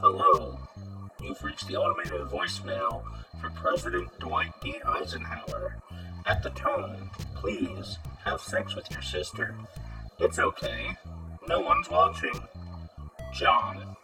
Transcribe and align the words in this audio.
Hello. 0.00 0.58
You've 1.22 1.42
reached 1.42 1.68
the 1.68 1.76
automated 1.76 2.22
voicemail 2.28 3.02
for 3.40 3.50
President 3.50 4.08
Dwight 4.18 4.52
D. 4.62 4.76
Eisenhower. 4.84 5.76
At 6.26 6.42
the 6.42 6.50
tone, 6.50 7.10
please 7.34 7.98
have 8.24 8.40
sex 8.40 8.74
with 8.74 8.90
your 8.90 9.02
sister. 9.02 9.54
It's 10.18 10.38
okay. 10.38 10.96
No 11.48 11.60
one's 11.60 11.90
watching. 11.90 12.40
John. 13.32 13.96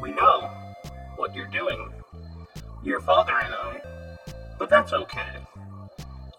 We 0.00 0.12
know 0.12 0.50
what 1.16 1.34
you're 1.34 1.46
doing. 1.46 1.92
Your 2.82 3.00
father 3.00 3.32
and 3.32 3.54
I. 3.54 3.80
But 4.58 4.70
that's 4.70 4.92
okay. 4.92 5.38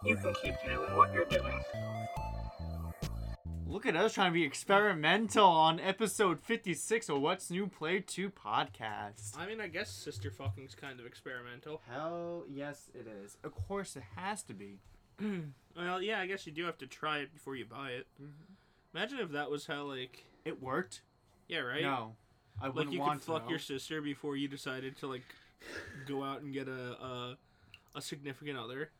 You 0.04 0.16
can 0.16 0.34
keep 0.36 0.54
doing 0.66 0.95
what 0.95 1.13
you're 1.13 1.25
doing. 1.25 1.61
Look 3.76 3.86
at 3.86 3.98
us 3.98 4.14
trying 4.14 4.32
to 4.32 4.34
be 4.34 4.46
experimental 4.46 5.46
on 5.46 5.82
episode 5.82 6.39
56 6.39 7.10
of 7.10 7.20
What's 7.20 7.52
New 7.52 7.68
Play 7.68 8.00
2 8.00 8.30
podcast. 8.30 9.38
I 9.38 9.46
mean, 9.46 9.59
I 9.59 9.68
guess 9.68 9.91
sister 9.91 10.32
fucking's 10.32 10.73
kind 10.73 10.98
of 10.98 11.05
experimental. 11.05 11.82
Hell 11.91 12.46
yes, 12.49 12.90
it 12.94 13.05
is. 13.05 13.35
Of 13.44 13.54
course, 13.54 13.98
it 13.98 14.04
has 14.16 14.44
to 14.44 14.54
be. 14.54 14.80
Well, 15.76 16.02
yeah, 16.02 16.22
I 16.22 16.26
guess 16.26 16.48
you 16.48 16.54
do 16.54 16.63
have 16.68 16.77
to 16.77 16.88
try 16.88 17.18
it 17.18 17.34
before 17.34 17.58
you 17.58 17.66
buy 17.66 17.90
it. 17.90 18.08
Mm-hmm. 18.13 18.96
Imagine 18.98 19.20
if 19.20 19.32
that 19.34 19.52
was 19.52 19.66
how, 19.66 19.84
like, 19.84 20.23
It 20.46 20.63
worked? 20.63 21.02
yeah, 21.49 21.60
right? 21.60 21.82
No. 21.82 22.16
I 22.62 22.68
Like 22.68 22.76
wouldn't 22.76 22.91
like 22.91 22.94
you 22.94 22.99
could 23.02 23.05
want 23.07 23.20
to. 23.23 23.27
fuck 23.27 23.44
know. 23.44 23.49
your 23.49 23.60
sister 23.60 24.02
before 24.02 24.38
you 24.38 24.48
decided 24.48 24.96
to 24.99 25.07
like 25.07 25.26
go 26.07 26.23
out 26.23 26.44
and 26.44 26.54
get 26.54 26.70
a, 26.70 26.71
a 26.71 27.38
a 27.94 28.02
significant 28.02 28.57
other. 28.57 28.91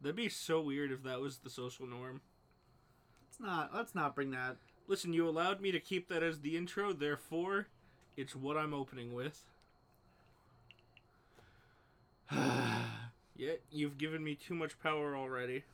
That'd 0.00 0.14
be 0.14 0.28
so 0.28 0.60
weird 0.60 0.92
if 0.92 1.02
that 1.02 1.20
was 1.20 1.38
the 1.38 1.50
social 1.50 1.88
norm. 1.88 2.20
Let's 3.32 3.40
not, 3.40 3.70
let's 3.74 3.94
not 3.94 4.14
bring 4.14 4.30
that. 4.32 4.56
Listen, 4.86 5.14
you 5.14 5.26
allowed 5.26 5.62
me 5.62 5.72
to 5.72 5.80
keep 5.80 6.08
that 6.08 6.22
as 6.22 6.40
the 6.40 6.54
intro, 6.54 6.92
therefore, 6.92 7.68
it's 8.14 8.36
what 8.36 8.58
I'm 8.58 8.74
opening 8.74 9.14
with. 9.14 9.46
Yet 13.34 13.62
you've 13.70 13.96
given 13.96 14.22
me 14.22 14.34
too 14.34 14.54
much 14.54 14.78
power 14.82 15.16
already. 15.16 15.64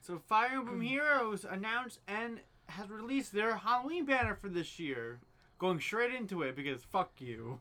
So, 0.00 0.20
Fire 0.20 0.50
Emblem 0.52 0.76
hmm. 0.76 0.82
Heroes 0.82 1.44
announced 1.44 1.98
and 2.06 2.38
has 2.68 2.90
released 2.90 3.32
their 3.32 3.56
Halloween 3.56 4.04
banner 4.04 4.36
for 4.36 4.48
this 4.48 4.78
year. 4.78 5.18
Going 5.58 5.80
straight 5.80 6.14
into 6.14 6.42
it 6.42 6.54
because 6.54 6.84
fuck 6.84 7.10
you. 7.18 7.58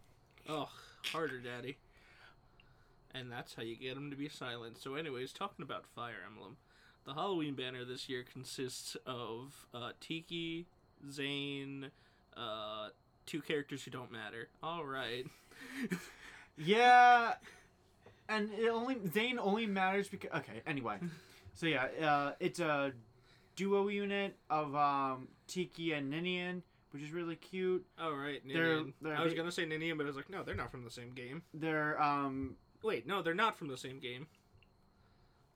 Ugh, 0.47 0.67
harder, 1.11 1.39
daddy. 1.39 1.77
And 3.16 3.31
that's 3.31 3.55
how 3.55 3.64
you 3.64 3.77
get 3.77 3.95
them 3.95 4.11
to 4.11 4.16
be 4.16 4.30
silent. 4.30 4.77
So, 4.77 4.94
anyways, 4.94 5.33
talking 5.33 5.64
about 5.64 5.88
Fire 5.88 6.22
Emblem, 6.23 6.58
the 7.06 7.14
Halloween 7.14 7.53
banner 7.56 7.86
this 7.86 8.09
year 8.09 8.23
consists 8.31 8.95
of 9.06 9.67
uh, 9.73 9.92
Tiki, 10.00 10.66
Zane, 11.11 11.92
uh, 12.36 12.89
two 13.25 13.42
characters 13.42 13.84
who 13.84 13.92
don't 13.92 14.11
matter. 14.11 14.50
All 14.64 14.86
right. 14.86 15.26
Yeah, 16.58 17.33
and 18.30 18.50
it 18.53 18.70
only 18.70 18.98
Zane 19.14 19.38
only 19.39 19.66
matters 19.66 20.08
because 20.08 20.30
okay. 20.38 20.61
Anyway, 20.66 20.98
so 21.53 21.66
yeah, 21.66 21.88
uh, 22.02 22.31
it's 22.39 22.59
a 22.61 22.94
duo 23.58 23.89
unit 23.89 24.38
of 24.50 24.73
um, 24.73 25.28
Tiki 25.48 25.92
and 25.92 26.09
Ninian, 26.09 26.64
which 26.92 27.03
is 27.03 27.11
really 27.11 27.36
cute. 27.36 27.86
All 28.00 28.14
right, 28.14 28.42
They're- 28.48 28.86
they're 29.02 29.16
I 29.17 29.23
was 29.23 29.33
gonna 29.33 29.52
say 29.52 29.66
Ninian, 29.66 29.98
but 29.98 30.06
I 30.06 30.08
was 30.08 30.16
like, 30.16 30.30
no, 30.30 30.44
they're 30.44 30.56
not 30.56 30.72
from 30.72 30.86
the 30.86 30.92
same 30.92 31.11
game. 31.11 31.44
They're 31.53 32.02
um, 32.02 32.56
Wait, 32.83 33.06
no, 33.06 33.22
they're 33.22 33.33
not 33.33 33.58
from 33.58 33.67
the 33.67 33.78
same 33.78 34.00
game. 34.00 34.28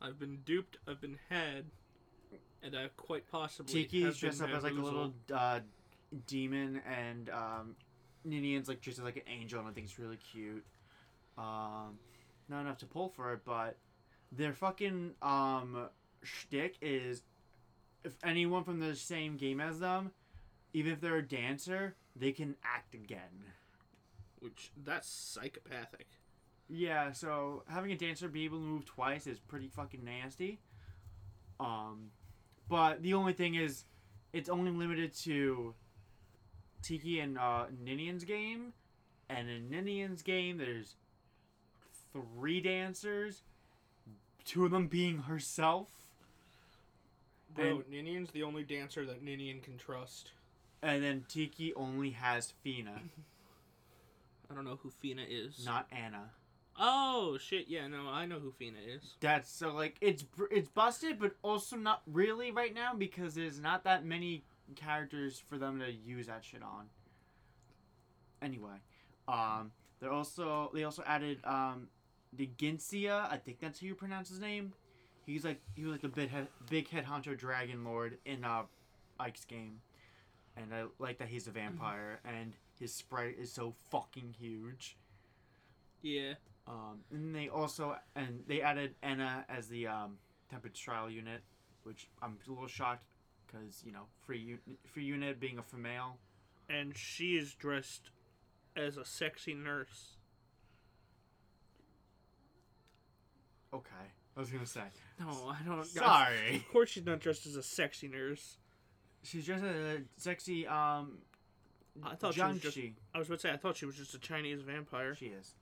I've 0.02 0.20
been 0.20 0.40
duped. 0.46 0.78
I've 0.88 1.02
been 1.02 1.18
had, 1.30 1.66
and 2.64 2.76
I 2.76 2.88
quite 2.98 3.30
possibly 3.32 3.86
Tiki's 3.86 4.18
dressed 4.18 4.42
up 4.42 4.50
as 4.50 4.64
like 4.64 4.72
a 4.74 4.76
little 4.76 5.14
uh, 5.34 5.60
demon, 6.28 6.82
and 6.88 7.30
um, 7.30 7.76
Ninian's 8.24 8.68
like 8.68 8.82
dressed 8.82 9.00
as 9.00 9.06
like 9.06 9.18
an 9.18 9.24
angel, 9.28 9.60
and 9.60 9.68
I 9.68 9.72
think 9.72 9.88
it's 9.88 10.00
really 10.00 10.18
cute. 10.18 10.66
Um, 11.38 11.98
not 12.48 12.62
enough 12.62 12.78
to 12.80 12.86
pull 12.86 13.10
for 13.10 13.34
it, 13.34 13.42
but 13.46 13.78
their 14.32 14.54
fucking 14.54 15.12
um 15.22 15.88
shtick 16.24 16.76
is 16.82 17.24
if 18.04 18.14
anyone 18.24 18.64
from 18.64 18.80
the 18.80 18.96
same 18.96 19.38
game 19.38 19.60
as 19.60 19.80
them, 19.80 20.12
even 20.74 20.92
if 20.94 21.02
they're 21.02 21.18
a 21.18 21.28
dancer, 21.28 21.96
they 22.16 22.32
can 22.32 22.56
act 22.64 22.94
again. 22.94 23.54
which 24.40 24.72
that's 24.86 25.10
psychopathic. 25.10 26.08
Yeah, 26.70 27.12
so 27.12 27.64
having 27.68 27.92
a 27.92 27.96
dancer 27.98 28.28
be 28.28 28.46
able 28.46 28.60
to 28.60 28.64
move 28.64 28.86
twice 28.86 29.26
is 29.26 29.40
pretty 29.40 29.68
fucking 29.68 30.04
nasty. 30.04 30.60
Um, 31.60 32.12
but 32.70 33.02
the 33.02 33.16
only 33.16 33.34
thing 33.34 33.56
is, 33.56 33.86
it's 34.34 34.50
only 34.50 34.72
limited 34.72 35.14
to 35.24 35.74
Tiki 36.84 37.20
and 37.20 37.38
uh, 37.38 37.66
Ninian's 37.84 38.24
game, 38.24 38.74
and 39.30 39.50
in 39.50 39.70
Ninian's 39.70 40.22
game, 40.22 40.60
there's 40.60 40.96
three 42.14 42.62
dancers, 42.62 43.42
two 44.46 44.64
of 44.66 44.72
them 44.72 44.88
being 44.88 45.18
herself, 45.20 45.90
Bro, 47.56 47.84
Ninian's 47.90 48.30
the 48.30 48.44
only 48.44 48.64
dancer 48.64 49.06
that 49.08 49.24
Ninian 49.24 49.60
can 49.62 49.78
trust. 49.78 50.32
and 50.84 51.04
then 51.04 51.26
Tiki 51.28 51.74
only 51.74 52.12
has 52.12 52.54
Fina, 52.62 53.02
I 54.52 54.54
don't 54.54 54.66
know 54.66 54.80
who 54.82 54.92
Fina 54.92 55.24
is. 55.28 55.66
not 55.66 55.88
Anna. 55.92 56.30
Oh 56.82 57.38
shit! 57.38 57.66
Yeah, 57.68 57.88
no, 57.88 58.08
I 58.10 58.26
know 58.26 58.40
who 58.40 58.52
Fina 58.52 58.78
is. 58.88 59.16
That's 59.20 59.52
so 59.52 59.74
like 59.74 59.98
it's 60.00 60.24
it's 60.50 60.70
busted, 60.70 61.20
but 61.20 61.36
also 61.42 61.76
not 61.76 62.02
really 62.08 62.52
right 62.52 62.74
now 62.74 62.94
because 62.94 63.36
there's 63.36 63.60
not 63.60 63.84
that 63.84 64.06
many 64.06 64.44
characters 64.76 65.44
for 65.50 65.58
them 65.58 65.80
to 65.80 65.92
use 65.92 66.28
that 66.28 66.46
shit 66.46 66.64
on. 66.64 66.86
Anyway, 68.42 68.78
um, 69.28 69.72
they're 70.00 70.12
also 70.12 70.72
they 70.74 70.86
also 70.86 71.04
added 71.06 71.40
um, 71.44 71.90
Dheginsea. 72.38 73.28
I 73.30 73.36
think 73.36 73.60
that's 73.60 73.82
how 73.82 73.88
you 73.88 73.96
pronounce 73.96 74.30
his 74.30 74.40
name. 74.40 74.72
He's 75.26 75.44
like 75.44 75.60
he 75.76 75.84
was 75.84 75.92
like 75.92 76.02
the 76.02 76.08
big 76.08 76.30
head 76.30 76.48
big 76.70 76.88
head 76.90 77.06
honcho 77.06 77.38
dragon 77.38 77.84
lord 77.84 78.18
in 78.26 78.46
uh, 78.46 78.64
Ike's 79.20 79.44
game, 79.44 79.82
and 80.56 80.74
I 80.74 80.86
like 80.98 81.18
that 81.18 81.28
he's 81.28 81.48
a 81.48 81.52
vampire 81.52 82.22
and 82.24 82.54
his 82.80 82.94
sprite 82.94 83.36
is 83.38 83.52
so 83.52 83.74
fucking 83.92 84.36
huge. 84.40 84.96
Yeah. 86.02 86.36
Um, 86.70 87.00
and 87.12 87.34
they 87.36 87.50
also 87.50 87.96
and 88.16 88.44
they 88.48 88.62
added 88.62 88.94
Anna 89.02 89.44
as 89.50 89.68
the 89.68 89.88
um, 89.88 90.18
temperature 90.52 90.84
trial 90.86 91.10
unit, 91.10 91.42
which 91.84 92.08
I'm 92.22 92.38
a 92.48 92.50
little 92.52 92.68
shocked 92.68 93.06
because 93.48 93.82
you 93.84 93.92
know 93.92 94.04
free 94.26 94.38
u- 94.40 94.78
free 94.86 95.04
unit 95.04 95.40
being 95.40 95.58
a 95.58 95.64
female. 95.64 96.18
And 96.70 96.96
she 96.96 97.36
is 97.38 97.56
dressed 97.56 98.12
as 98.78 98.98
a 98.98 99.04
sexy 99.04 99.56
nurse. 99.56 100.18
Okay, 103.74 103.90
I 104.36 104.40
was 104.40 104.50
gonna 104.50 104.66
say. 104.66 104.82
No, 105.20 105.28
I 105.50 105.58
don't. 105.68 105.86
Sorry, 105.86 106.56
Of 106.58 106.68
course, 106.72 106.90
she's 106.90 107.06
not 107.06 107.20
dressed 107.20 107.46
as 107.46 107.56
a 107.56 107.64
sexy 107.64 108.08
nurse. 108.08 108.58
she's 109.24 109.46
just 109.46 109.64
a 109.64 110.02
sexy 110.18 110.68
um. 110.68 111.18
I 112.04 112.16
thought 112.16 112.36
she 112.36 112.42
was 112.42 112.62
just- 112.62 112.78
I 113.14 113.18
was 113.18 113.28
about 113.28 113.40
to 113.40 113.48
say 113.48 113.52
I 113.52 113.58
thought 113.58 113.76
she 113.76 113.86
was 113.86 113.96
just 113.98 114.14
a 114.14 114.20
Chinese 114.20 114.62
vampire. 114.62 115.14
She 115.16 115.26
is. 115.28 115.54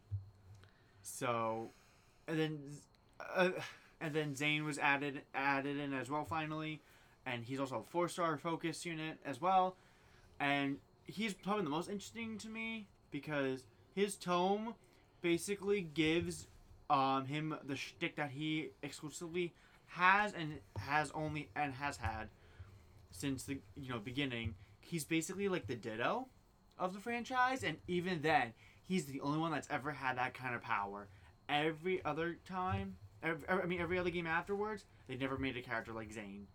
So, 1.08 1.72
and 2.28 2.38
then, 2.38 2.60
uh, 3.36 3.50
and 4.02 4.14
then 4.14 4.36
Zane 4.36 4.66
was 4.66 4.78
added 4.78 5.22
added 5.34 5.78
in 5.78 5.94
as 5.94 6.10
well 6.10 6.26
finally, 6.26 6.82
and 7.26 7.44
he's 7.44 7.60
also 7.60 7.78
a 7.88 7.92
four 7.92 8.10
star 8.10 8.38
focus 8.38 8.86
unit 8.86 9.18
as 9.26 9.42
well, 9.42 9.78
and 10.40 10.78
he's 11.06 11.34
probably 11.34 11.64
the 11.64 11.70
most 11.70 11.90
interesting 11.90 12.38
to 12.40 12.50
me 12.50 12.88
because 13.10 13.64
his 13.96 14.16
tome 14.16 14.76
basically 15.22 15.82
gives 15.82 16.48
um 16.90 17.26
him 17.26 17.56
the 17.66 17.76
shtick 17.76 18.18
that 18.18 18.32
he 18.32 18.70
exclusively 18.84 19.54
has 19.88 20.34
and 20.34 20.60
has 20.78 21.10
only 21.16 21.48
and 21.56 21.74
has 21.74 21.98
had 21.98 22.28
since 23.12 23.44
the 23.44 23.60
you 23.76 23.90
know 23.90 24.00
beginning. 24.00 24.56
He's 24.82 25.06
basically 25.06 25.48
like 25.48 25.68
the 25.68 25.76
Ditto 25.76 26.28
of 26.78 26.94
the 26.94 27.00
franchise, 27.00 27.64
and 27.64 27.78
even 27.88 28.22
then, 28.22 28.54
he's 28.88 29.06
the 29.06 29.20
only 29.22 29.38
one 29.38 29.52
that's 29.52 29.68
ever 29.70 29.92
had 29.92 30.18
that 30.18 30.34
kind 30.34 30.56
of 30.56 30.62
power. 30.62 31.08
Every 31.50 32.04
other 32.04 32.38
time, 32.46 32.96
ev 33.22 33.44
I 33.48 33.66
mean, 33.66 33.82
every 33.82 34.00
other 34.00 34.10
game 34.10 34.28
afterwards, 34.28 34.86
they 35.08 35.16
never 35.16 35.38
made 35.38 35.58
a 35.58 35.62
character 35.62 35.94
like 35.94 36.12
Zane. 36.12 36.48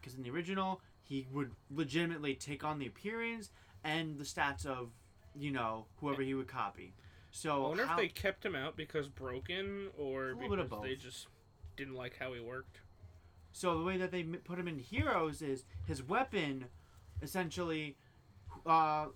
Because 0.00 0.14
in 0.14 0.22
the 0.22 0.30
original, 0.30 0.80
he 1.02 1.26
would 1.32 1.52
legitimately 1.70 2.34
take 2.34 2.62
on 2.64 2.78
the 2.78 2.86
appearance 2.86 3.50
and 3.84 4.18
the 4.18 4.24
stats 4.24 4.64
of, 4.64 4.90
you 5.34 5.50
know, 5.50 5.86
whoever 5.96 6.22
he 6.22 6.34
would 6.34 6.48
copy. 6.48 6.94
So 7.30 7.64
I 7.64 7.68
wonder 7.68 7.86
how- 7.86 7.94
if 7.94 7.98
they 8.00 8.08
kept 8.08 8.44
him 8.44 8.54
out 8.54 8.76
because 8.76 9.08
broken 9.08 9.90
or 9.96 10.34
because 10.34 10.68
they 10.82 10.96
just 10.96 11.28
didn't 11.76 11.94
like 11.94 12.16
how 12.18 12.32
he 12.32 12.40
worked. 12.40 12.80
So 13.52 13.78
the 13.78 13.84
way 13.84 13.96
that 13.96 14.10
they 14.10 14.22
put 14.22 14.58
him 14.58 14.68
in 14.68 14.78
Heroes 14.78 15.42
is 15.42 15.64
his 15.86 16.02
weapon, 16.02 16.66
essentially, 17.22 17.96
uh, 18.66 19.08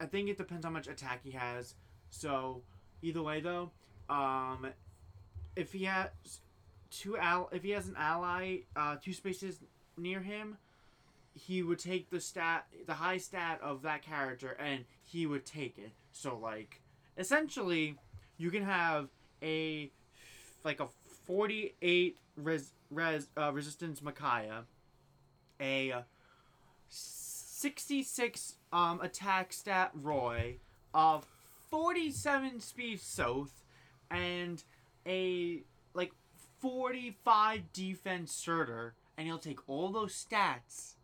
I 0.00 0.06
think 0.06 0.28
it 0.28 0.38
depends 0.38 0.64
how 0.64 0.70
much 0.70 0.88
attack 0.88 1.20
he 1.24 1.32
has. 1.32 1.74
So 2.10 2.62
either 3.02 3.22
way 3.22 3.40
though, 3.40 3.70
um, 4.08 4.66
if 5.56 5.72
he 5.72 5.84
has 5.84 6.08
two 6.90 7.16
al- 7.16 7.50
if 7.52 7.62
he 7.62 7.70
has 7.70 7.88
an 7.88 7.96
ally, 7.98 8.58
uh, 8.76 8.96
two 9.02 9.12
spaces 9.12 9.60
near 9.96 10.20
him, 10.20 10.56
he 11.34 11.62
would 11.62 11.78
take 11.78 12.10
the 12.10 12.20
stat, 12.20 12.66
the 12.86 12.94
high 12.94 13.18
stat 13.18 13.60
of 13.62 13.82
that 13.82 14.02
character, 14.02 14.56
and 14.58 14.84
he 15.04 15.26
would 15.26 15.44
take 15.44 15.78
it. 15.78 15.90
So 16.12 16.36
like, 16.36 16.80
essentially, 17.16 17.96
you 18.38 18.50
can 18.50 18.64
have 18.64 19.08
a 19.42 19.90
like 20.64 20.80
a 20.80 20.88
forty-eight 21.26 22.16
res, 22.36 22.72
res 22.90 23.28
uh, 23.36 23.52
resistance 23.52 24.00
Micaiah, 24.00 24.64
a 25.60 26.04
sixty-six 27.58 28.54
um 28.72 29.00
attack 29.00 29.52
stat 29.52 29.90
Roy, 29.94 30.56
of 30.94 31.26
forty-seven 31.70 32.60
speed 32.60 33.00
Soth, 33.00 33.64
and 34.10 34.62
a 35.06 35.62
like 35.94 36.12
45 36.60 37.72
defense 37.72 38.44
Surtr, 38.46 38.92
and 39.16 39.26
he'll 39.26 39.38
take 39.38 39.68
all 39.68 39.88
those 39.90 40.12
stats 40.14 40.94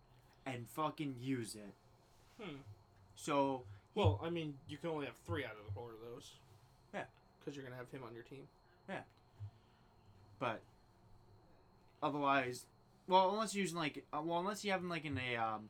and 0.46 0.66
fucking 0.68 1.16
use 1.20 1.54
it. 1.54 1.74
Hmm. 2.40 2.56
So, 3.16 3.62
Well, 3.94 4.20
I 4.22 4.30
mean, 4.30 4.54
you 4.68 4.76
can 4.76 4.90
only 4.90 5.06
have 5.06 5.14
three 5.26 5.44
out 5.44 5.52
of 5.52 5.64
the 5.66 5.72
four 5.72 5.90
of 5.90 6.12
those. 6.12 6.32
Yeah. 6.92 7.04
Because 7.38 7.56
you're 7.56 7.64
gonna 7.64 7.76
have 7.76 7.90
him 7.90 8.02
on 8.06 8.14
your 8.14 8.24
team. 8.24 8.46
Yeah. 8.88 9.00
But 10.38 10.60
otherwise, 12.02 12.66
well, 13.08 13.30
unless 13.30 13.54
you're 13.54 13.62
using 13.62 13.78
like, 13.78 14.04
uh, 14.12 14.20
well, 14.22 14.40
unless 14.40 14.64
you 14.64 14.72
have 14.72 14.80
him 14.80 14.88
like 14.88 15.04
in 15.04 15.18
a 15.18 15.36
um, 15.36 15.68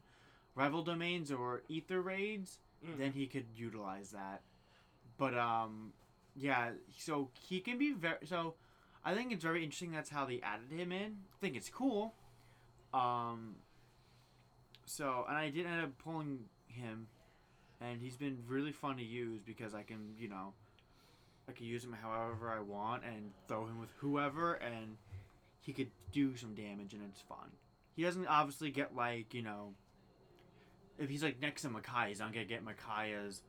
rival 0.55 0.83
domains 0.83 1.31
or 1.33 1.63
ether 1.69 2.01
raids, 2.01 2.59
Mm. 2.85 2.99
then 2.99 3.13
he 3.13 3.27
could 3.27 3.47
utilize 3.57 4.11
that. 4.11 4.43
But 5.17 5.35
um, 5.39 5.93
yeah, 6.37 6.73
so 6.99 7.31
he 7.49 7.61
can 7.61 7.79
be 7.79 7.93
very 7.93 8.19
so. 8.27 8.55
I 9.05 9.15
think 9.15 9.33
it's 9.33 9.43
very 9.45 9.63
interesting. 9.63 9.91
That's 9.93 10.11
how 10.11 10.25
they 10.27 10.41
added 10.43 10.71
him 10.71 10.93
in. 10.93 11.17
I 11.33 11.37
think 11.41 11.57
it's 11.57 11.71
cool. 11.71 12.15
Um. 12.93 13.57
So 14.87 15.25
and 15.29 15.37
I 15.37 15.49
did 15.51 15.67
end 15.67 15.83
up 15.83 15.97
pulling 15.99 16.41
him, 16.67 17.07
and 17.81 18.01
he's 18.03 18.17
been 18.17 18.39
really 18.47 18.73
fun 18.73 18.97
to 18.99 19.05
use 19.05 19.41
because 19.45 19.75
I 19.75 19.83
can 19.83 20.15
you 20.19 20.29
know, 20.29 20.53
I 21.49 21.53
can 21.53 21.65
use 21.67 21.85
him 21.85 21.97
however 22.03 22.51
I 22.51 22.61
want 22.61 23.03
and 23.05 23.33
throw 23.49 23.65
him 23.67 23.81
with 23.81 23.91
whoever, 23.99 24.55
and 24.55 24.97
he 25.63 25.73
could 25.73 25.91
do 26.13 26.37
some 26.37 26.55
damage 26.55 26.93
and 26.93 27.03
it's 27.11 27.23
fun. 27.23 27.51
He 27.97 28.03
doesn't 28.03 28.27
obviously 28.27 28.71
get 28.71 28.95
like 28.95 29.33
you 29.33 29.43
know. 29.43 29.73
If 30.99 31.11
he's 31.11 31.23
like 31.23 31.41
next 31.41 31.63
to 31.63 31.71
Micaiah, 31.71 32.09
he's 32.09 32.21
not 32.21 32.33
gonna 32.33 32.45
get 32.45 32.63
Micaiah's 32.63 33.43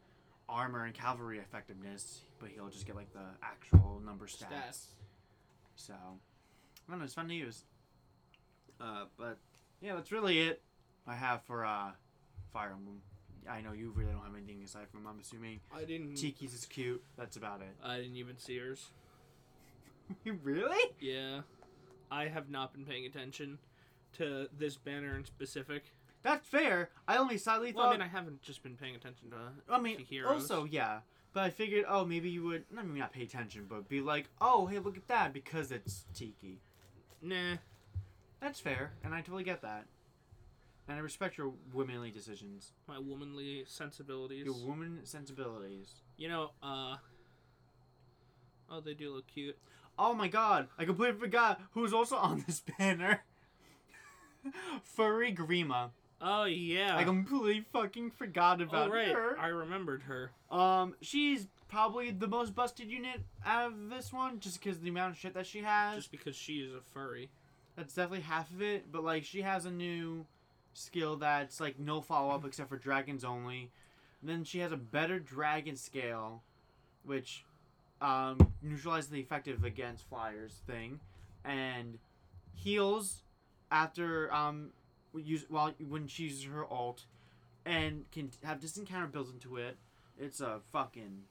armor 0.47 0.85
and 0.85 0.93
cavalry 0.93 1.39
effectiveness, 1.39 2.21
but 2.39 2.49
he'll 2.49 2.69
just 2.69 2.85
get 2.85 2.95
like 2.95 3.11
the 3.13 3.25
actual 3.43 4.01
number 4.05 4.25
stats. 4.25 4.47
Stats. 4.51 4.85
So, 5.75 5.93
I 5.93 6.91
don't 6.91 6.99
know, 6.99 7.05
it's 7.05 7.13
fun 7.13 7.27
to 7.27 7.33
use. 7.33 7.63
Uh, 8.79 9.05
but 9.17 9.37
yeah, 9.81 9.95
that's 9.95 10.11
really 10.11 10.39
it 10.39 10.61
I 11.07 11.15
have 11.15 11.43
for 11.43 11.65
uh, 11.65 11.91
Fire 12.51 12.71
Emblem. 12.75 13.01
I 13.49 13.61
know 13.61 13.73
you 13.73 13.93
really 13.95 14.11
don't 14.11 14.23
have 14.23 14.35
anything 14.35 14.63
aside 14.63 14.87
from 14.91 15.05
I'm 15.05 15.19
assuming 15.19 15.59
I 15.75 15.83
didn't. 15.83 16.15
Tiki's 16.15 16.53
is 16.53 16.65
cute. 16.65 17.03
That's 17.15 17.37
about 17.37 17.61
it. 17.61 17.75
I 17.83 17.97
didn't 17.97 18.15
even 18.15 18.37
see 18.37 18.57
hers. 18.57 18.89
really? 20.43 20.91
Yeah. 20.99 21.41
I 22.09 22.27
have 22.27 22.49
not 22.49 22.73
been 22.73 22.85
paying 22.85 23.05
attention 23.05 23.59
to 24.13 24.47
this 24.57 24.77
banner 24.77 25.15
in 25.15 25.25
specific. 25.25 25.83
That's 26.25 26.45
fair. 26.47 26.89
I 27.07 27.17
only 27.17 27.37
slightly 27.37 27.71
Well, 27.71 27.85
I 27.85 27.91
mean, 27.91 28.01
I 28.01 28.07
haven't 28.07 28.41
just 28.41 28.63
been 28.63 28.75
paying 28.75 28.95
attention 28.95 29.29
to. 29.29 29.37
I 29.73 29.79
mean, 29.79 29.97
to 29.97 30.03
heroes. 30.03 30.41
also 30.49 30.65
yeah. 30.65 30.99
But 31.33 31.43
I 31.43 31.49
figured, 31.51 31.85
oh, 31.87 32.03
maybe 32.03 32.29
you 32.29 32.43
would. 32.45 32.63
I 32.75 32.81
mean, 32.81 32.97
not 32.97 33.13
pay 33.13 33.21
attention, 33.23 33.67
but 33.69 33.87
be 33.87 34.01
like, 34.01 34.29
oh, 34.41 34.65
hey, 34.65 34.79
look 34.79 34.97
at 34.97 35.07
that 35.07 35.33
because 35.33 35.71
it's 35.71 36.05
Tiki. 36.15 36.59
Nah. 37.21 37.57
That's 38.41 38.59
fair, 38.59 38.91
and 39.03 39.13
I 39.13 39.21
totally 39.21 39.43
get 39.43 39.61
that. 39.61 39.85
And 40.87 40.97
I 40.97 41.01
respect 41.01 41.37
your 41.37 41.53
womanly 41.73 42.09
decisions, 42.11 42.71
My 42.87 42.99
womanly 42.99 43.63
sensibilities. 43.67 44.45
your 44.45 44.55
woman 44.55 44.99
sensibilities. 45.03 45.93
You 46.17 46.29
know, 46.29 46.51
uh. 46.63 46.95
Oh, 48.69 48.81
they 48.81 48.93
do 48.95 49.13
look 49.13 49.27
cute. 49.27 49.57
Oh 49.97 50.13
my 50.15 50.27
god, 50.27 50.67
I 50.77 50.85
completely 50.85 51.19
forgot 51.19 51.61
who's 51.71 51.93
also 51.93 52.15
on 52.15 52.43
this 52.47 52.61
banner. 52.79 53.21
Furry 54.83 55.33
Grima. 55.33 55.89
Oh 56.21 56.45
yeah. 56.45 56.95
I 56.97 57.03
completely 57.03 57.65
fucking 57.73 58.11
forgot 58.11 58.61
about 58.61 58.89
oh 58.89 58.93
right, 58.93 59.09
her. 59.09 59.37
I 59.39 59.47
remembered 59.47 60.03
her. 60.03 60.31
Um, 60.49 60.95
she's 61.01 61.47
probably 61.67 62.11
the 62.11 62.27
most 62.27 62.55
busted 62.55 62.89
unit 62.89 63.21
out 63.45 63.71
of 63.71 63.89
this 63.89 64.13
one, 64.13 64.39
just 64.39 64.61
because 64.61 64.79
the 64.79 64.89
amount 64.89 65.13
of 65.13 65.17
shit 65.17 65.33
that 65.33 65.45
she 65.45 65.59
has. 65.59 65.95
Just 65.95 66.11
because 66.11 66.35
she 66.35 66.59
is 66.59 66.73
a 66.73 66.81
furry. 66.93 67.29
That's 67.75 67.93
definitely 67.93 68.21
half 68.21 68.49
of 68.51 68.61
it, 68.61 68.91
but 68.91 69.03
like 69.03 69.25
she 69.25 69.41
has 69.41 69.65
a 69.65 69.71
new 69.71 70.25
skill 70.73 71.17
that's 71.17 71.59
like 71.59 71.79
no 71.79 72.01
follow 72.01 72.33
up 72.33 72.45
except 72.45 72.69
for 72.69 72.77
dragons 72.77 73.23
only. 73.23 73.71
And 74.21 74.29
then 74.29 74.43
she 74.43 74.59
has 74.59 74.71
a 74.71 74.77
better 74.77 75.19
dragon 75.19 75.75
scale, 75.75 76.43
which 77.03 77.45
um, 78.01 78.37
neutralizes 78.61 79.09
the 79.09 79.19
effective 79.19 79.63
against 79.63 80.07
flyers 80.07 80.61
thing, 80.65 80.99
and 81.43 81.99
heals 82.53 83.21
after 83.71 84.33
um 84.33 84.69
use 85.23 85.45
while 85.49 85.73
when 85.87 86.07
she 86.07 86.23
uses 86.23 86.45
her 86.45 86.65
alt, 86.65 87.05
and 87.65 88.05
can 88.11 88.31
have 88.43 88.59
distant 88.59 88.87
counter 88.87 89.07
built 89.07 89.31
into 89.31 89.57
it. 89.57 89.77
It's 90.17 90.41
a 90.41 90.59
fucking 90.71 91.23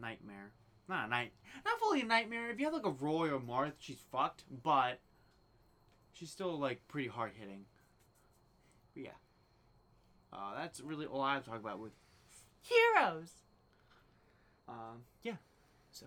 nightmare. 0.00 0.52
Not 0.88 1.06
a 1.06 1.10
night, 1.10 1.32
not 1.66 1.78
fully 1.78 2.00
a 2.00 2.04
nightmare. 2.04 2.50
If 2.50 2.58
you 2.58 2.64
have 2.64 2.74
like 2.74 2.86
a 2.86 2.90
Roy 2.90 3.30
or 3.30 3.38
Marth, 3.38 3.74
she's 3.78 4.02
fucked, 4.10 4.44
but 4.62 5.00
she's 6.12 6.30
still 6.30 6.58
like 6.58 6.86
pretty 6.88 7.08
hard 7.08 7.32
hitting. 7.38 7.66
But 8.94 9.04
yeah, 9.04 9.10
uh, 10.32 10.54
that's 10.56 10.80
really 10.80 11.04
all 11.04 11.20
I 11.20 11.34
have 11.34 11.44
to 11.44 11.50
talk 11.50 11.60
about 11.60 11.78
with 11.78 11.92
heroes. 12.62 13.32
Um, 14.66 15.04
yeah, 15.22 15.36
so 15.90 16.06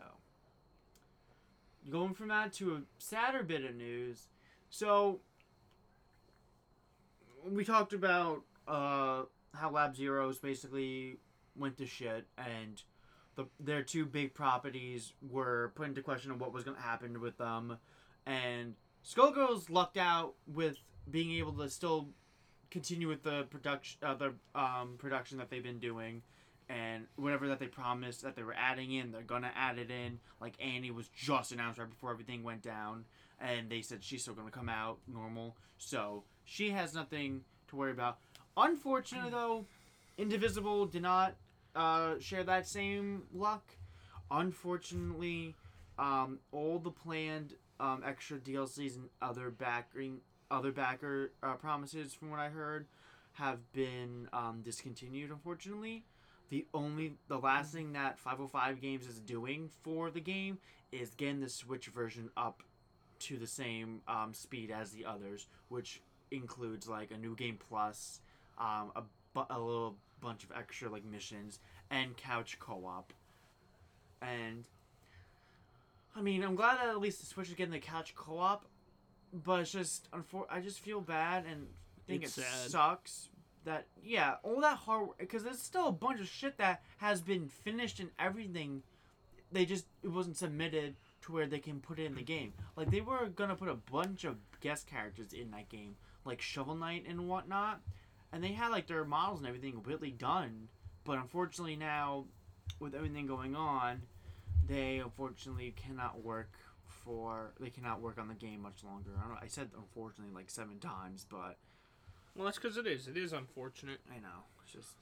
going 1.89 2.13
from 2.13 2.29
that 2.29 2.53
to 2.53 2.75
a 2.75 2.81
sadder 2.97 3.43
bit 3.43 3.65
of 3.65 3.75
news. 3.75 4.27
So 4.69 5.19
we 7.49 7.63
talked 7.63 7.93
about 7.93 8.43
uh, 8.67 9.23
how 9.53 9.71
Lab 9.71 9.95
Zeroes 9.95 10.41
basically 10.41 11.17
went 11.55 11.77
to 11.77 11.85
shit 11.85 12.27
and. 12.37 12.81
The, 13.37 13.45
their 13.61 13.81
two 13.81 14.05
big 14.05 14.33
properties 14.33 15.13
were 15.21 15.71
put 15.75 15.87
into 15.87 16.01
question 16.01 16.31
of 16.31 16.41
what 16.41 16.51
was 16.51 16.65
going 16.65 16.75
to 16.75 16.83
happen 16.83 17.21
with 17.21 17.37
them, 17.37 17.77
and 18.25 18.75
Skullgirls 19.05 19.69
lucked 19.69 19.95
out 19.95 20.33
with 20.45 20.77
being 21.09 21.31
able 21.39 21.53
to 21.53 21.69
still 21.69 22.09
continue 22.69 23.07
with 23.07 23.23
the 23.23 23.43
production, 23.49 23.99
uh, 24.03 24.15
the 24.15 24.33
um, 24.53 24.95
production 24.97 25.37
that 25.37 25.49
they've 25.49 25.63
been 25.63 25.79
doing, 25.79 26.21
and 26.69 27.05
whatever 27.15 27.47
that 27.47 27.59
they 27.59 27.67
promised 27.67 28.21
that 28.23 28.35
they 28.35 28.43
were 28.43 28.55
adding 28.55 28.91
in, 28.91 29.11
they're 29.11 29.21
gonna 29.21 29.51
add 29.55 29.79
it 29.79 29.89
in. 29.89 30.19
Like 30.39 30.55
Annie 30.59 30.91
was 30.91 31.07
just 31.09 31.51
announced 31.51 31.79
right 31.79 31.89
before 31.89 32.11
everything 32.11 32.43
went 32.43 32.61
down, 32.61 33.05
and 33.39 33.69
they 33.69 33.81
said 33.81 34.03
she's 34.03 34.21
still 34.21 34.33
gonna 34.33 34.51
come 34.51 34.69
out 34.69 34.99
normal, 35.07 35.55
so 35.77 36.23
she 36.51 36.69
has 36.71 36.93
nothing 36.93 37.41
to 37.69 37.77
worry 37.77 37.91
about. 37.91 38.17
Unfortunately, 38.57 39.29
though, 39.31 39.65
Indivisible 40.17 40.85
did 40.85 41.01
not 41.01 41.35
uh, 41.75 42.15
share 42.19 42.43
that 42.43 42.67
same 42.67 43.23
luck. 43.33 43.63
Unfortunately, 44.29 45.55
um, 45.97 46.39
all 46.51 46.77
the 46.77 46.91
planned 46.91 47.53
um, 47.79 48.03
extra 48.05 48.37
DLCs 48.37 48.97
and 48.97 49.07
other 49.21 49.49
backing 49.49 50.19
other 50.49 50.73
backer 50.73 51.31
uh, 51.41 51.53
promises, 51.53 52.13
from 52.13 52.29
what 52.29 52.39
I 52.41 52.49
heard, 52.49 52.85
have 53.33 53.59
been 53.71 54.27
um, 54.33 54.59
discontinued. 54.61 55.31
Unfortunately, 55.31 56.03
the 56.49 56.65
only 56.73 57.13
the 57.29 57.39
last 57.39 57.71
thing 57.73 57.93
that 57.93 58.19
505 58.19 58.81
Games 58.81 59.07
is 59.07 59.19
doing 59.19 59.69
for 59.83 60.11
the 60.11 60.19
game 60.19 60.57
is 60.91 61.11
getting 61.11 61.39
the 61.39 61.47
Switch 61.47 61.85
version 61.87 62.29
up 62.35 62.61
to 63.19 63.37
the 63.37 63.47
same 63.47 64.01
um, 64.09 64.33
speed 64.33 64.69
as 64.69 64.91
the 64.91 65.05
others, 65.05 65.47
which 65.69 66.01
includes 66.31 66.87
like 66.87 67.11
a 67.11 67.17
new 67.17 67.35
game 67.35 67.57
plus, 67.69 68.19
um, 68.57 68.91
a, 68.95 69.03
bu- 69.33 69.45
a 69.49 69.59
little 69.59 69.95
bunch 70.21 70.43
of 70.43 70.51
extra 70.57 70.89
like 70.89 71.03
missions 71.05 71.59
and 71.89 72.15
couch 72.17 72.57
co-op. 72.59 73.13
And 74.21 74.65
I 76.15 76.21
mean, 76.21 76.43
I'm 76.43 76.55
glad 76.55 76.77
that 76.77 76.89
at 76.89 76.99
least 76.99 77.19
the 77.19 77.25
Switch 77.25 77.49
is 77.49 77.55
getting 77.55 77.71
the 77.73 77.79
couch 77.79 78.13
co-op, 78.15 78.65
but 79.45 79.61
it's 79.61 79.71
just 79.71 80.09
unfor- 80.11 80.45
I 80.49 80.59
just 80.59 80.79
feel 80.79 81.01
bad 81.01 81.45
and 81.49 81.67
think 82.07 82.23
It's 82.23 82.37
it 82.37 82.43
sad. 82.43 82.69
sucks 82.71 83.29
that 83.63 83.85
yeah, 84.03 84.35
all 84.43 84.59
that 84.61 84.77
hard 84.77 85.07
work 85.09 85.17
because 85.19 85.43
there's 85.43 85.59
still 85.61 85.87
a 85.87 85.91
bunch 85.91 86.19
of 86.19 86.27
shit 86.27 86.57
that 86.57 86.81
has 86.97 87.21
been 87.21 87.47
finished 87.47 87.99
and 87.99 88.09
everything. 88.19 88.83
They 89.51 89.65
just 89.65 89.85
it 90.03 90.07
wasn't 90.09 90.37
submitted 90.37 90.95
to 91.23 91.31
where 91.33 91.45
they 91.45 91.59
can 91.59 91.79
put 91.79 91.99
it 91.99 92.05
in 92.05 92.15
the 92.15 92.21
game. 92.23 92.53
Like 92.75 92.89
they 92.91 93.01
were 93.01 93.27
gonna 93.27 93.55
put 93.55 93.69
a 93.69 93.75
bunch 93.75 94.23
of 94.23 94.37
guest 94.61 94.87
characters 94.87 95.33
in 95.33 95.51
that 95.51 95.69
game, 95.69 95.95
like 96.25 96.41
Shovel 96.41 96.75
Knight 96.75 97.05
and 97.07 97.27
whatnot, 97.27 97.81
and 98.31 98.43
they 98.43 98.51
had 98.53 98.69
like 98.69 98.87
their 98.87 99.05
models 99.05 99.39
and 99.39 99.47
everything 99.47 99.73
completely 99.73 100.11
done. 100.11 100.67
But 101.03 101.17
unfortunately 101.17 101.75
now, 101.75 102.25
with 102.79 102.93
everything 102.95 103.25
going 103.27 103.55
on, 103.55 104.01
they 104.67 104.99
unfortunately 104.99 105.73
cannot 105.75 106.23
work 106.23 106.51
for 106.85 107.51
they 107.59 107.69
cannot 107.69 108.01
work 108.01 108.17
on 108.19 108.27
the 108.27 108.35
game 108.35 108.61
much 108.61 108.83
longer. 108.83 109.11
I 109.23 109.27
don't 109.27 109.37
I 109.43 109.47
said 109.47 109.69
unfortunately 109.75 110.33
like 110.33 110.49
seven 110.49 110.79
times, 110.79 111.25
but 111.29 111.57
Well, 112.35 112.45
that's 112.45 112.57
because 112.59 112.77
it 112.77 112.87
is. 112.87 113.07
It 113.07 113.17
is 113.17 113.33
unfortunate. 113.33 113.99
I 114.09 114.19
know. 114.19 114.45
It's 114.63 114.73
just. 114.73 114.95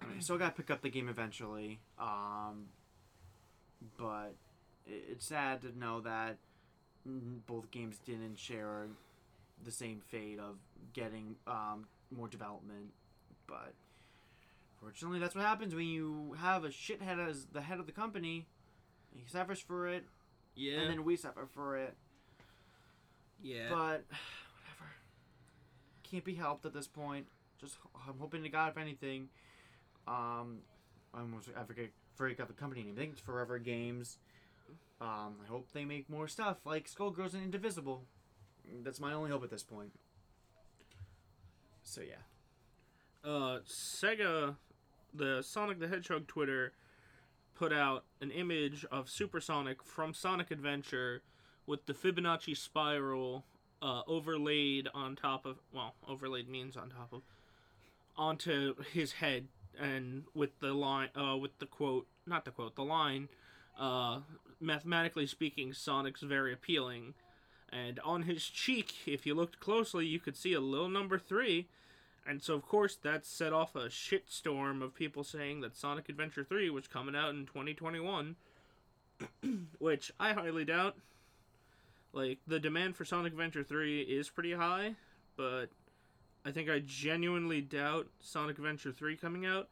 I 0.00 0.06
mean, 0.06 0.20
still 0.20 0.38
got 0.38 0.56
to 0.56 0.62
pick 0.62 0.70
up 0.70 0.82
the 0.82 0.90
game 0.90 1.08
eventually. 1.08 1.78
Um, 1.98 2.66
but 3.96 4.34
it, 4.86 5.04
it's 5.12 5.26
sad 5.26 5.62
to 5.62 5.78
know 5.78 6.00
that 6.00 6.38
both 7.46 7.70
games 7.70 7.98
didn't 8.04 8.38
share 8.38 8.88
the 9.64 9.70
same 9.70 10.00
fate 10.00 10.38
of 10.38 10.56
getting 10.92 11.36
um, 11.46 11.86
more 12.10 12.28
development. 12.28 12.92
But 13.46 13.74
fortunately, 14.80 15.18
that's 15.18 15.34
what 15.34 15.44
happens 15.44 15.74
when 15.74 15.86
you 15.86 16.34
have 16.40 16.64
a 16.64 16.68
shithead 16.68 17.18
as 17.28 17.46
the 17.52 17.60
head 17.60 17.78
of 17.78 17.86
the 17.86 17.92
company. 17.92 18.46
He 19.14 19.22
suffers 19.28 19.60
for 19.60 19.86
it, 19.88 20.04
Yeah. 20.54 20.80
and 20.80 20.90
then 20.90 21.04
we 21.04 21.16
suffer 21.16 21.46
for 21.52 21.76
it. 21.76 21.94
yeah. 23.42 23.68
But 23.68 23.76
whatever. 24.08 24.90
Can't 26.02 26.24
be 26.24 26.34
helped 26.34 26.64
at 26.66 26.72
this 26.72 26.86
point. 26.86 27.26
Just 27.60 27.76
I'm 28.08 28.18
hoping 28.18 28.42
to 28.42 28.48
God, 28.48 28.70
if 28.70 28.78
anything, 28.78 29.28
um, 30.08 30.58
I 31.14 31.20
almost 31.20 31.48
I 31.56 31.62
forget 31.64 31.90
forget 32.16 32.46
the 32.48 32.54
company 32.54 32.82
name. 32.82 32.94
I 32.96 33.00
think 33.00 33.12
it's 33.12 33.20
Forever 33.20 33.58
Games. 33.58 34.18
Um, 35.00 35.34
I 35.44 35.48
hope 35.48 35.68
they 35.72 35.84
make 35.84 36.08
more 36.08 36.28
stuff 36.28 36.58
like 36.64 36.88
Skullgirls 36.88 37.34
and 37.34 37.42
Indivisible. 37.42 38.04
That's 38.82 39.00
my 39.00 39.12
only 39.12 39.30
hope 39.30 39.44
at 39.44 39.50
this 39.50 39.62
point. 39.62 39.92
So 41.82 42.00
yeah. 42.00 43.28
uh, 43.28 43.60
Sega, 43.66 44.56
the 45.12 45.42
Sonic 45.42 45.78
the 45.78 45.88
Hedgehog 45.88 46.26
Twitter, 46.26 46.72
put 47.54 47.72
out 47.72 48.04
an 48.20 48.30
image 48.30 48.84
of 48.90 49.08
Supersonic 49.08 49.82
from 49.82 50.14
Sonic 50.14 50.50
Adventure 50.50 51.22
with 51.66 51.86
the 51.86 51.92
Fibonacci 51.92 52.56
spiral 52.56 53.44
uh, 53.82 54.02
overlaid 54.06 54.88
on 54.94 55.16
top 55.16 55.44
of, 55.44 55.58
well, 55.72 55.94
overlaid 56.08 56.48
means 56.48 56.76
on 56.76 56.90
top 56.90 57.12
of, 57.12 57.22
onto 58.16 58.74
his 58.92 59.12
head, 59.12 59.48
and 59.78 60.24
with 60.34 60.58
the 60.60 60.72
line, 60.72 61.08
uh, 61.16 61.36
with 61.36 61.58
the 61.58 61.66
quote, 61.66 62.06
not 62.26 62.44
the 62.44 62.50
quote, 62.50 62.74
the 62.74 62.84
line, 62.84 63.28
uh, 63.78 64.20
mathematically 64.60 65.26
speaking, 65.26 65.72
Sonic's 65.72 66.22
very 66.22 66.52
appealing. 66.52 67.14
And 67.72 67.98
on 68.00 68.22
his 68.22 68.44
cheek, 68.44 68.94
if 69.06 69.24
you 69.24 69.34
looked 69.34 69.58
closely, 69.58 70.06
you 70.06 70.20
could 70.20 70.36
see 70.36 70.52
a 70.52 70.60
little 70.60 70.90
number 70.90 71.18
three. 71.18 71.68
And 72.26 72.42
so, 72.42 72.54
of 72.54 72.62
course, 72.68 72.96
that 72.96 73.24
set 73.24 73.52
off 73.52 73.74
a 73.74 73.86
shitstorm 73.86 74.82
of 74.82 74.94
people 74.94 75.24
saying 75.24 75.62
that 75.62 75.74
Sonic 75.74 76.08
Adventure 76.08 76.44
3 76.44 76.70
was 76.70 76.86
coming 76.86 77.16
out 77.16 77.30
in 77.30 77.46
2021, 77.46 78.36
which 79.78 80.12
I 80.20 80.32
highly 80.34 80.64
doubt. 80.64 80.96
Like, 82.12 82.38
the 82.46 82.60
demand 82.60 82.94
for 82.94 83.04
Sonic 83.04 83.32
Adventure 83.32 83.64
3 83.64 84.02
is 84.02 84.28
pretty 84.28 84.52
high, 84.52 84.94
but 85.36 85.66
I 86.44 86.50
think 86.50 86.68
I 86.68 86.80
genuinely 86.84 87.60
doubt 87.60 88.06
Sonic 88.20 88.58
Adventure 88.58 88.92
3 88.92 89.16
coming 89.16 89.46
out. 89.46 89.68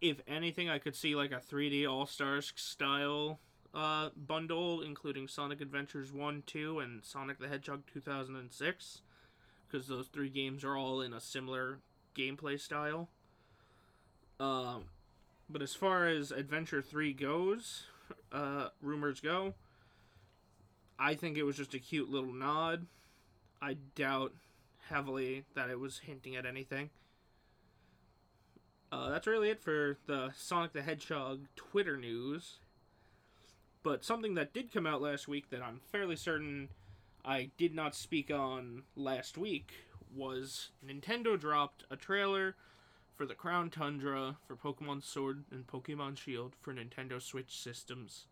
If 0.00 0.20
anything, 0.26 0.68
I 0.68 0.78
could 0.78 0.96
see 0.96 1.14
like 1.14 1.32
a 1.32 1.40
3D 1.40 1.90
All 1.90 2.06
Stars 2.06 2.52
style 2.56 3.38
uh, 3.76 4.08
bundle, 4.16 4.80
including 4.80 5.28
Sonic 5.28 5.60
Adventures 5.60 6.10
1, 6.10 6.44
2, 6.46 6.78
and 6.78 7.04
Sonic 7.04 7.38
the 7.38 7.46
Hedgehog 7.46 7.82
2006 7.92 9.02
because 9.66 9.86
those 9.86 10.06
three 10.06 10.30
games 10.30 10.64
are 10.64 10.76
all 10.76 11.02
in 11.02 11.12
a 11.12 11.20
similar 11.20 11.78
gameplay 12.16 12.58
style. 12.58 13.10
Um, 14.40 14.84
but 15.50 15.60
as 15.60 15.74
far 15.74 16.06
as 16.06 16.30
Adventure 16.30 16.80
3 16.80 17.12
goes, 17.12 17.84
uh, 18.32 18.68
rumors 18.80 19.20
go, 19.20 19.52
I 20.98 21.14
think 21.14 21.36
it 21.36 21.42
was 21.42 21.58
just 21.58 21.74
a 21.74 21.78
cute 21.78 22.10
little 22.10 22.32
nod. 22.32 22.86
I 23.60 23.76
doubt 23.94 24.32
heavily 24.88 25.44
that 25.54 25.68
it 25.68 25.78
was 25.78 25.98
hinting 25.98 26.34
at 26.34 26.46
anything. 26.46 26.88
Uh, 28.90 29.10
that's 29.10 29.26
really 29.26 29.50
it 29.50 29.60
for 29.60 29.98
the 30.06 30.30
Sonic 30.34 30.72
the 30.72 30.80
Hedgehog 30.80 31.40
Twitter 31.56 31.98
news. 31.98 32.60
But 33.86 34.02
something 34.02 34.34
that 34.34 34.52
did 34.52 34.72
come 34.72 34.84
out 34.84 35.00
last 35.00 35.28
week 35.28 35.50
that 35.50 35.62
I'm 35.62 35.78
fairly 35.92 36.16
certain 36.16 36.70
I 37.24 37.50
did 37.56 37.72
not 37.72 37.94
speak 37.94 38.32
on 38.32 38.82
last 38.96 39.38
week 39.38 39.70
was 40.12 40.70
Nintendo 40.84 41.38
dropped 41.38 41.84
a 41.88 41.94
trailer 41.94 42.56
for 43.14 43.26
the 43.26 43.36
Crown 43.36 43.70
Tundra 43.70 44.38
for 44.44 44.56
Pokemon 44.56 45.04
Sword 45.04 45.44
and 45.52 45.68
Pokemon 45.68 46.18
Shield 46.18 46.56
for 46.60 46.74
Nintendo 46.74 47.22
Switch 47.22 47.56
systems. 47.56 48.26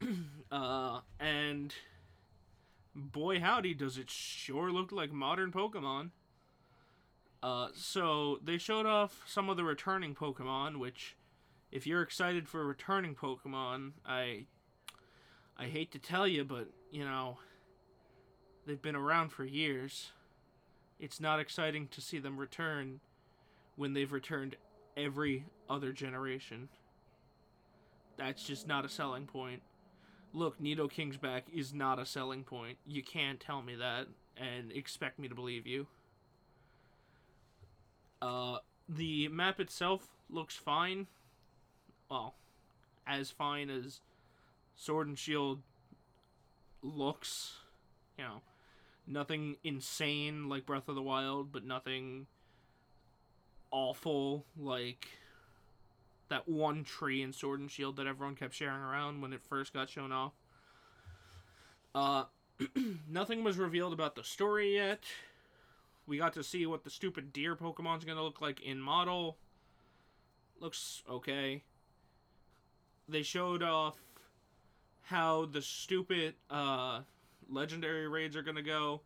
uh, 0.52 1.00
and 1.18 1.74
boy 2.94 3.40
howdy 3.40 3.74
does 3.74 3.98
it 3.98 4.10
sure 4.10 4.70
look 4.70 4.92
like 4.92 5.10
modern 5.10 5.50
Pokemon. 5.50 6.10
Uh, 7.42 7.66
so 7.74 8.38
they 8.44 8.58
showed 8.58 8.86
off 8.86 9.24
some 9.26 9.50
of 9.50 9.56
the 9.56 9.64
returning 9.64 10.14
Pokemon, 10.14 10.78
which 10.78 11.16
if 11.74 11.88
you're 11.88 12.02
excited 12.02 12.48
for 12.48 12.64
returning 12.64 13.16
Pokemon, 13.16 13.90
I 14.06 14.46
I 15.58 15.64
hate 15.64 15.90
to 15.92 15.98
tell 15.98 16.26
you, 16.26 16.44
but 16.44 16.68
you 16.90 17.04
know, 17.04 17.38
they've 18.64 18.80
been 18.80 18.96
around 18.96 19.30
for 19.30 19.44
years. 19.44 20.12
It's 21.00 21.20
not 21.20 21.40
exciting 21.40 21.88
to 21.88 22.00
see 22.00 22.20
them 22.20 22.38
return 22.38 23.00
when 23.74 23.92
they've 23.92 24.12
returned 24.12 24.56
every 24.96 25.46
other 25.68 25.92
generation. 25.92 26.68
That's 28.16 28.44
just 28.44 28.68
not 28.68 28.84
a 28.84 28.88
selling 28.88 29.26
point. 29.26 29.60
Look, 30.32 30.60
Nidoking's 30.60 31.16
back 31.16 31.46
is 31.52 31.74
not 31.74 31.98
a 31.98 32.06
selling 32.06 32.44
point. 32.44 32.78
You 32.86 33.02
can't 33.02 33.40
tell 33.40 33.62
me 33.62 33.74
that 33.74 34.06
and 34.36 34.70
expect 34.70 35.18
me 35.18 35.26
to 35.26 35.34
believe 35.34 35.66
you. 35.66 35.88
Uh, 38.22 38.58
the 38.88 39.26
map 39.28 39.58
itself 39.58 40.06
looks 40.30 40.54
fine. 40.54 41.08
Well, 42.10 42.34
as 43.06 43.30
fine 43.30 43.70
as 43.70 44.00
Sword 44.76 45.08
and 45.08 45.18
Shield 45.18 45.62
looks. 46.82 47.54
You 48.18 48.24
know, 48.24 48.42
nothing 49.06 49.56
insane 49.64 50.48
like 50.48 50.66
Breath 50.66 50.88
of 50.88 50.94
the 50.94 51.02
Wild, 51.02 51.52
but 51.52 51.64
nothing 51.64 52.26
awful 53.70 54.44
like 54.56 55.08
that 56.28 56.48
one 56.48 56.84
tree 56.84 57.22
in 57.22 57.32
Sword 57.32 57.60
and 57.60 57.70
Shield 57.70 57.96
that 57.96 58.06
everyone 58.06 58.36
kept 58.36 58.54
sharing 58.54 58.80
around 58.80 59.20
when 59.20 59.32
it 59.32 59.42
first 59.42 59.72
got 59.72 59.88
shown 59.88 60.12
off. 60.12 60.32
Uh, 61.94 62.24
nothing 63.08 63.44
was 63.44 63.58
revealed 63.58 63.92
about 63.92 64.14
the 64.14 64.24
story 64.24 64.74
yet. 64.74 65.04
We 66.06 66.18
got 66.18 66.34
to 66.34 66.44
see 66.44 66.66
what 66.66 66.84
the 66.84 66.90
stupid 66.90 67.32
deer 67.32 67.56
Pokemon's 67.56 68.04
gonna 68.04 68.22
look 68.22 68.40
like 68.40 68.60
in 68.60 68.80
model. 68.80 69.38
Looks 70.60 71.02
okay. 71.08 71.62
They 73.08 73.22
showed 73.22 73.62
off 73.62 73.96
how 75.02 75.46
the 75.46 75.62
stupid 75.62 76.34
uh, 76.50 77.00
legendary 77.50 78.08
raids 78.08 78.36
are 78.36 78.42
gonna 78.42 78.62
go, 78.62 79.02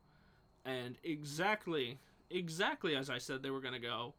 and 0.64 0.96
exactly, 1.02 1.98
exactly 2.30 2.94
as 2.94 3.10
I 3.10 3.18
said 3.18 3.42
they 3.42 3.50
were 3.50 3.60
gonna 3.60 3.78
go. 3.78 4.14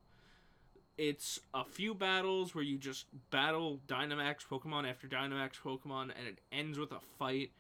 It's 0.98 1.40
a 1.54 1.64
few 1.64 1.94
battles 1.94 2.54
where 2.54 2.64
you 2.64 2.78
just 2.78 3.06
battle 3.32 3.80
Dynamax 3.88 4.46
Pokemon 4.46 4.90
after 4.90 5.08
Dynamax 5.08 5.52
Pokemon, 5.64 6.12
and 6.18 6.28
it 6.28 6.40
ends 6.52 6.78
with 6.78 6.92
a 6.92 7.00
fight 7.18 7.52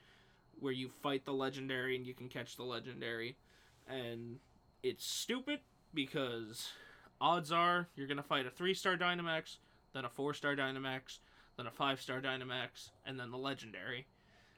where 0.60 0.74
you 0.74 0.90
fight 0.90 1.26
the 1.26 1.34
legendary 1.34 1.96
and 1.96 2.06
you 2.06 2.14
can 2.14 2.28
catch 2.28 2.58
the 2.58 2.64
legendary. 2.64 3.38
And 3.88 4.40
it's 4.84 5.06
stupid 5.06 5.60
because 5.94 6.70
odds 7.20 7.52
are 7.52 7.88
you're 7.96 8.08
going 8.08 8.18
to 8.18 8.24
fight 8.24 8.46
a 8.46 8.52
3 8.52 8.74
star 8.74 8.98
Dynamax, 8.98 9.58
then 9.94 10.06
a 10.06 10.10
4 10.10 10.34
star 10.34 10.56
Dynamax, 10.56 11.20
then 11.60 11.68
a 11.68 11.72
5 11.72 12.01
star 12.01 12.22
Dynamax, 12.22 12.92
and 13.06 13.20
then 13.20 13.32
the 13.32 13.38
legendary. 13.38 14.08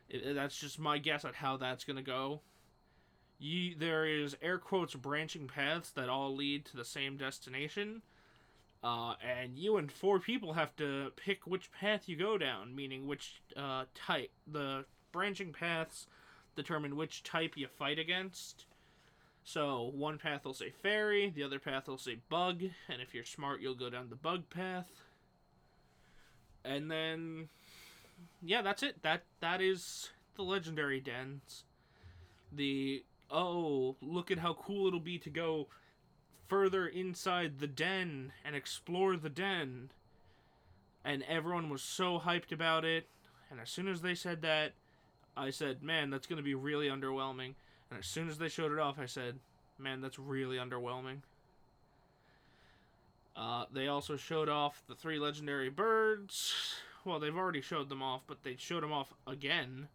It, 0.08 0.36
that's 0.36 0.60
just 0.60 0.78
my 0.78 1.00
guess 1.00 1.26
at 1.26 1.34
how 1.34 1.58
that's 1.58 1.84
to 1.84 2.02
go. 2.04 2.42
You, 3.40 3.76
there 3.76 4.06
is 4.06 4.38
air 4.40 4.60
quotes 4.60 4.94
branching 4.94 5.48
paths 5.48 5.90
that 5.92 6.10
all 6.10 6.36
lead 6.36 6.64
to 6.66 6.78
the 6.78 6.86
same 6.86 7.18
destination. 7.18 8.04
Uh, 8.84 9.16
and 9.28 9.58
you 9.58 9.78
and 9.78 9.92
four 9.92 10.20
people 10.20 10.54
have 10.54 10.76
to 10.76 11.12
pick 11.16 11.48
which 11.48 11.72
path 11.72 12.08
you 12.08 12.16
go 12.16 12.38
down, 12.38 12.76
meaning 12.76 13.08
which 13.08 13.42
uh, 13.58 13.86
type. 13.96 14.32
The 14.46 14.86
branching 15.12 15.54
paths 15.54 16.06
determine 16.56 16.96
which 16.96 17.24
type 17.24 17.58
you 17.58 17.68
fight 17.68 17.98
against. 17.98 18.66
So 19.44 19.92
one 19.96 20.20
path 20.20 20.46
will 20.46 20.54
say 20.54 20.70
fairy, 20.70 21.32
the 21.36 21.44
other 21.44 21.58
path 21.58 21.88
will 21.88 21.98
say 21.98 22.20
bug, 22.30 22.62
and 22.88 23.02
if 23.02 23.16
you're 23.16 23.26
smart, 23.26 23.60
you'll 23.60 23.74
go 23.74 23.90
down 23.90 24.10
the 24.10 24.16
bug 24.16 24.52
path. 24.52 25.01
And 26.64 26.90
then, 26.90 27.50
yeah, 28.42 28.62
that's 28.62 28.84
it. 28.84 29.02
That 29.04 29.24
that 29.40 29.62
is 29.62 30.10
the 30.36 30.44
legendary 30.44 31.00
dens. 31.00 31.64
The 32.52 33.04
oh, 33.30 33.96
look 34.02 34.30
at 34.30 34.40
how 34.40 34.54
cool 34.54 34.88
it'll 34.88 35.00
be 35.00 35.18
to 35.20 35.30
go 35.30 35.68
further 36.48 36.86
inside 36.86 37.60
the 37.60 37.68
den 37.68 38.34
and 38.44 38.56
explore 38.56 39.16
the 39.16 39.30
den. 39.30 39.90
And 41.04 41.24
everyone 41.28 41.70
was 41.70 41.82
so 41.82 42.20
hyped 42.20 42.52
about 42.52 42.86
it. 42.86 43.08
And 43.50 43.60
as 43.60 43.70
soon 43.70 43.88
as 43.88 44.02
they 44.02 44.16
said 44.16 44.42
that, 44.44 44.74
I 45.36 45.50
said, 45.50 45.82
man, 45.82 46.10
that's 46.10 46.28
going 46.28 46.38
to 46.38 46.44
be 46.44 46.54
really 46.54 46.88
underwhelming. 46.88 47.56
And 47.92 48.00
as 48.00 48.06
soon 48.06 48.30
as 48.30 48.38
they 48.38 48.48
showed 48.48 48.72
it 48.72 48.80
off, 48.80 48.98
I 49.00 49.06
said, 49.06 49.40
Man, 49.78 50.00
that's 50.02 50.18
really 50.18 50.58
underwhelming. 50.58 51.18
Uh, 53.36 53.66
they 53.72 53.88
also 53.88 54.18
showed 54.18 54.50
off 54.50 54.84
the 54.88 54.96
three 54.96 55.20
legendary 55.20 55.70
birds. 55.70 56.54
Well, 57.06 57.20
they've 57.20 57.36
already 57.36 57.62
showed 57.62 57.90
them 57.90 58.04
off, 58.04 58.22
but 58.28 58.44
they 58.44 58.56
showed 58.58 58.84
them 58.84 58.92
off 58.92 59.14
again. 59.26 59.88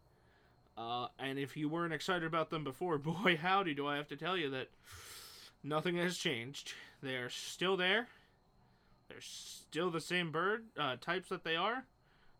Uh, 0.77 1.07
and 1.17 1.39
if 1.39 1.57
you 1.57 1.69
weren't 1.69 1.93
excited 1.93 2.25
about 2.25 2.49
them 2.49 2.63
before, 2.63 2.97
boy, 2.97 3.37
howdy, 3.37 3.73
do 3.73 3.87
I 3.87 3.95
have 3.97 4.07
to 4.09 4.17
tell 4.17 4.37
you 4.37 4.49
that 4.51 4.69
nothing 5.63 5.97
has 5.97 6.17
changed. 6.17 6.73
They 7.01 7.15
are 7.15 7.29
still 7.29 7.77
there. 7.77 8.07
They're 9.07 9.21
still 9.21 9.89
the 9.89 10.01
same 10.01 10.31
bird 10.31 10.65
uh, 10.77 10.97
types 10.99 11.29
that 11.29 11.43
they 11.43 11.55
are. 11.55 11.85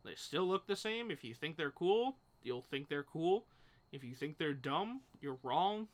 They 0.04 0.16
still 0.16 0.46
look 0.46 0.68
the 0.68 0.76
same. 0.76 1.12
If 1.12 1.24
you 1.24 1.34
think 1.34 1.58
they're 1.58 1.72
cool, 1.72 2.18
you'll 2.44 2.62
think 2.62 2.90
they're 2.90 3.04
cool. 3.04 3.46
If 3.92 4.04
you 4.04 4.16
think 4.16 4.38
they're 4.38 4.54
dumb, 4.54 5.02
you're 5.22 5.38
wrong. 5.44 5.88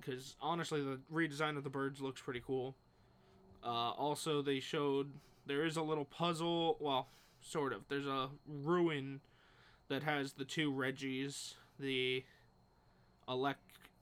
Because 0.00 0.36
honestly, 0.40 0.82
the 0.82 0.98
redesign 1.12 1.56
of 1.56 1.64
the 1.64 1.70
birds 1.70 2.00
looks 2.00 2.20
pretty 2.20 2.42
cool. 2.44 2.74
Uh, 3.64 3.90
also, 3.92 4.42
they 4.42 4.60
showed 4.60 5.10
there 5.46 5.64
is 5.64 5.76
a 5.76 5.82
little 5.82 6.04
puzzle. 6.04 6.76
Well, 6.80 7.08
sort 7.40 7.72
of. 7.72 7.82
There's 7.88 8.06
a 8.06 8.28
ruin 8.46 9.20
that 9.88 10.02
has 10.02 10.32
the 10.32 10.44
two 10.44 10.70
Regis, 10.70 11.54
the 11.78 12.24
Alec 13.28 13.56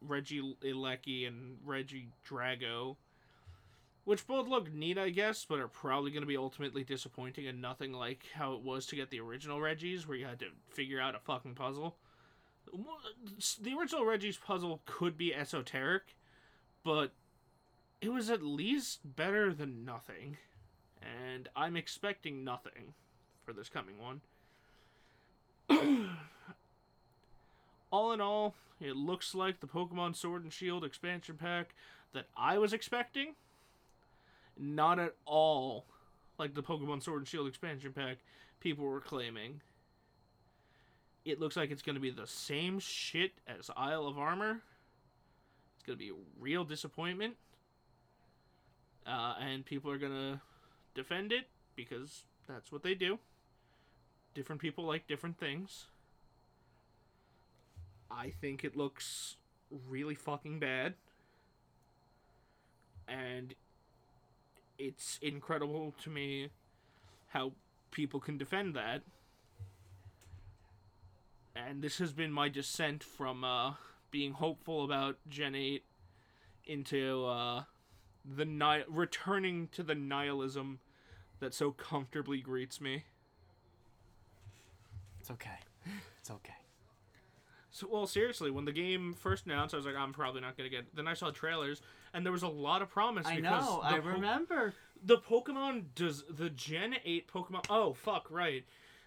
Regieleki 0.06 1.26
and 1.26 1.58
Reggie 1.64 2.08
Drago, 2.28 2.96
which 4.04 4.26
both 4.26 4.48
look 4.48 4.72
neat, 4.72 4.98
I 4.98 5.10
guess, 5.10 5.44
but 5.44 5.58
are 5.58 5.68
probably 5.68 6.10
going 6.10 6.22
to 6.22 6.28
be 6.28 6.36
ultimately 6.36 6.84
disappointing 6.84 7.46
and 7.46 7.60
nothing 7.60 7.92
like 7.92 8.26
how 8.34 8.54
it 8.54 8.62
was 8.62 8.86
to 8.86 8.96
get 8.96 9.10
the 9.10 9.20
original 9.20 9.60
Regis, 9.60 10.06
where 10.06 10.16
you 10.16 10.26
had 10.26 10.38
to 10.40 10.46
figure 10.68 11.00
out 11.00 11.14
a 11.14 11.20
fucking 11.20 11.54
puzzle. 11.54 11.96
The 13.62 13.74
original 13.78 14.04
Reggie's 14.04 14.36
puzzle 14.36 14.82
could 14.86 15.16
be 15.16 15.34
esoteric, 15.34 16.02
but 16.84 17.12
it 18.00 18.10
was 18.10 18.30
at 18.30 18.42
least 18.42 19.00
better 19.16 19.52
than 19.52 19.84
nothing. 19.84 20.36
And 21.00 21.48
I'm 21.54 21.76
expecting 21.76 22.44
nothing 22.44 22.94
for 23.44 23.52
this 23.52 23.68
coming 23.68 23.96
one. 23.98 24.20
all 27.92 28.12
in 28.12 28.20
all, 28.20 28.54
it 28.80 28.96
looks 28.96 29.34
like 29.34 29.60
the 29.60 29.66
Pokemon 29.66 30.16
Sword 30.16 30.42
and 30.42 30.52
Shield 30.52 30.84
expansion 30.84 31.36
pack 31.36 31.74
that 32.12 32.26
I 32.36 32.58
was 32.58 32.72
expecting. 32.72 33.34
Not 34.58 34.98
at 34.98 35.14
all 35.24 35.86
like 36.38 36.54
the 36.54 36.62
Pokemon 36.62 37.02
Sword 37.02 37.20
and 37.20 37.28
Shield 37.28 37.46
expansion 37.46 37.92
pack 37.92 38.18
people 38.60 38.84
were 38.84 39.00
claiming. 39.00 39.60
It 41.24 41.40
looks 41.40 41.56
like 41.56 41.70
it's 41.70 41.82
going 41.82 41.94
to 41.94 42.00
be 42.00 42.10
the 42.10 42.26
same 42.26 42.78
shit 42.78 43.32
as 43.46 43.70
Isle 43.76 44.06
of 44.06 44.18
Armor. 44.18 44.62
It's 45.74 45.84
going 45.84 45.98
to 45.98 46.04
be 46.04 46.10
a 46.10 46.40
real 46.40 46.64
disappointment. 46.64 47.34
Uh, 49.06 49.34
and 49.40 49.64
people 49.64 49.90
are 49.90 49.98
to 49.98 50.40
defend 50.94 51.32
it 51.32 51.48
because 51.76 52.24
that's 52.48 52.72
what 52.72 52.82
they 52.82 52.94
do. 52.94 53.18
Different 54.34 54.60
people 54.60 54.84
like 54.84 55.06
different 55.06 55.38
things. 55.38 55.86
I 58.10 58.30
think 58.30 58.64
it 58.64 58.76
looks 58.76 59.36
really 59.88 60.14
fucking 60.14 60.58
bad. 60.58 60.94
And 63.08 63.54
it's 64.78 65.18
incredible 65.22 65.94
to 66.02 66.10
me 66.10 66.50
how 67.28 67.52
people 67.90 68.20
can 68.20 68.36
defend 68.36 68.74
that. 68.74 69.02
And 71.54 71.80
this 71.82 71.98
has 71.98 72.12
been 72.12 72.32
my 72.32 72.48
descent 72.48 73.02
from 73.02 73.44
uh, 73.44 73.74
being 74.10 74.32
hopeful 74.32 74.84
about 74.84 75.16
Gen 75.28 75.54
8 75.54 75.82
into 76.66 77.24
uh, 77.26 77.62
the 78.34 78.44
ni- 78.44 78.84
returning 78.88 79.68
to 79.72 79.82
the 79.82 79.94
nihilism 79.94 80.80
that 81.40 81.54
so 81.54 81.70
comfortably 81.70 82.40
greets 82.40 82.80
me. 82.80 83.04
It's 85.20 85.30
okay. 85.30 85.58
It's 86.20 86.30
okay. 86.30 86.54
So, 87.70 87.88
well, 87.90 88.06
seriously, 88.06 88.50
when 88.50 88.64
the 88.64 88.72
game 88.72 89.14
first 89.14 89.44
announced, 89.46 89.74
I 89.74 89.76
was 89.76 89.86
like, 89.86 89.96
I'm 89.96 90.12
probably 90.12 90.40
not 90.40 90.56
gonna 90.56 90.70
get. 90.70 90.80
It. 90.80 90.96
Then 90.96 91.06
I 91.06 91.14
saw 91.14 91.30
trailers, 91.30 91.82
and 92.14 92.24
there 92.24 92.32
was 92.32 92.42
a 92.42 92.48
lot 92.48 92.80
of 92.80 92.88
promise. 92.88 93.26
I 93.26 93.38
know. 93.38 93.80
I 93.82 93.98
po- 93.98 94.08
remember. 94.08 94.72
the 95.04 95.18
Pokemon 95.18 95.84
does 95.94 96.24
the 96.30 96.48
Gen 96.48 96.94
Eight 97.04 97.28
Pokemon. 97.30 97.66
Oh 97.68 97.92
fuck, 97.92 98.28
right. 98.30 98.64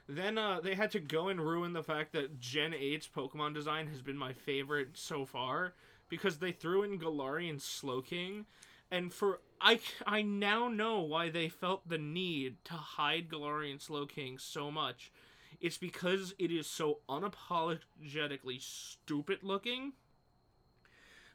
Then 0.07 0.37
uh, 0.39 0.59
they 0.59 0.73
had 0.75 0.91
to 0.91 0.99
go 0.99 1.29
and 1.29 1.39
ruin 1.39 1.73
the 1.73 1.83
fact 1.83 2.13
that 2.13 2.39
Gen 2.39 2.71
8's 2.71 3.07
Pokemon 3.07 3.53
design 3.53 3.85
has 3.87 4.01
been 4.01 4.17
my 4.17 4.33
favorite 4.33 4.89
so 4.93 5.23
far 5.23 5.75
because 6.09 6.39
they 6.39 6.51
threw 6.51 6.81
in 6.81 6.97
Galarian 6.97 7.61
Slowking, 7.61 8.45
and 8.91 9.13
for 9.13 9.41
I 9.61 9.79
I 10.05 10.21
now 10.21 10.67
know 10.67 11.01
why 11.01 11.29
they 11.29 11.49
felt 11.49 11.87
the 11.87 11.97
need 11.97 12.63
to 12.65 12.73
hide 12.73 13.29
Galarian 13.29 13.79
Slowking 13.79 14.39
so 14.39 14.71
much. 14.71 15.11
It's 15.59 15.77
because 15.77 16.33
it 16.39 16.51
is 16.51 16.67
so 16.67 16.99
unapologetically 17.09 18.61
stupid 18.61 19.39
looking 19.43 19.93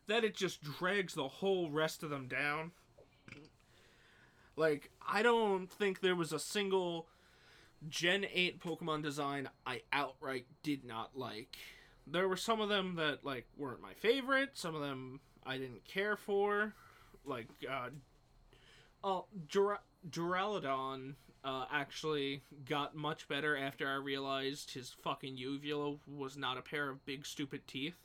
that 0.06 0.24
it 0.24 0.34
just 0.34 0.62
drags 0.62 1.14
the 1.14 1.28
whole 1.28 1.70
rest 1.70 2.02
of 2.02 2.10
them 2.10 2.26
down. 2.28 2.72
Like, 4.56 4.90
I 5.06 5.22
don't 5.22 5.70
think 5.70 6.00
there 6.00 6.14
was 6.14 6.32
a 6.32 6.38
single 6.38 7.08
Gen 7.88 8.24
8 8.32 8.60
Pokemon 8.60 9.02
design 9.02 9.48
I 9.66 9.82
outright 9.92 10.46
did 10.62 10.84
not 10.84 11.16
like. 11.18 11.56
There 12.06 12.28
were 12.28 12.36
some 12.36 12.60
of 12.60 12.68
them 12.68 12.96
that, 12.96 13.24
like, 13.24 13.46
weren't 13.56 13.82
my 13.82 13.94
favorite, 13.94 14.50
some 14.54 14.74
of 14.74 14.82
them 14.82 15.20
I 15.44 15.58
didn't 15.58 15.84
care 15.84 16.16
for. 16.16 16.74
Like, 17.26 17.48
uh, 17.70 17.88
oh, 19.02 19.26
Duraludon 20.10 21.14
uh, 21.44 21.66
actually 21.70 22.42
got 22.68 22.94
much 22.94 23.28
better 23.28 23.56
after 23.56 23.88
I 23.88 23.96
realized 23.96 24.72
his 24.72 24.94
fucking 25.02 25.36
uvula 25.36 25.96
was 26.06 26.36
not 26.36 26.58
a 26.58 26.62
pair 26.62 26.88
of 26.88 27.04
big 27.04 27.26
stupid 27.26 27.66
teeth. 27.66 27.96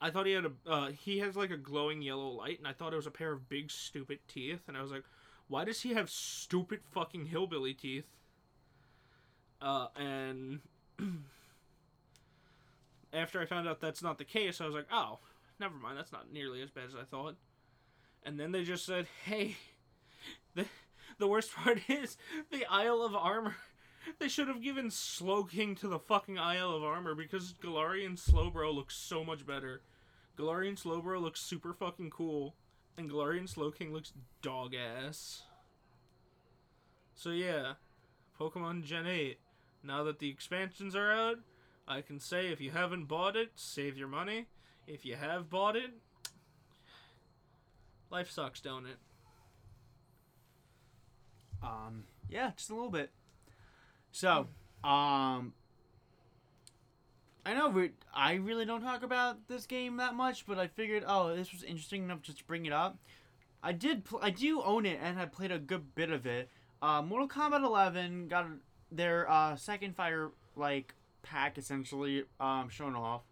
I 0.00 0.10
thought 0.10 0.26
he 0.26 0.32
had 0.32 0.46
a 0.46 0.52
uh, 0.70 0.90
he 0.90 1.18
has 1.18 1.36
like 1.36 1.50
a 1.50 1.56
glowing 1.56 2.02
yellow 2.02 2.28
light, 2.28 2.58
and 2.58 2.68
I 2.68 2.72
thought 2.72 2.92
it 2.92 2.96
was 2.96 3.06
a 3.06 3.10
pair 3.10 3.32
of 3.32 3.48
big 3.48 3.70
stupid 3.70 4.20
teeth, 4.28 4.60
and 4.68 4.76
I 4.76 4.82
was 4.82 4.92
like, 4.92 5.02
why 5.48 5.64
does 5.64 5.82
he 5.82 5.94
have 5.94 6.08
stupid 6.08 6.80
fucking 6.90 7.26
hillbilly 7.26 7.74
teeth? 7.74 8.06
Uh, 9.60 9.88
and 9.96 10.60
after 13.12 13.40
I 13.40 13.46
found 13.46 13.66
out 13.66 13.80
that's 13.80 14.02
not 14.02 14.18
the 14.18 14.24
case, 14.24 14.60
I 14.60 14.66
was 14.66 14.74
like, 14.74 14.86
oh, 14.92 15.18
never 15.58 15.74
mind, 15.74 15.98
that's 15.98 16.12
not 16.12 16.32
nearly 16.32 16.62
as 16.62 16.70
bad 16.70 16.84
as 16.88 16.94
I 16.94 17.04
thought. 17.04 17.36
And 18.28 18.38
then 18.38 18.52
they 18.52 18.62
just 18.62 18.84
said, 18.84 19.06
hey, 19.24 19.56
the 20.54 20.66
the 21.18 21.26
worst 21.26 21.50
part 21.54 21.80
is 21.88 22.18
the 22.52 22.66
Isle 22.66 23.00
of 23.00 23.14
Armor. 23.14 23.56
They 24.18 24.28
should 24.28 24.48
have 24.48 24.62
given 24.62 24.90
Slowking 24.90 25.78
to 25.80 25.88
the 25.88 25.98
fucking 25.98 26.38
Isle 26.38 26.72
of 26.72 26.84
Armor 26.84 27.14
because 27.14 27.54
Galarian 27.54 28.18
Slowbro 28.18 28.74
looks 28.74 28.94
so 28.94 29.24
much 29.24 29.46
better. 29.46 29.80
Galarian 30.38 30.78
Slowbro 30.78 31.22
looks 31.22 31.40
super 31.40 31.72
fucking 31.72 32.10
cool, 32.10 32.54
and 32.98 33.10
Galarian 33.10 33.48
Slowking 33.48 33.92
looks 33.92 34.12
dog 34.42 34.74
ass. 34.74 35.44
So 37.14 37.30
yeah, 37.30 37.74
Pokemon 38.38 38.84
Gen 38.84 39.06
8. 39.06 39.38
Now 39.82 40.04
that 40.04 40.18
the 40.18 40.28
expansions 40.28 40.94
are 40.94 41.10
out, 41.10 41.38
I 41.86 42.02
can 42.02 42.20
say 42.20 42.48
if 42.48 42.60
you 42.60 42.72
haven't 42.72 43.06
bought 43.06 43.36
it, 43.36 43.52
save 43.54 43.96
your 43.96 44.08
money. 44.08 44.48
If 44.86 45.06
you 45.06 45.16
have 45.16 45.48
bought 45.48 45.76
it, 45.76 45.92
life 48.10 48.30
sucks, 48.30 48.60
don't 48.60 48.86
it? 48.86 48.96
Um, 51.62 52.04
yeah, 52.28 52.52
just 52.56 52.70
a 52.70 52.74
little 52.74 52.90
bit. 52.90 53.10
So, 54.12 54.46
um, 54.84 55.52
I 57.44 57.54
know 57.54 57.68
we 57.68 57.92
I 58.14 58.34
really 58.34 58.64
don't 58.64 58.82
talk 58.82 59.02
about 59.02 59.48
this 59.48 59.66
game 59.66 59.96
that 59.96 60.14
much, 60.14 60.46
but 60.46 60.58
I 60.58 60.66
figured, 60.66 61.04
oh, 61.06 61.34
this 61.34 61.52
was 61.52 61.62
interesting 61.62 62.04
enough 62.04 62.22
just 62.22 62.38
to 62.38 62.44
bring 62.44 62.66
it 62.66 62.72
up. 62.72 62.98
I 63.62 63.72
did, 63.72 64.04
pl- 64.04 64.20
I 64.22 64.30
do 64.30 64.62
own 64.62 64.86
it, 64.86 65.00
and 65.02 65.18
I 65.18 65.26
played 65.26 65.50
a 65.50 65.58
good 65.58 65.94
bit 65.94 66.10
of 66.10 66.26
it. 66.26 66.48
Uh, 66.80 67.02
Mortal 67.02 67.28
Kombat 67.28 67.64
11 67.64 68.28
got 68.28 68.46
their 68.92 69.28
uh, 69.30 69.56
second 69.56 69.96
fire 69.96 70.30
like 70.56 70.94
pack 71.22 71.58
essentially 71.58 72.24
um, 72.38 72.68
shown 72.68 72.94
off, 72.94 73.22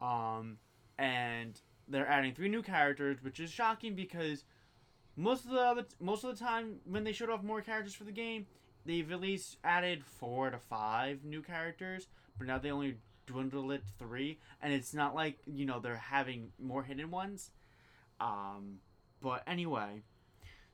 um, 0.00 0.58
and 0.98 1.60
they're 1.88 2.06
adding 2.06 2.34
three 2.34 2.48
new 2.48 2.62
characters, 2.62 3.22
which 3.22 3.40
is 3.40 3.50
shocking 3.50 3.94
because 3.94 4.44
most 5.16 5.46
of 5.46 5.50
the 5.50 5.86
most 6.00 6.24
of 6.24 6.36
the 6.36 6.44
time 6.44 6.76
when 6.84 7.04
they 7.04 7.12
showed 7.12 7.30
off 7.30 7.42
more 7.42 7.60
characters 7.60 7.94
for 7.94 8.04
the 8.04 8.12
game, 8.12 8.46
they've 8.84 9.10
at 9.10 9.20
least 9.20 9.56
added 9.64 10.04
four 10.04 10.50
to 10.50 10.58
five 10.58 11.24
new 11.24 11.42
characters, 11.42 12.08
but 12.38 12.46
now 12.46 12.58
they 12.58 12.70
only 12.70 12.96
dwindle 13.26 13.70
it 13.72 13.82
to 13.86 13.92
three, 14.04 14.38
and 14.62 14.72
it's 14.72 14.94
not 14.94 15.14
like 15.14 15.38
you 15.46 15.64
know 15.64 15.80
they're 15.80 15.96
having 15.96 16.52
more 16.58 16.82
hidden 16.82 17.10
ones. 17.10 17.50
Um, 18.20 18.78
but 19.20 19.42
anyway, 19.46 20.02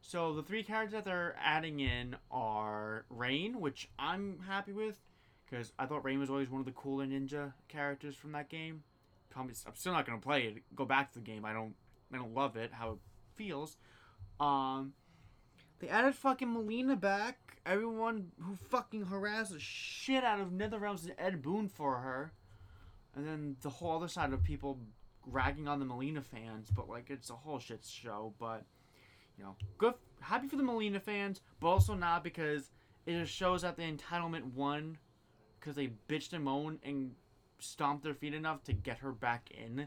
so 0.01 0.35
the 0.35 0.43
three 0.43 0.63
characters 0.63 0.93
that 0.93 1.05
they're 1.05 1.37
adding 1.43 1.81
in 1.81 2.17
are 2.31 3.05
Rain, 3.09 3.61
which 3.61 3.89
I'm 3.99 4.41
happy 4.47 4.73
with, 4.73 5.01
because 5.49 5.73
I 5.79 5.87
thought 5.87 6.05
Rain 6.05 6.19
was 6.19 6.31
always 6.31 6.51
one 6.51 6.61
of 6.61 6.67
the 6.67 6.73
cooler 6.73 7.07
ninja 7.07 7.53
characters 7.69 8.17
from 8.17 8.33
that 8.33 8.49
game. 8.49 8.83
I'm 9.37 9.75
still 9.75 9.93
not 9.93 10.07
gonna 10.07 10.19
play 10.19 10.45
it. 10.45 10.63
Go 10.75 10.85
back 10.85 11.13
to 11.13 11.19
the 11.19 11.25
game. 11.25 11.45
I 11.45 11.53
don't. 11.53 11.75
I 12.13 12.19
don't 12.19 12.35
love 12.35 12.57
it. 12.57 12.73
How 12.73 12.93
it 12.93 12.99
feels. 13.35 13.77
Um, 14.39 14.93
they 15.79 15.89
added 15.89 16.15
fucking 16.15 16.49
Mileena 16.49 17.01
back. 17.01 17.39
Everyone 17.65 18.33
who 18.41 18.57
fucking 18.71 19.07
harassed 19.07 19.53
the 19.53 19.61
shit 19.61 20.25
out 20.25 20.41
of 20.41 20.49
NetherRealms 20.49 21.05
and 21.05 21.15
Ed 21.19 21.43
Boon 21.43 21.69
for 21.69 21.99
her, 21.99 22.33
and 23.15 23.27
then 23.27 23.57
the 23.63 23.71
whole 23.71 23.97
other 23.97 24.09
side 24.09 24.33
of 24.33 24.43
people 24.43 24.79
ragging 25.27 25.69
on 25.69 25.79
the 25.79 25.87
Mileena 25.87 26.25
fans. 26.25 26.71
But 26.75 26.89
like, 26.89 27.09
it's 27.09 27.31
a 27.31 27.35
whole 27.35 27.59
shit 27.59 27.85
show. 27.85 28.35
But 28.39 28.65
you 29.39 29.45
know, 29.45 29.57
good. 29.79 29.95
Happy 30.21 30.49
for 30.49 30.57
the 30.57 30.63
Mileena 30.63 31.01
fans, 31.01 31.41
but 31.61 31.69
also 31.69 31.95
not 31.95 32.23
because 32.25 32.71
it 33.07 33.19
just 33.19 33.35
shows 33.35 33.63
that 33.63 33.77
the 33.77 33.83
entitlement 33.83 34.55
won 34.55 34.99
because 35.59 35.77
they 35.77 35.91
bitched 36.09 36.33
and 36.33 36.45
moaned 36.45 36.79
and 36.85 37.13
stomped 37.63 38.05
their 38.05 38.15
feet 38.15 38.35
enough 38.35 38.63
to 38.65 38.73
get 38.73 38.99
her 38.99 39.13
back 39.13 39.51
in. 39.51 39.87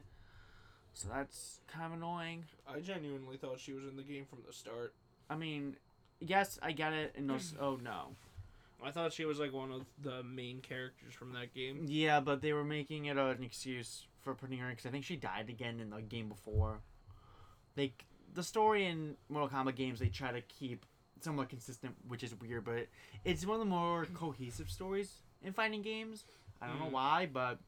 So 0.94 1.10
that's 1.14 1.60
kind 1.68 1.86
of 1.86 1.94
annoying. 1.94 2.46
I 2.68 2.80
genuinely 2.80 3.38
thought 3.38 3.60
she 3.60 3.74
was 3.74 3.84
in 3.84 3.98
the 3.98 4.04
game 4.04 4.26
from 4.26 4.40
the 4.48 4.54
start. 4.54 4.94
I 5.30 5.36
mean, 5.36 5.76
yes, 6.20 6.58
I 6.62 6.72
get 6.72 6.94
it. 6.94 7.14
And 7.18 7.30
those, 7.30 7.54
oh 7.62 7.78
no, 7.84 8.16
I 8.84 8.92
thought 8.92 9.14
she 9.14 9.26
was 9.26 9.40
like 9.40 9.52
one 9.54 9.72
of 9.72 9.86
the 10.02 10.24
main 10.24 10.62
characters 10.62 11.14
from 11.14 11.34
that 11.34 11.54
game. 11.54 11.86
yeah, 11.88 12.20
but 12.20 12.42
they 12.42 12.54
were 12.54 12.64
making 12.64 13.06
it 13.06 13.18
an 13.18 13.44
excuse 13.44 14.08
for 14.22 14.34
putting 14.34 14.58
her 14.60 14.66
in 14.68 14.72
because 14.72 14.86
I 14.86 14.90
think 14.90 15.06
she 15.06 15.16
died 15.16 15.50
again 15.50 15.80
in 15.80 15.90
the 15.90 16.02
game 16.02 16.30
before. 16.30 16.80
They 17.76 17.94
the 18.34 18.44
story 18.44 18.86
in 18.86 19.16
Mortal 19.30 19.50
Kombat 19.50 19.76
games 19.76 20.00
they 20.00 20.08
try 20.10 20.32
to 20.32 20.42
keep 20.42 20.86
somewhat 21.22 21.50
consistent, 21.50 21.96
which 22.08 22.24
is 22.24 22.36
weird, 22.40 22.66
but 22.66 22.88
it's 23.24 23.46
one 23.46 23.56
of 23.56 23.60
the 23.60 23.66
more 23.66 24.06
cohesive 24.14 24.70
stories 24.70 25.22
in 25.44 25.54
fighting 25.54 25.82
games. 25.82 26.26
I 26.62 26.68
don't 26.68 26.80
know 26.80 26.88
Mm. 26.88 26.92
why, 26.92 27.26
but 27.32 27.60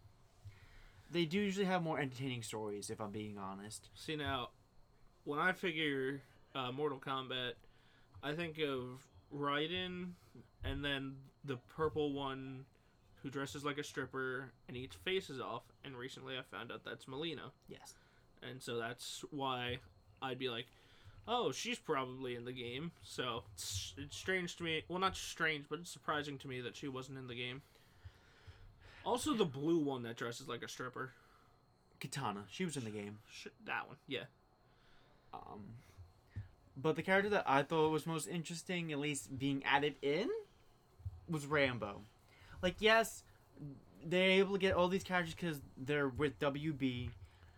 they 1.12 1.26
do 1.26 1.40
usually 1.40 1.66
have 1.66 1.84
more 1.84 2.00
entertaining 2.00 2.44
stories. 2.44 2.90
If 2.90 3.00
I'm 3.00 3.12
being 3.12 3.38
honest. 3.38 3.90
See 3.96 4.16
now, 4.16 4.50
when 5.24 5.40
I 5.40 5.52
figure 5.52 6.22
uh, 6.56 6.72
Mortal 6.72 7.00
Kombat, 7.00 7.54
I 8.24 8.34
think 8.34 8.60
of 8.60 9.06
Raiden, 9.34 10.12
and 10.64 10.84
then 10.84 11.16
the 11.44 11.58
purple 11.76 12.14
one, 12.14 12.66
who 13.24 13.30
dresses 13.30 13.64
like 13.66 13.78
a 13.78 13.84
stripper 13.84 14.52
and 14.68 14.76
eats 14.78 14.96
faces 14.96 15.40
off. 15.40 15.64
And 15.84 15.96
recently, 15.98 16.38
I 16.38 16.42
found 16.42 16.72
out 16.72 16.84
that's 16.84 17.06
Mileena, 17.06 17.52
Yes. 17.68 17.96
and 18.42 18.62
so 18.62 18.78
that's 18.78 19.24
why 19.32 19.80
I'd 20.22 20.40
be 20.40 20.50
like, 20.50 20.66
"Oh, 21.28 21.52
she's 21.52 21.78
probably 21.80 22.36
in 22.36 22.46
the 22.46 22.52
game." 22.54 22.92
So 23.04 23.44
it's, 23.54 23.94
it's 23.98 24.18
strange 24.18 24.56
to 24.58 24.64
me. 24.64 24.84
Well, 24.88 25.00
not 25.00 25.16
strange, 25.16 25.66
but 25.70 25.80
it's 25.80 25.92
surprising 25.92 26.38
to 26.40 26.48
me 26.48 26.62
that 26.62 26.76
she 26.76 26.88
wasn't 26.88 27.18
in 27.18 27.28
the 27.28 27.36
game. 27.36 27.62
Also, 29.08 29.34
the 29.34 29.46
blue 29.46 29.80
one 29.80 30.04
that 30.04 30.18
dresses 30.18 30.50
like 30.50 30.62
a 30.64 30.68
stripper. 30.68 31.14
Katana. 32.02 32.44
She 32.52 32.66
was 32.66 32.76
in 32.76 32.84
the 32.84 32.90
game. 32.90 33.20
Sh- 33.32 33.48
that 33.64 33.88
one, 33.88 33.96
yeah. 34.06 34.26
Um, 35.34 35.62
but 36.76 36.98
the 36.98 37.02
character 37.02 37.30
that 37.30 37.46
I 37.48 37.64
thought 37.64 37.90
was 37.90 38.06
most 38.06 38.28
interesting, 38.28 38.92
at 38.92 39.00
least 39.00 39.40
being 39.40 39.64
added 39.64 39.96
in, 40.02 40.28
was 41.30 41.46
Rambo. 41.46 42.02
Like, 42.62 42.76
yes, 42.80 43.24
they're 44.06 44.32
able 44.32 44.56
to 44.56 44.60
get 44.60 44.74
all 44.76 44.90
these 44.90 45.06
characters 45.06 45.34
because 45.34 45.62
they're 45.78 46.10
with 46.10 46.38
WB, 46.40 47.10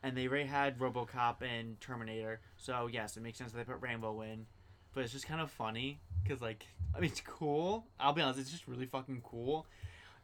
and 0.03 0.15
they 0.15 0.27
already 0.27 0.45
had 0.47 0.77
RoboCop 0.77 1.41
and 1.41 1.81
Terminator. 1.81 2.41
So 2.57 2.87
yes, 2.93 3.17
it 3.17 3.23
makes 3.23 3.39
sense 3.39 3.53
that 3.53 3.57
they 3.57 3.63
put 3.63 3.81
Rambo 3.81 4.21
in. 4.21 4.45
But 4.93 5.03
it's 5.03 5.13
just 5.13 5.25
kind 5.25 5.41
of 5.41 5.49
funny 5.49 5.99
because, 6.23 6.43
like, 6.43 6.67
I 6.95 6.99
mean, 7.01 7.09
it's 7.09 7.21
cool. 7.21 7.87
I'll 7.99 8.13
be 8.13 8.21
honest, 8.21 8.39
it's 8.39 8.51
just 8.51 8.67
really 8.67 8.85
fucking 8.85 9.23
cool. 9.23 9.65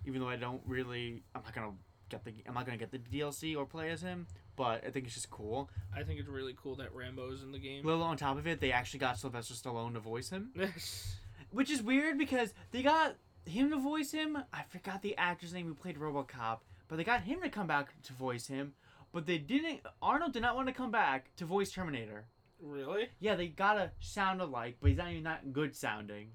Even 0.06 0.22
though 0.22 0.30
I 0.30 0.36
don't 0.36 0.62
really, 0.66 1.24
I'm 1.34 1.42
not 1.44 1.54
gonna 1.54 1.72
get 2.10 2.24
the, 2.24 2.34
I'm 2.48 2.54
not 2.54 2.66
gonna 2.66 2.78
get 2.78 2.92
the 2.92 3.00
DLC 3.00 3.56
or 3.58 3.66
play 3.66 3.90
as 3.92 4.02
him. 4.02 4.28
But 4.56 4.86
I 4.86 4.90
think 4.90 5.06
it's 5.06 5.16
just 5.16 5.30
cool. 5.30 5.70
I 5.94 6.04
think 6.04 6.20
it's 6.20 6.30
really 6.30 6.56
cool 6.62 6.76
that 6.76 6.94
Rambo's 6.94 7.44
in 7.44 7.52
the 7.52 7.60
game. 7.60 7.84
Well, 7.84 8.02
on 8.02 8.16
top 8.16 8.38
of 8.38 8.48
it, 8.48 8.62
they 8.62 8.72
actually 8.72 9.00
got 9.00 9.18
Sylvester 9.18 9.54
Stallone 9.54 9.94
to 9.94 10.00
voice 10.00 10.30
him, 10.30 10.52
which 11.52 11.70
is 11.70 11.82
weird 11.82 12.18
because 12.18 12.54
they 12.72 12.82
got 12.82 13.16
him 13.46 13.70
to 13.72 13.78
voice 13.78 14.12
him. 14.12 14.38
I 14.54 14.64
forgot 14.70 15.02
the 15.02 15.18
actor's 15.18 15.54
name 15.54 15.68
who 15.68 15.74
played 15.74 15.98
RoboCop, 15.98 16.60
but 16.88 16.96
they 16.96 17.04
got 17.04 17.24
him 17.24 17.42
to 17.42 17.50
come 17.50 17.68
back 17.68 18.02
to 18.04 18.14
voice 18.14 18.48
him. 18.48 18.74
But 19.12 19.26
they 19.26 19.38
didn't. 19.38 19.82
Arnold 20.02 20.34
did 20.34 20.42
not 20.42 20.56
want 20.56 20.68
to 20.68 20.74
come 20.74 20.92
back 20.92 21.36
to 21.38 21.46
voice 21.46 21.72
Terminator. 21.72 22.26
really? 22.62 23.10
Yeah, 23.20 23.36
they 23.36 23.48
gotta 23.48 23.92
sound 24.00 24.42
alike, 24.42 24.78
but 24.80 24.90
he's 24.90 24.98
not 24.98 25.12
even 25.12 25.24
that 25.24 25.52
good 25.52 25.76
sounding. 25.76 26.30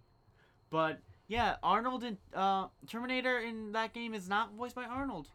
But 0.70 1.00
yeah, 1.30 1.54
Arnold 1.62 2.02
in 2.02 2.18
uh, 2.34 2.66
Terminator 2.88 3.38
in 3.38 3.70
that 3.70 3.94
game 3.94 4.14
is 4.14 4.28
not 4.28 4.52
voiced 4.54 4.74
by 4.74 4.82
Arnold. 4.84 5.28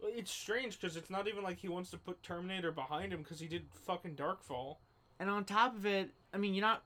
It's 0.00 0.30
strange 0.30 0.80
because 0.80 0.96
it's 0.96 1.10
not 1.10 1.28
even 1.28 1.44
like 1.44 1.58
he 1.58 1.68
wants 1.68 1.90
to 1.90 1.98
put 1.98 2.22
Terminator 2.22 2.72
behind 2.72 3.12
him 3.12 3.20
because 3.20 3.38
he 3.38 3.46
did 3.46 3.66
fucking 3.86 4.14
Dark 4.14 4.42
Fate. 4.42 4.76
And 5.20 5.28
on 5.28 5.44
top 5.44 5.76
of 5.76 5.84
it, 5.84 6.08
I 6.32 6.38
mean, 6.38 6.54
you're 6.54 6.64
not 6.64 6.84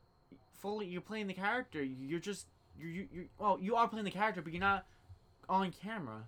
fully 0.59 0.87
you're 0.87 1.01
playing 1.01 1.29
the 1.29 1.35
character. 1.35 1.81
You're 1.81 2.19
just 2.19 2.49
you're 2.77 2.91
you 2.91 3.07
you 3.13 3.29
well, 3.39 3.57
you 3.61 3.77
are 3.77 3.87
playing 3.87 4.05
the 4.05 4.11
character, 4.11 4.43
but 4.43 4.53
you're 4.53 4.59
not 4.59 4.85
on 5.49 5.71
camera. 5.71 6.25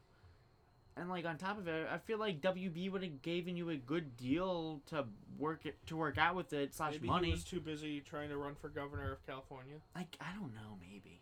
And 0.96 1.08
like 1.08 1.26
on 1.26 1.38
top 1.38 1.58
of 1.58 1.66
it, 1.66 1.88
I 1.92 1.98
feel 1.98 2.18
like 2.18 2.40
WB 2.40 2.92
would 2.92 3.02
have 3.02 3.20
given 3.22 3.56
you 3.56 3.70
a 3.70 3.76
good 3.76 4.16
deal 4.16 4.80
to 4.90 5.06
work 5.40 5.66
it 5.66 5.76
to 5.86 5.96
work 5.96 6.18
out 6.18 6.36
with 6.36 6.52
it 6.52 6.72
slash 6.72 6.92
Maybe 6.92 7.08
money. 7.08 7.26
he 7.28 7.32
was 7.32 7.42
too 7.42 7.60
busy 7.60 8.00
trying 8.00 8.28
to 8.28 8.36
run 8.36 8.54
for 8.54 8.68
governor 8.68 9.10
of 9.10 9.26
California. 9.26 9.78
Like 9.96 10.16
I 10.20 10.32
don't 10.38 10.54
know, 10.54 10.78
maybe. 10.80 11.21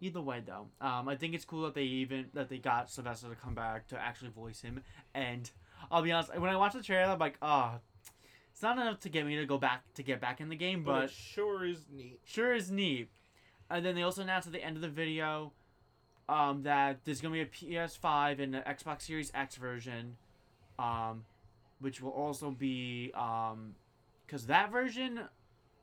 Either 0.00 0.20
way, 0.20 0.40
though, 0.46 0.68
um, 0.80 1.08
I 1.08 1.16
think 1.16 1.34
it's 1.34 1.44
cool 1.44 1.62
that 1.64 1.74
they 1.74 1.82
even 1.82 2.26
that 2.34 2.48
they 2.48 2.58
got 2.58 2.90
Sylvester 2.90 3.28
to 3.28 3.34
come 3.34 3.54
back 3.54 3.88
to 3.88 3.98
actually 4.00 4.30
voice 4.30 4.60
him. 4.60 4.80
And 5.14 5.50
I'll 5.90 6.02
be 6.02 6.12
honest, 6.12 6.36
when 6.38 6.50
I 6.50 6.56
watch 6.56 6.74
the 6.74 6.82
trailer, 6.82 7.12
I'm 7.12 7.18
like, 7.18 7.36
oh, 7.42 7.72
it's 8.52 8.62
not 8.62 8.78
enough 8.78 9.00
to 9.00 9.08
get 9.08 9.26
me 9.26 9.36
to 9.36 9.46
go 9.46 9.58
back 9.58 9.82
to 9.94 10.02
get 10.04 10.20
back 10.20 10.40
in 10.40 10.48
the 10.48 10.56
game, 10.56 10.84
But, 10.84 10.92
but 10.92 11.04
it 11.04 11.10
sure 11.10 11.64
is 11.64 11.84
neat. 11.92 12.20
sure 12.24 12.54
is 12.54 12.70
neat. 12.70 13.08
And 13.70 13.84
then 13.84 13.94
they 13.96 14.02
also 14.02 14.22
announced 14.22 14.46
at 14.46 14.52
the 14.52 14.62
end 14.64 14.76
of 14.76 14.82
the 14.82 14.88
video 14.88 15.52
um, 16.28 16.62
that 16.62 17.00
there's 17.04 17.20
gonna 17.20 17.34
be 17.34 17.40
a 17.40 17.46
PS5 17.46 18.40
and 18.40 18.54
an 18.54 18.62
Xbox 18.66 19.02
Series 19.02 19.32
X 19.34 19.56
version, 19.56 20.16
um, 20.78 21.24
which 21.80 22.00
will 22.00 22.10
also 22.12 22.50
be 22.50 23.08
because 24.26 24.46
that 24.46 24.70
version 24.70 25.20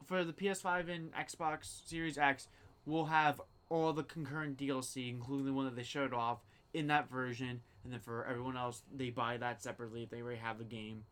for 0.05 0.23
the 0.23 0.33
PS5 0.33 0.89
and 0.89 1.11
Xbox 1.13 1.85
Series 1.87 2.17
X 2.17 2.47
will 2.85 3.05
have 3.05 3.41
all 3.69 3.93
the 3.93 4.03
concurrent 4.03 4.57
DLC, 4.57 5.09
including 5.09 5.45
the 5.45 5.53
one 5.53 5.65
that 5.65 5.75
they 5.75 5.83
showed 5.83 6.13
off 6.13 6.39
in 6.73 6.87
that 6.87 7.09
version, 7.09 7.61
and 7.83 7.93
then 7.93 7.99
for 7.99 8.25
everyone 8.25 8.57
else, 8.57 8.83
they 8.93 9.09
buy 9.09 9.37
that 9.37 9.61
separately 9.61 10.03
if 10.03 10.09
they 10.09 10.21
already 10.21 10.39
have 10.39 10.57
the 10.57 10.63
game 10.63 11.03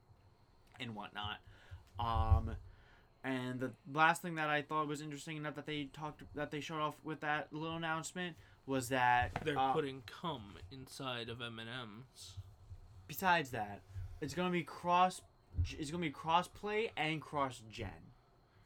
and 0.80 0.96
whatnot. 0.96 1.38
Um, 2.00 2.56
and 3.24 3.60
the 3.60 3.72
last 3.94 4.22
thing 4.22 4.36
that 4.36 4.50
I 4.50 4.62
thought 4.62 4.88
was 4.88 5.02
interesting 5.02 5.38
enough 5.38 5.56
that 5.56 5.66
they 5.66 5.86
talked 5.94 6.24
that 6.36 6.52
they 6.52 6.60
showed 6.60 6.82
off 6.82 6.96
with 7.04 7.22
that 7.22 7.48
little 7.52 7.78
announcement 7.78 8.36
was 8.66 8.90
that 8.90 9.32
They're 9.46 9.58
uh, 9.58 9.72
putting 9.74 10.02
cum 10.06 10.54
inside 10.72 11.30
of 11.30 11.42
M 11.42 11.60
and 11.60 11.70
M's. 11.70 12.34
besides 13.08 13.52
that, 13.52 13.82
it's 14.22 14.34
gonna 14.34 14.50
be 14.50 14.64
cross. 14.64 15.22
It's 15.78 15.92
gonna 15.92 16.02
be 16.02 16.10
cross 16.10 16.48
play 16.48 16.92
and 16.98 17.22
cross 17.22 17.62
gen. 17.72 17.90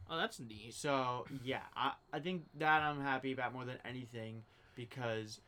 Oh, 0.10 0.18
that's 0.18 0.40
neat. 0.40 0.74
So 0.74 1.26
yeah, 1.44 1.62
I, 1.76 1.94
I 2.14 2.20
think 2.20 2.44
that 2.58 2.82
I'm 2.82 3.02
happy 3.02 3.34
about 3.34 3.54
more 3.54 3.66
than 3.66 3.78
anything 3.86 4.44
because 4.76 5.40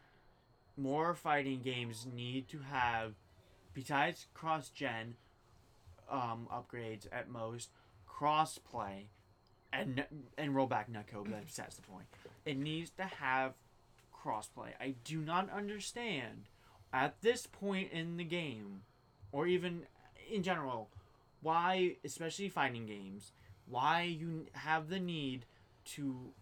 more 0.78 1.14
fighting 1.14 1.62
games 1.62 2.06
need 2.14 2.48
to 2.50 2.60
have, 2.60 3.14
besides 3.74 4.28
cross 4.34 4.70
gen, 4.70 5.16
um, 6.10 6.48
upgrades 6.52 7.08
at 7.12 7.30
most, 7.30 7.70
cross 8.06 8.58
play, 8.58 9.10
and 9.72 10.06
and 10.38 10.54
rollback 10.54 10.86
netcode. 10.90 11.30
But 11.30 11.48
that's 11.56 11.76
the 11.76 11.82
point. 11.84 12.08
It 12.46 12.58
needs 12.58 12.90
to 12.92 13.04
have 13.04 13.54
cross 14.12 14.48
play. 14.48 14.74
I 14.80 14.96
do 15.04 15.20
not 15.20 15.50
understand 15.52 16.46
at 16.92 17.22
this 17.22 17.46
point 17.46 17.92
in 17.92 18.18
the 18.18 18.24
game, 18.24 18.82
or 19.32 19.48
even 19.48 19.84
in 20.32 20.44
general, 20.44 20.90
why, 21.42 21.96
especially 22.04 22.50
fighting 22.50 22.86
games, 22.86 23.32
why 23.70 24.02
you 24.04 24.48
have 24.54 24.90
the 24.90 25.00
need 25.00 25.46
to 25.86 26.34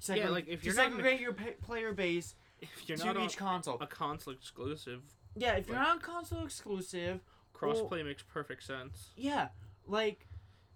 segre- 0.00 0.30
like, 0.30 0.46
if 0.48 0.60
to 0.60 0.66
you're 0.66 0.74
not 0.74 0.90
gonna- 0.90 0.96
segregate 0.96 1.20
your 1.20 1.32
pa- 1.32 1.60
player 1.66 1.92
base 1.92 2.34
If 2.60 2.88
you're 2.88 2.98
to 2.98 3.04
not 3.06 3.16
on 3.16 3.24
each 3.24 3.36
console. 3.36 3.78
a 3.80 3.86
console 3.86 4.32
exclusive, 4.34 5.02
yeah, 5.34 5.54
if 5.54 5.66
you're 5.68 5.76
like- 5.76 5.86
not 5.86 6.02
console 6.02 6.44
exclusive, 6.44 7.20
crossplay 7.54 8.04
makes 8.04 8.22
perfect 8.22 8.62
sense. 8.62 9.12
yeah, 9.16 9.48
like 9.86 10.26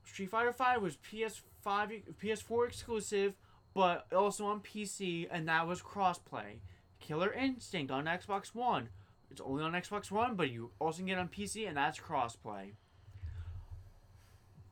Street 0.05 0.31
Fighter 0.31 0.53
Five 0.53 0.83
was 0.83 0.96
PS5, 0.96 2.03
PS4 2.18 2.66
exclusive, 2.66 3.35
but 3.75 4.12
also 4.12 4.46
on 4.46 4.61
PC, 4.61 5.29
and 5.31 5.48
that 5.48 5.66
was 5.66 5.81
crossplay. 5.81 6.61
Killer 6.98 7.33
Instinct 7.33 7.90
on 7.90 8.05
Xbox 8.07 8.55
One, 8.55 8.88
it's 9.31 9.40
only 9.40 9.62
on 9.62 9.72
Xbox 9.72 10.11
One, 10.11 10.35
but 10.37 10.51
you 10.51 10.72
also 10.81 10.98
can 10.98 11.07
get 11.07 11.18
it 11.18 11.20
on 11.20 11.29
PC, 11.29 11.66
and 11.66 11.77
that's 11.77 11.98
crossplay. 11.98 12.75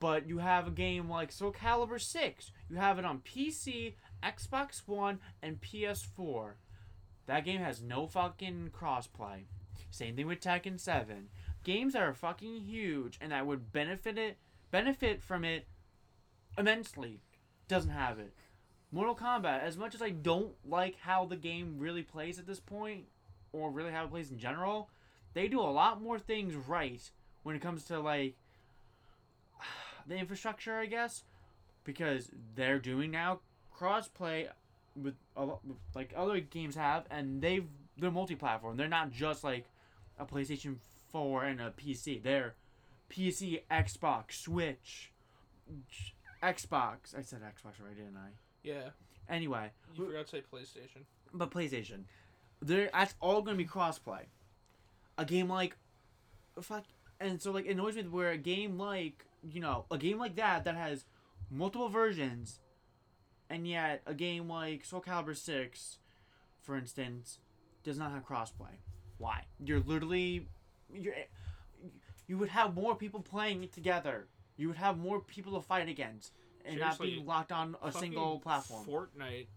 But 0.01 0.27
you 0.27 0.39
have 0.39 0.67
a 0.67 0.71
game 0.71 1.09
like 1.09 1.31
Soul 1.31 1.53
Calibur 1.53 2.01
6. 2.01 2.51
You 2.69 2.75
have 2.75 2.99
it 2.99 3.05
on 3.05 3.19
PC, 3.19 3.93
Xbox 4.21 4.81
One, 4.87 5.19
and 5.41 5.61
PS4. 5.61 6.55
That 7.27 7.45
game 7.45 7.61
has 7.61 7.81
no 7.83 8.07
fucking 8.07 8.71
crossplay. 8.77 9.43
Same 9.91 10.15
thing 10.15 10.25
with 10.25 10.41
Tekken 10.41 10.79
7. 10.79 11.29
games 11.63 11.93
that 11.93 12.01
are 12.01 12.13
fucking 12.13 12.61
huge 12.61 13.19
and 13.21 13.31
that 13.31 13.45
would 13.45 13.71
benefit 13.71 14.17
it 14.17 14.37
benefit 14.71 15.21
from 15.21 15.45
it 15.45 15.67
immensely 16.57 17.19
doesn't 17.67 17.91
have 17.91 18.17
it. 18.19 18.33
Mortal 18.91 19.15
Kombat, 19.15 19.61
as 19.61 19.77
much 19.77 19.95
as 19.95 20.01
I 20.01 20.09
don't 20.09 20.53
like 20.65 20.97
how 20.99 21.25
the 21.25 21.37
game 21.37 21.75
really 21.77 22.03
plays 22.03 22.39
at 22.39 22.47
this 22.47 22.59
point, 22.59 23.05
or 23.53 23.71
really 23.71 23.91
how 23.91 24.05
it 24.05 24.09
plays 24.09 24.31
in 24.31 24.37
general, 24.37 24.89
they 25.33 25.47
do 25.47 25.59
a 25.59 25.71
lot 25.71 26.01
more 26.01 26.19
things 26.19 26.55
right 26.55 27.09
when 27.43 27.55
it 27.55 27.61
comes 27.61 27.85
to 27.85 27.99
like 27.99 28.35
the 30.07 30.15
infrastructure, 30.15 30.75
I 30.77 30.85
guess, 30.85 31.23
because 31.83 32.29
they're 32.55 32.79
doing 32.79 33.11
now 33.11 33.39
crossplay 33.77 34.47
with, 34.95 35.15
with 35.35 35.77
like 35.95 36.13
other 36.15 36.39
games 36.39 36.75
have, 36.75 37.05
and 37.09 37.41
they've 37.41 37.65
they're 37.97 38.11
multi-platform. 38.11 38.77
They're 38.77 38.87
not 38.87 39.11
just 39.11 39.43
like 39.43 39.65
a 40.17 40.25
PlayStation 40.25 40.77
4 41.11 41.43
and 41.43 41.61
a 41.61 41.71
PC. 41.71 42.21
They're 42.21 42.55
PC, 43.09 43.61
Xbox, 43.69 44.33
Switch, 44.33 45.11
Xbox. 46.41 47.17
I 47.17 47.21
said 47.21 47.41
Xbox 47.41 47.83
right, 47.83 47.95
didn't 47.95 48.17
I? 48.17 48.29
Yeah, 48.63 48.89
Anyway, 49.29 49.71
you 49.95 50.05
forgot 50.05 50.27
to 50.27 50.31
say 50.31 50.43
PlayStation. 50.53 51.03
but 51.33 51.51
PlayStation, 51.51 52.03
there 52.61 52.89
that's 52.93 53.15
all 53.21 53.41
gonna 53.41 53.57
be 53.57 53.65
crossplay. 53.65 54.23
A 55.17 55.25
game 55.25 55.47
like, 55.47 55.77
fuck, 56.59 56.83
and 57.19 57.41
so 57.41 57.51
like 57.51 57.65
it 57.65 57.71
annoys 57.71 57.95
me 57.95 58.03
where 58.03 58.31
a 58.31 58.37
game 58.37 58.77
like 58.77 59.25
you 59.43 59.61
know 59.61 59.85
a 59.91 59.97
game 59.97 60.19
like 60.19 60.35
that 60.35 60.63
that 60.65 60.75
has 60.75 61.05
multiple 61.49 61.89
versions, 61.89 62.59
and 63.49 63.67
yet 63.67 64.01
a 64.05 64.13
game 64.13 64.49
like 64.49 64.85
Soul 64.85 65.01
Calibur 65.01 65.35
Six, 65.35 65.97
for 66.61 66.75
instance, 66.75 67.39
does 67.83 67.97
not 67.97 68.11
have 68.11 68.25
crossplay. 68.25 68.77
Why? 69.17 69.43
You're 69.63 69.81
literally, 69.81 70.47
you're, 70.93 71.13
you 72.27 72.37
would 72.37 72.49
have 72.49 72.73
more 72.73 72.95
people 72.95 73.19
playing 73.19 73.63
it 73.63 73.71
together. 73.71 74.27
You 74.57 74.67
would 74.67 74.77
have 74.77 74.97
more 74.97 75.19
people 75.19 75.59
to 75.59 75.61
fight 75.65 75.89
against, 75.89 76.33
and 76.65 76.79
not 76.79 76.99
being 76.99 77.25
locked 77.25 77.51
on 77.51 77.75
a 77.83 77.91
single 77.91 78.39
platform. 78.39 78.85
Fortnite 78.85 79.47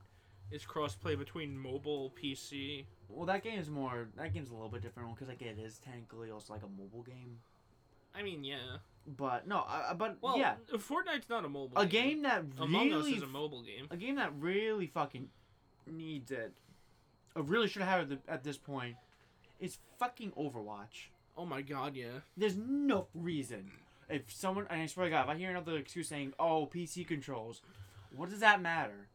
is 0.50 0.64
crossplay 0.64 1.18
between 1.18 1.56
mobile, 1.56 2.12
PC. 2.20 2.84
Well, 3.08 3.26
that 3.26 3.42
game 3.42 3.58
is 3.58 3.70
more. 3.70 4.08
That 4.16 4.32
game's 4.32 4.50
a 4.50 4.54
little 4.54 4.68
bit 4.68 4.82
different 4.82 5.14
because 5.14 5.28
like 5.28 5.42
it 5.42 5.58
is 5.58 5.78
technically 5.78 6.30
also 6.30 6.52
like 6.52 6.62
a 6.62 6.68
mobile 6.68 7.02
game. 7.02 7.38
I 8.14 8.22
mean, 8.22 8.44
yeah. 8.44 8.78
But 9.06 9.46
no, 9.46 9.58
uh, 9.68 9.92
but 9.94 10.16
Well, 10.22 10.38
yeah, 10.38 10.54
Fortnite's 10.72 11.28
not 11.28 11.44
a 11.44 11.48
mobile. 11.48 11.76
a 11.78 11.86
game 11.86 12.22
that 12.22 12.44
Among 12.58 12.92
Us 12.92 13.04
really, 13.04 13.14
is 13.16 13.22
a 13.22 13.26
mobile 13.26 13.62
game. 13.62 13.86
a 13.90 13.96
game 13.96 14.16
that 14.16 14.32
really 14.38 14.86
fucking 14.86 15.28
needs 15.86 16.30
it. 16.30 16.52
I 17.36 17.40
really 17.40 17.68
should 17.68 17.82
have 17.82 18.10
it 18.10 18.20
at 18.28 18.44
this 18.44 18.56
point. 18.56 18.96
Is 19.60 19.78
fucking 19.98 20.32
Overwatch. 20.32 21.08
Oh 21.36 21.44
my 21.44 21.62
god, 21.62 21.96
yeah. 21.96 22.20
There's 22.36 22.56
no 22.56 23.08
reason 23.14 23.70
if 24.08 24.32
someone 24.32 24.66
and 24.70 24.80
I 24.82 24.86
swear 24.86 25.06
to 25.06 25.10
God, 25.10 25.24
if 25.24 25.28
I 25.30 25.36
hear 25.36 25.50
another 25.50 25.76
excuse 25.76 26.08
saying, 26.08 26.32
"Oh, 26.38 26.66
PC 26.66 27.04
controls," 27.06 27.60
what 28.14 28.30
does 28.30 28.40
that 28.40 28.60
matter? 28.62 29.08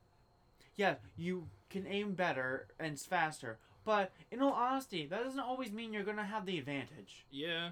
Yeah, 0.75 0.95
you 1.17 1.47
can 1.69 1.86
aim 1.88 2.13
better 2.13 2.67
and 2.80 2.93
it's 2.93 3.06
faster, 3.06 3.60
but 3.86 4.12
in 4.32 4.41
all 4.41 4.54
honesty, 4.54 5.06
that 5.06 5.23
doesn't 5.23 5.39
always 5.39 5.71
mean 5.71 5.93
you're 5.93 6.04
gonna 6.04 6.25
have 6.25 6.45
the 6.45 6.58
advantage. 6.58 7.25
Yeah. 7.32 7.71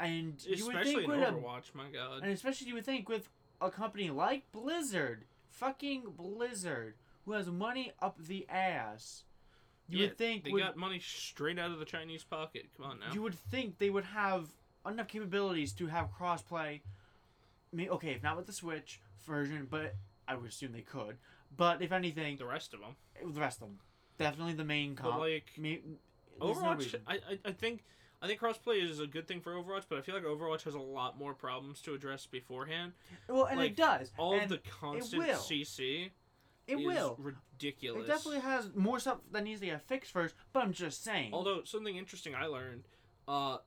And 0.00 0.34
you 0.46 0.66
would 0.66 0.76
Especially 0.76 0.94
think 0.94 1.04
in 1.04 1.10
with 1.20 1.28
a, 1.28 1.32
Overwatch, 1.32 1.74
my 1.74 1.88
god. 1.92 2.22
and 2.22 2.30
especially 2.32 2.68
you 2.68 2.74
would 2.74 2.84
think 2.86 3.08
with 3.08 3.28
a 3.60 3.70
company 3.70 4.10
like 4.10 4.50
Blizzard, 4.52 5.24
fucking 5.50 6.04
Blizzard, 6.16 6.94
who 7.24 7.32
has 7.32 7.48
money 7.48 7.92
up 8.00 8.16
the 8.18 8.46
ass, 8.48 9.24
you 9.88 9.98
yeah, 9.98 10.06
would 10.06 10.16
think 10.18 10.44
they 10.44 10.50
would, 10.52 10.62
got 10.62 10.76
money 10.76 11.00
straight 11.00 11.58
out 11.58 11.70
of 11.72 11.78
the 11.80 11.84
Chinese 11.84 12.22
pocket. 12.22 12.66
Come 12.76 12.86
on 12.86 13.00
now. 13.00 13.12
you 13.12 13.22
would 13.22 13.34
think 13.34 13.78
they 13.78 13.90
would 13.90 14.04
have 14.04 14.46
enough 14.86 15.08
capabilities 15.08 15.72
to 15.72 15.86
have 15.88 16.08
crossplay. 16.16 16.80
May- 17.72 17.88
Okay, 17.88 18.10
if 18.12 18.22
not 18.22 18.36
with 18.36 18.46
the 18.46 18.52
Switch 18.52 19.00
version, 19.26 19.66
but 19.68 19.94
I 20.28 20.36
would 20.36 20.48
assume 20.48 20.72
they 20.72 20.82
could. 20.82 21.16
But 21.56 21.82
if 21.82 21.90
anything, 21.92 22.36
the 22.36 22.46
rest 22.46 22.72
of 22.74 22.80
them. 22.80 22.94
the 23.34 23.40
rest 23.40 23.60
of 23.62 23.68
them, 23.68 23.78
definitely 24.18 24.52
the 24.54 24.64
main 24.64 24.94
But 24.94 25.02
comp. 25.02 25.18
like 25.18 25.46
no 25.58 25.76
Overwatch, 26.40 26.78
reason. 26.78 27.00
I, 27.06 27.14
I 27.14 27.38
I 27.46 27.52
think 27.52 27.82
I 28.20 28.26
think 28.26 28.40
crossplay 28.40 28.82
is 28.82 28.98
a 28.98 29.06
good 29.06 29.28
thing 29.28 29.40
for 29.40 29.52
Overwatch, 29.52 29.84
but 29.88 29.98
I 29.98 30.00
feel 30.00 30.14
like 30.14 30.24
Overwatch 30.24 30.62
has 30.62 30.74
a 30.74 30.80
lot 30.80 31.18
more 31.18 31.34
problems 31.34 31.80
to 31.82 31.94
address 31.94 32.26
beforehand. 32.26 32.92
well, 33.28 33.44
and 33.44 33.60
like, 33.60 33.70
it 33.70 33.76
does. 33.76 34.10
All 34.18 34.34
and 34.34 34.50
the 34.50 34.58
constant 34.58 35.22
will. 35.22 35.38
CC 35.38 36.10
it 36.68 36.78
is 36.78 36.86
will. 36.86 37.18
ridiculous. 37.18 38.04
It 38.04 38.08
definitely 38.08 38.40
has 38.40 38.70
more 38.74 39.00
stuff 39.00 39.18
that 39.32 39.42
needs 39.42 39.60
to 39.60 39.66
get 39.66 39.82
fixed 39.82 40.12
first. 40.12 40.34
But 40.52 40.64
I'm 40.64 40.72
just 40.72 41.02
saying. 41.02 41.30
Although 41.32 41.62
something 41.64 41.96
interesting 41.96 42.34
I 42.34 42.46
learned, 42.46 42.84
uh, 43.26 43.58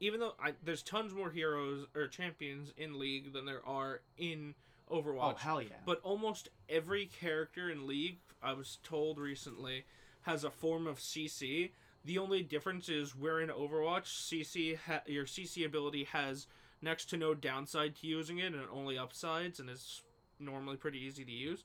even 0.00 0.20
though 0.20 0.34
I, 0.40 0.52
there's 0.62 0.82
tons 0.82 1.12
more 1.12 1.30
heroes 1.30 1.86
or 1.96 2.06
champions 2.06 2.72
in 2.76 2.98
League 2.98 3.32
than 3.32 3.44
there 3.44 3.66
are 3.66 4.02
in 4.16 4.54
Overwatch, 4.90 5.34
oh 5.34 5.34
hell 5.36 5.62
yeah. 5.62 5.70
but 5.84 6.00
almost 6.02 6.48
every 6.68 7.06
character 7.06 7.70
in 7.70 7.86
League, 7.86 8.18
I 8.42 8.52
was 8.52 8.78
told 8.84 9.18
recently, 9.18 9.84
has 10.22 10.44
a 10.44 10.50
form 10.50 10.86
of 10.86 10.98
CC. 10.98 11.70
The 12.04 12.18
only 12.18 12.42
difference 12.42 12.88
is 12.88 13.16
where 13.16 13.40
in 13.40 13.48
Overwatch, 13.48 14.04
CC 14.04 14.76
ha- 14.76 15.02
your 15.06 15.24
CC 15.24 15.64
ability 15.64 16.04
has 16.04 16.46
next 16.82 17.06
to 17.10 17.16
no 17.16 17.34
downside 17.34 17.96
to 17.96 18.06
using 18.06 18.38
it 18.38 18.52
and 18.52 18.62
only 18.70 18.98
upsides, 18.98 19.58
and 19.58 19.70
it's 19.70 20.02
normally 20.38 20.76
pretty 20.76 20.98
easy 20.98 21.24
to 21.24 21.32
use. 21.32 21.64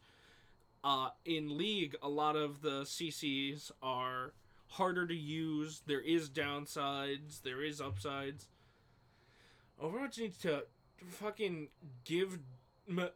Uh, 0.84 1.10
in 1.26 1.58
League, 1.58 1.96
a 2.02 2.08
lot 2.08 2.38
of 2.38 2.62
the 2.62 2.84
CCs 2.84 3.72
are 3.84 4.34
harder 4.68 5.06
to 5.06 5.16
use. 5.16 5.82
There 5.86 6.00
is 6.00 6.30
downsides. 6.30 7.42
There 7.42 7.62
is 7.62 7.82
upsides. 7.82 8.48
Overwatch 9.84 10.20
needs 10.20 10.38
to 10.40 10.64
fucking 11.06 11.68
give 12.06 12.40
m- 12.88 13.10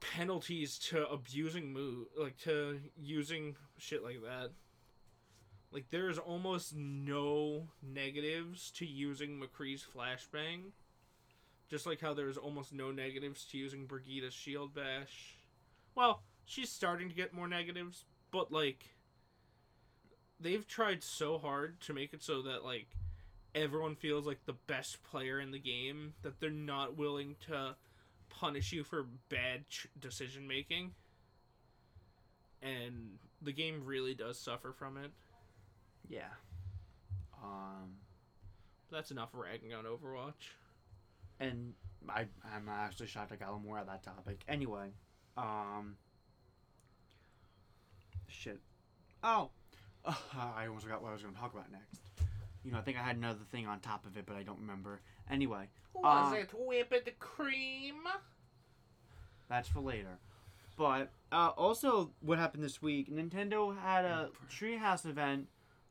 penalties 0.00 0.78
to 0.78 1.08
abusing 1.08 1.72
move, 1.72 2.06
like 2.16 2.38
to 2.38 2.78
using 2.96 3.56
shit 3.78 4.04
like 4.04 4.22
that. 4.22 4.50
Like 5.72 5.86
there's 5.90 6.18
almost 6.18 6.74
no 6.74 7.68
negatives 7.82 8.70
to 8.72 8.86
using 8.86 9.40
McCree's 9.40 9.84
flashbang. 9.84 10.72
Just 11.68 11.86
like 11.86 12.00
how 12.00 12.14
there's 12.14 12.38
almost 12.38 12.72
no 12.72 12.90
negatives 12.90 13.44
to 13.46 13.58
using 13.58 13.86
Brigitte's 13.86 14.34
shield 14.34 14.74
bash. 14.74 15.36
Well, 15.94 16.22
she's 16.46 16.70
starting 16.70 17.10
to 17.10 17.14
get 17.14 17.34
more 17.34 17.48
negatives, 17.48 18.04
but 18.30 18.50
like 18.50 18.86
they've 20.40 20.66
tried 20.66 21.02
so 21.02 21.38
hard 21.38 21.80
to 21.82 21.92
make 21.92 22.14
it 22.14 22.22
so 22.22 22.40
that 22.42 22.64
like 22.64 22.86
everyone 23.54 23.96
feels 23.96 24.26
like 24.26 24.44
the 24.46 24.54
best 24.66 25.02
player 25.02 25.40
in 25.40 25.50
the 25.50 25.58
game 25.58 26.14
that 26.22 26.40
they're 26.40 26.50
not 26.50 26.96
willing 26.96 27.36
to 27.46 27.74
punish 28.30 28.72
you 28.72 28.84
for 28.84 29.06
bad 29.28 29.64
decision 30.00 30.48
making. 30.48 30.92
And 32.62 33.18
the 33.42 33.52
game 33.52 33.82
really 33.84 34.14
does 34.14 34.38
suffer 34.38 34.72
from 34.72 34.96
it. 34.96 35.10
Yeah. 36.08 36.28
Um. 37.42 37.94
That's 38.90 39.10
enough 39.10 39.30
ragging 39.34 39.74
on 39.74 39.84
Overwatch. 39.84 40.52
and 41.40 41.74
I 42.08 42.26
I'm 42.54 42.68
actually 42.70 43.06
shocked 43.08 43.32
I 43.32 43.36
got 43.36 43.62
more 43.62 43.78
on 43.78 43.86
that 43.86 44.02
topic. 44.02 44.42
Anyway, 44.48 44.88
um, 45.36 45.96
shit. 48.28 48.60
Oh, 49.22 49.50
I 50.06 50.66
almost 50.66 50.84
forgot 50.84 51.02
what 51.02 51.10
I 51.10 51.12
was 51.12 51.22
going 51.22 51.34
to 51.34 51.40
talk 51.40 51.52
about 51.52 51.70
next. 51.70 52.00
You 52.64 52.72
know, 52.72 52.78
I 52.78 52.80
think 52.82 52.98
I 52.98 53.02
had 53.02 53.16
another 53.16 53.40
thing 53.50 53.66
on 53.66 53.80
top 53.80 54.06
of 54.06 54.16
it, 54.16 54.24
but 54.26 54.36
I 54.36 54.42
don't 54.42 54.58
remember. 54.60 55.00
Anyway, 55.30 55.68
Was 55.94 56.32
Uh, 56.32 56.36
it 56.36 56.50
whipped 56.54 57.18
cream? 57.18 57.96
that's 59.48 59.68
for 59.68 59.80
later. 59.80 60.18
But 60.76 61.10
uh, 61.32 61.48
also, 61.56 62.10
what 62.20 62.38
happened 62.38 62.62
this 62.62 62.80
week? 62.80 63.10
Nintendo 63.10 63.76
had 63.78 64.04
a 64.04 64.30
Treehouse 64.50 65.04
event 65.06 65.48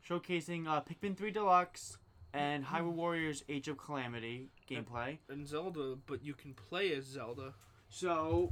showcasing 0.07 0.67
uh, 0.67 0.81
Pikmin 0.81 1.15
3 1.17 1.31
Deluxe 1.31 1.97
and 2.33 2.65
Hyrule 2.65 2.93
Warriors 2.93 3.43
Age 3.49 3.67
of 3.67 3.77
Calamity 3.77 4.49
gameplay. 4.69 5.17
And 5.29 5.47
Zelda, 5.47 5.95
but 6.05 6.23
you 6.23 6.33
can 6.33 6.53
play 6.53 6.93
as 6.93 7.05
Zelda. 7.05 7.53
So, 7.89 8.51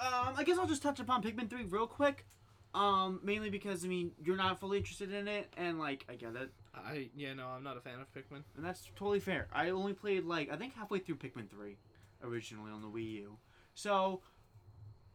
um, 0.00 0.34
I 0.36 0.44
guess 0.44 0.58
I'll 0.58 0.66
just 0.66 0.82
touch 0.82 1.00
upon 1.00 1.22
Pikmin 1.22 1.50
3 1.50 1.64
real 1.64 1.86
quick. 1.86 2.26
Um, 2.74 3.20
mainly 3.22 3.50
because, 3.50 3.84
I 3.84 3.88
mean, 3.88 4.10
you're 4.24 4.36
not 4.36 4.58
fully 4.58 4.78
interested 4.78 5.12
in 5.12 5.28
it, 5.28 5.52
and, 5.56 5.78
like, 5.78 6.04
I 6.08 6.16
get 6.16 6.34
it. 6.34 6.50
I 6.74 7.08
yeah 7.14 7.32
no, 7.32 7.46
I'm 7.46 7.62
not 7.62 7.76
a 7.76 7.80
fan 7.80 8.00
of 8.00 8.12
Pikmin. 8.12 8.42
And 8.56 8.64
that's 8.64 8.90
totally 8.96 9.20
fair. 9.20 9.46
I 9.52 9.70
only 9.70 9.92
played, 9.92 10.24
like, 10.24 10.50
I 10.50 10.56
think 10.56 10.74
halfway 10.74 10.98
through 10.98 11.16
Pikmin 11.16 11.48
3 11.48 11.76
originally 12.24 12.72
on 12.72 12.82
the 12.82 12.88
Wii 12.88 13.12
U. 13.12 13.36
So, 13.74 14.22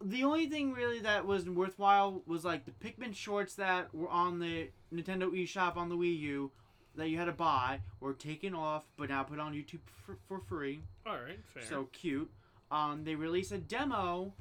the 0.01 0.23
only 0.23 0.47
thing 0.47 0.73
really 0.73 0.99
that 0.99 1.25
was 1.25 1.49
worthwhile 1.49 2.21
was, 2.25 2.45
like, 2.45 2.65
the 2.65 2.71
Pikmin 2.71 3.15
shorts 3.15 3.55
that 3.55 3.93
were 3.93 4.09
on 4.09 4.39
the 4.39 4.69
Nintendo 4.93 5.31
eShop 5.31 5.75
on 5.77 5.89
the 5.89 5.95
Wii 5.95 6.19
U 6.19 6.51
that 6.95 7.09
you 7.09 7.17
had 7.17 7.25
to 7.25 7.31
buy 7.31 7.79
were 7.99 8.13
taken 8.13 8.53
off, 8.53 8.83
but 8.97 9.09
now 9.09 9.23
put 9.23 9.39
on 9.39 9.53
YouTube 9.53 9.79
for, 10.05 10.17
for 10.27 10.39
free. 10.39 10.81
All 11.05 11.13
right, 11.13 11.39
fair. 11.53 11.63
So 11.63 11.87
cute. 11.91 12.29
Um, 12.71 13.03
they 13.03 13.15
released 13.15 13.51
a 13.51 13.57
demo 13.57 14.33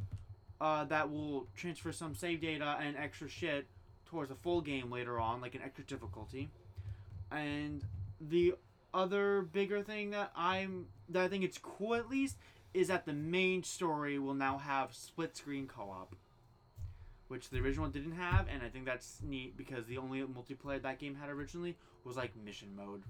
uh, 0.60 0.84
that 0.84 1.10
will 1.10 1.46
transfer 1.56 1.92
some 1.92 2.14
save 2.14 2.40
data 2.40 2.76
and 2.80 2.96
extra 2.96 3.28
shit 3.28 3.66
towards 4.06 4.30
a 4.30 4.34
full 4.34 4.60
game 4.60 4.90
later 4.90 5.20
on, 5.20 5.40
like 5.40 5.54
an 5.54 5.62
extra 5.62 5.84
difficulty. 5.84 6.48
And 7.30 7.84
the 8.20 8.54
other 8.92 9.42
bigger 9.42 9.82
thing 9.82 10.10
that 10.10 10.32
I'm 10.34 10.86
that 11.10 11.22
I 11.22 11.28
think 11.28 11.44
it's 11.44 11.58
cool 11.58 11.94
at 11.94 12.08
least 12.08 12.36
is 12.78 12.86
that 12.86 13.06
the 13.06 13.12
main 13.12 13.64
story 13.64 14.20
will 14.20 14.34
now 14.34 14.56
have 14.56 14.94
split 14.94 15.36
screen 15.36 15.66
co-op, 15.66 16.14
which 17.26 17.50
the 17.50 17.58
original 17.58 17.88
didn't 17.88 18.12
have, 18.12 18.46
and 18.48 18.62
I 18.62 18.68
think 18.68 18.84
that's 18.84 19.18
neat 19.20 19.56
because 19.56 19.86
the 19.86 19.98
only 19.98 20.20
multiplayer 20.20 20.80
that 20.82 21.00
game 21.00 21.16
had 21.16 21.28
originally 21.28 21.76
was 22.04 22.16
like 22.16 22.36
mission 22.36 22.68
mode, 22.76 23.02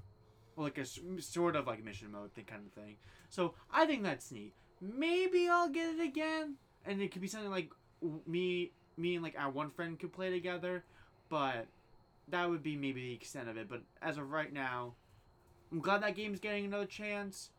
like 0.56 0.78
a 0.78 0.86
sort 1.20 1.54
of 1.54 1.66
like 1.66 1.84
mission 1.84 2.10
mode 2.10 2.32
thing 2.32 2.46
kind 2.46 2.62
of 2.66 2.72
thing. 2.72 2.96
So 3.28 3.52
I 3.70 3.84
think 3.84 4.02
that's 4.02 4.32
neat. 4.32 4.54
Maybe 4.80 5.50
I'll 5.50 5.68
get 5.68 5.96
it 5.96 6.00
again, 6.00 6.54
and 6.86 7.02
it 7.02 7.12
could 7.12 7.20
be 7.20 7.28
something 7.28 7.50
like 7.50 7.70
me, 8.26 8.72
me 8.96 9.16
and 9.16 9.22
like 9.22 9.36
our 9.38 9.50
one 9.50 9.68
friend 9.68 9.98
could 9.98 10.14
play 10.14 10.30
together, 10.30 10.82
but 11.28 11.66
that 12.28 12.48
would 12.48 12.62
be 12.62 12.74
maybe 12.74 13.02
the 13.02 13.14
extent 13.14 13.50
of 13.50 13.58
it. 13.58 13.68
But 13.68 13.82
as 14.00 14.16
of 14.16 14.30
right 14.30 14.50
now, 14.50 14.94
I'm 15.70 15.80
glad 15.80 16.02
that 16.02 16.16
game's 16.16 16.40
getting 16.40 16.64
another 16.64 16.86
chance. 16.86 17.50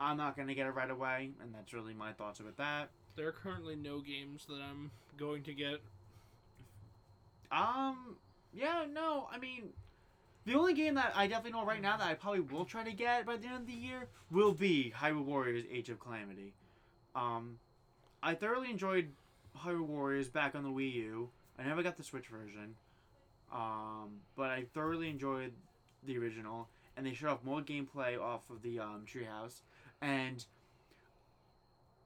I'm 0.00 0.16
not 0.16 0.36
gonna 0.36 0.54
get 0.54 0.66
it 0.66 0.70
right 0.70 0.90
away, 0.90 1.30
and 1.42 1.54
that's 1.54 1.72
really 1.72 1.94
my 1.94 2.12
thoughts 2.12 2.40
about 2.40 2.56
that. 2.56 2.88
There 3.16 3.28
are 3.28 3.32
currently 3.32 3.76
no 3.76 4.00
games 4.00 4.46
that 4.48 4.60
I'm 4.62 4.90
going 5.16 5.42
to 5.44 5.52
get. 5.52 5.80
Um, 7.50 8.16
yeah, 8.52 8.84
no, 8.92 9.28
I 9.32 9.38
mean, 9.38 9.70
the 10.46 10.54
only 10.54 10.74
game 10.74 10.94
that 10.94 11.12
I 11.16 11.26
definitely 11.26 11.58
know 11.58 11.66
right 11.66 11.82
now 11.82 11.96
that 11.96 12.06
I 12.06 12.14
probably 12.14 12.40
will 12.40 12.64
try 12.64 12.84
to 12.84 12.92
get 12.92 13.26
by 13.26 13.36
the 13.36 13.46
end 13.46 13.56
of 13.56 13.66
the 13.66 13.72
year 13.72 14.08
will 14.30 14.52
be 14.52 14.92
Hyrule 14.96 15.24
Warriors: 15.24 15.64
Age 15.70 15.88
of 15.88 15.98
Calamity. 15.98 16.54
Um, 17.14 17.58
I 18.22 18.34
thoroughly 18.34 18.70
enjoyed 18.70 19.10
Hyrule 19.56 19.86
Warriors 19.86 20.28
back 20.28 20.54
on 20.54 20.62
the 20.62 20.70
Wii 20.70 20.94
U. 20.94 21.28
I 21.58 21.64
never 21.64 21.82
got 21.82 21.96
the 21.96 22.04
Switch 22.04 22.28
version. 22.28 22.76
Um, 23.52 24.20
but 24.36 24.50
I 24.50 24.64
thoroughly 24.74 25.08
enjoyed 25.08 25.52
the 26.04 26.18
original, 26.18 26.68
and 26.96 27.06
they 27.06 27.14
showed 27.14 27.30
off 27.30 27.44
more 27.44 27.60
gameplay 27.60 28.20
off 28.20 28.48
of 28.50 28.62
the 28.62 28.78
um, 28.78 29.04
Treehouse, 29.06 29.62
and 30.00 30.44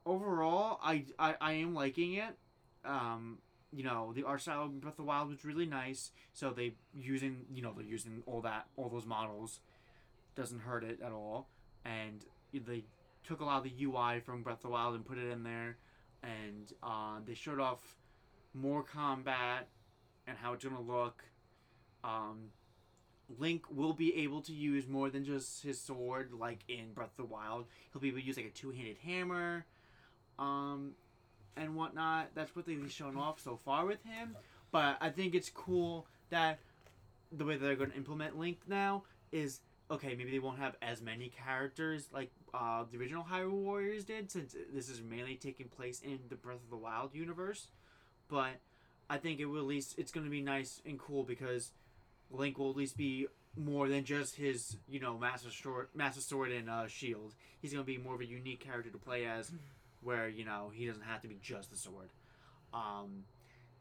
overall, 0.06 0.80
I, 0.82 1.04
I 1.18 1.34
I 1.40 1.52
am 1.52 1.74
liking 1.74 2.14
it. 2.14 2.36
Um, 2.84 3.38
you 3.72 3.84
know, 3.84 4.12
the 4.14 4.24
art 4.24 4.42
style 4.42 4.64
of 4.64 4.80
Breath 4.80 4.94
of 4.94 4.96
the 4.98 5.02
Wild 5.04 5.28
was 5.28 5.44
really 5.44 5.66
nice. 5.66 6.10
So 6.32 6.50
they 6.50 6.74
using 6.94 7.44
you 7.52 7.62
know 7.62 7.72
they're 7.74 7.84
using 7.84 8.22
all 8.26 8.40
that 8.42 8.66
all 8.76 8.88
those 8.88 9.06
models 9.06 9.60
doesn't 10.34 10.60
hurt 10.60 10.84
it 10.84 11.00
at 11.04 11.12
all, 11.12 11.48
and 11.84 12.24
they 12.52 12.84
took 13.24 13.40
a 13.40 13.44
lot 13.44 13.58
of 13.58 13.64
the 13.64 13.84
UI 13.84 14.20
from 14.20 14.42
Breath 14.42 14.58
of 14.58 14.62
the 14.62 14.68
Wild 14.68 14.94
and 14.94 15.04
put 15.04 15.18
it 15.18 15.30
in 15.30 15.42
there, 15.42 15.76
and 16.22 16.72
uh, 16.82 17.18
they 17.24 17.34
showed 17.34 17.60
off 17.60 17.96
more 18.54 18.82
combat 18.82 19.68
and 20.26 20.36
how 20.36 20.52
it's 20.52 20.64
gonna 20.64 20.80
look. 20.80 21.24
Um, 22.04 22.50
Link 23.38 23.64
will 23.70 23.92
be 23.92 24.14
able 24.22 24.42
to 24.42 24.52
use 24.52 24.86
more 24.86 25.10
than 25.10 25.24
just 25.24 25.62
his 25.62 25.80
sword, 25.80 26.30
like 26.32 26.60
in 26.68 26.92
Breath 26.92 27.10
of 27.18 27.28
the 27.28 27.32
Wild. 27.32 27.66
He'll 27.92 28.02
be 28.02 28.08
able 28.08 28.20
to 28.20 28.24
use 28.24 28.36
like 28.36 28.46
a 28.46 28.50
two-handed 28.50 28.96
hammer, 29.04 29.64
um, 30.38 30.92
and 31.56 31.74
whatnot. 31.74 32.30
That's 32.34 32.54
what 32.54 32.66
they've 32.66 32.90
shown 32.90 33.16
off 33.16 33.40
so 33.40 33.56
far 33.56 33.86
with 33.86 34.02
him. 34.04 34.36
But 34.70 34.96
I 35.00 35.10
think 35.10 35.34
it's 35.34 35.50
cool 35.50 36.06
that 36.30 36.58
the 37.30 37.44
way 37.44 37.56
they're 37.56 37.76
going 37.76 37.90
to 37.90 37.96
implement 37.96 38.38
Link 38.38 38.58
now 38.66 39.04
is 39.30 39.60
okay. 39.90 40.14
Maybe 40.16 40.30
they 40.30 40.38
won't 40.38 40.58
have 40.58 40.76
as 40.82 41.00
many 41.00 41.28
characters 41.44 42.08
like 42.12 42.30
uh, 42.54 42.84
the 42.90 42.98
original 42.98 43.24
Hyrule 43.24 43.50
Warriors 43.50 44.04
did, 44.04 44.30
since 44.30 44.56
this 44.72 44.88
is 44.88 45.00
mainly 45.00 45.36
taking 45.36 45.68
place 45.68 46.00
in 46.00 46.18
the 46.28 46.36
Breath 46.36 46.62
of 46.62 46.70
the 46.70 46.76
Wild 46.76 47.14
universe. 47.14 47.68
But 48.28 48.52
I 49.08 49.18
think 49.18 49.40
it 49.40 49.46
will 49.46 49.58
at 49.58 49.66
least 49.66 49.94
it's 49.98 50.12
going 50.12 50.24
to 50.24 50.30
be 50.30 50.40
nice 50.40 50.80
and 50.86 50.98
cool 50.98 51.22
because 51.22 51.72
Link 52.32 52.58
will 52.58 52.70
at 52.70 52.76
least 52.76 52.96
be 52.96 53.26
more 53.56 53.88
than 53.88 54.04
just 54.04 54.36
his, 54.36 54.76
you 54.88 54.98
know, 54.98 55.18
master 55.18 55.50
sword, 55.50 55.88
master 55.94 56.20
sword 56.20 56.50
and 56.52 56.68
uh, 56.70 56.86
shield. 56.86 57.34
He's 57.60 57.72
going 57.72 57.84
to 57.84 57.86
be 57.86 57.98
more 57.98 58.14
of 58.14 58.20
a 58.20 58.26
unique 58.26 58.60
character 58.60 58.90
to 58.90 58.98
play 58.98 59.26
as, 59.26 59.52
where 60.02 60.28
you 60.28 60.44
know 60.44 60.70
he 60.72 60.86
doesn't 60.86 61.02
have 61.02 61.22
to 61.22 61.28
be 61.28 61.38
just 61.42 61.70
the 61.70 61.76
sword. 61.76 62.08
Um, 62.72 63.24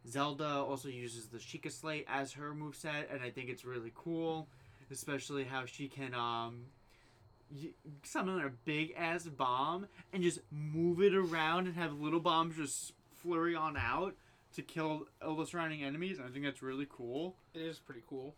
Zelda 0.08 0.48
also 0.48 0.90
uses 0.90 1.28
the 1.28 1.38
Sheikah 1.38 1.72
Slate 1.72 2.06
as 2.10 2.34
her 2.34 2.54
moveset, 2.54 3.14
and 3.14 3.22
I 3.24 3.30
think 3.30 3.50
it's 3.50 3.64
really 3.64 3.92
cool, 3.96 4.48
especially 4.92 5.44
how 5.44 5.66
she 5.66 5.88
can 5.88 6.14
um, 6.14 6.66
y- 7.52 7.70
summon 8.04 8.44
a 8.44 8.50
big 8.66 8.94
ass 8.98 9.24
bomb 9.24 9.88
and 10.12 10.24
just 10.24 10.40
move 10.52 11.02
it 11.02 11.14
around 11.14 11.68
and 11.68 11.76
have 11.76 12.00
little 12.00 12.20
bombs 12.20 12.58
just 12.58 12.94
flurry 13.22 13.56
on 13.56 13.78
out 13.78 14.16
to 14.56 14.62
kill 14.62 15.08
all 15.26 15.36
the 15.36 15.46
surrounding 15.46 15.84
enemies. 15.84 16.18
And 16.18 16.28
I 16.28 16.32
think 16.32 16.46
that's 16.46 16.62
really 16.62 16.88
cool. 16.90 17.36
It 17.54 17.62
is 17.62 17.80
pretty 17.80 18.04
cool, 18.08 18.36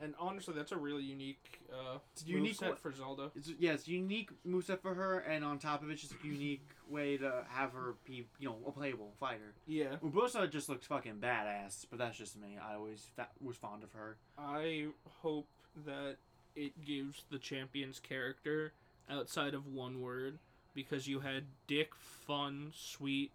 and 0.00 0.14
honestly, 0.18 0.54
that's 0.54 0.72
a 0.72 0.76
really 0.76 1.02
unique 1.02 1.60
uh, 1.72 1.98
It's 2.12 2.26
unique 2.26 2.56
set 2.56 2.78
for 2.78 2.92
Zelda. 2.92 3.30
It's 3.34 3.50
yeah, 3.58 3.72
it's 3.72 3.86
a 3.86 3.90
unique 3.90 4.30
moveset 4.46 4.80
for 4.80 4.94
her, 4.94 5.18
and 5.20 5.44
on 5.44 5.58
top 5.58 5.82
of 5.82 5.90
it, 5.90 5.94
it's 5.94 6.02
just 6.02 6.14
a 6.14 6.26
unique 6.26 6.66
way 6.88 7.16
to 7.16 7.44
have 7.48 7.72
her 7.72 7.94
be, 8.04 8.26
you 8.38 8.48
know, 8.48 8.56
a 8.66 8.70
playable 8.70 9.12
fighter. 9.18 9.54
Yeah, 9.66 9.96
Urbosa 10.04 10.50
just 10.50 10.68
looks 10.68 10.86
fucking 10.86 11.16
badass, 11.16 11.86
but 11.88 11.98
that's 11.98 12.16
just 12.16 12.38
me. 12.38 12.58
I 12.62 12.74
always 12.74 13.10
fa- 13.16 13.28
was 13.40 13.56
fond 13.56 13.82
of 13.82 13.92
her. 13.92 14.16
I 14.38 14.86
hope 15.22 15.48
that 15.86 16.16
it 16.54 16.84
gives 16.84 17.24
the 17.30 17.38
champion's 17.38 18.00
character 18.00 18.72
outside 19.10 19.54
of 19.54 19.66
one 19.66 20.00
word 20.00 20.38
because 20.74 21.06
you 21.06 21.20
had 21.20 21.44
dick, 21.66 21.94
fun, 21.94 22.72
sweet, 22.74 23.32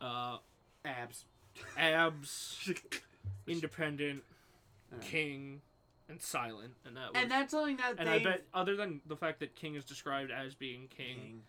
uh, 0.00 0.38
Abs. 0.84 1.24
Abs, 1.76 2.70
independent, 3.46 4.22
Uh, 4.92 4.96
king, 5.00 5.60
and 6.08 6.20
silent, 6.20 6.74
and 6.86 6.96
that 6.96 7.12
was. 7.12 7.22
and 7.22 7.30
that's 7.30 7.50
something 7.52 7.76
that 7.78 7.94
and 7.98 8.08
they 8.08 8.12
I 8.14 8.22
bet, 8.22 8.42
other 8.52 8.76
than 8.76 9.00
the 9.06 9.16
fact 9.16 9.40
that 9.40 9.54
King 9.54 9.74
is 9.74 9.84
described 9.84 10.30
as 10.30 10.54
being 10.54 10.88
king, 10.88 11.42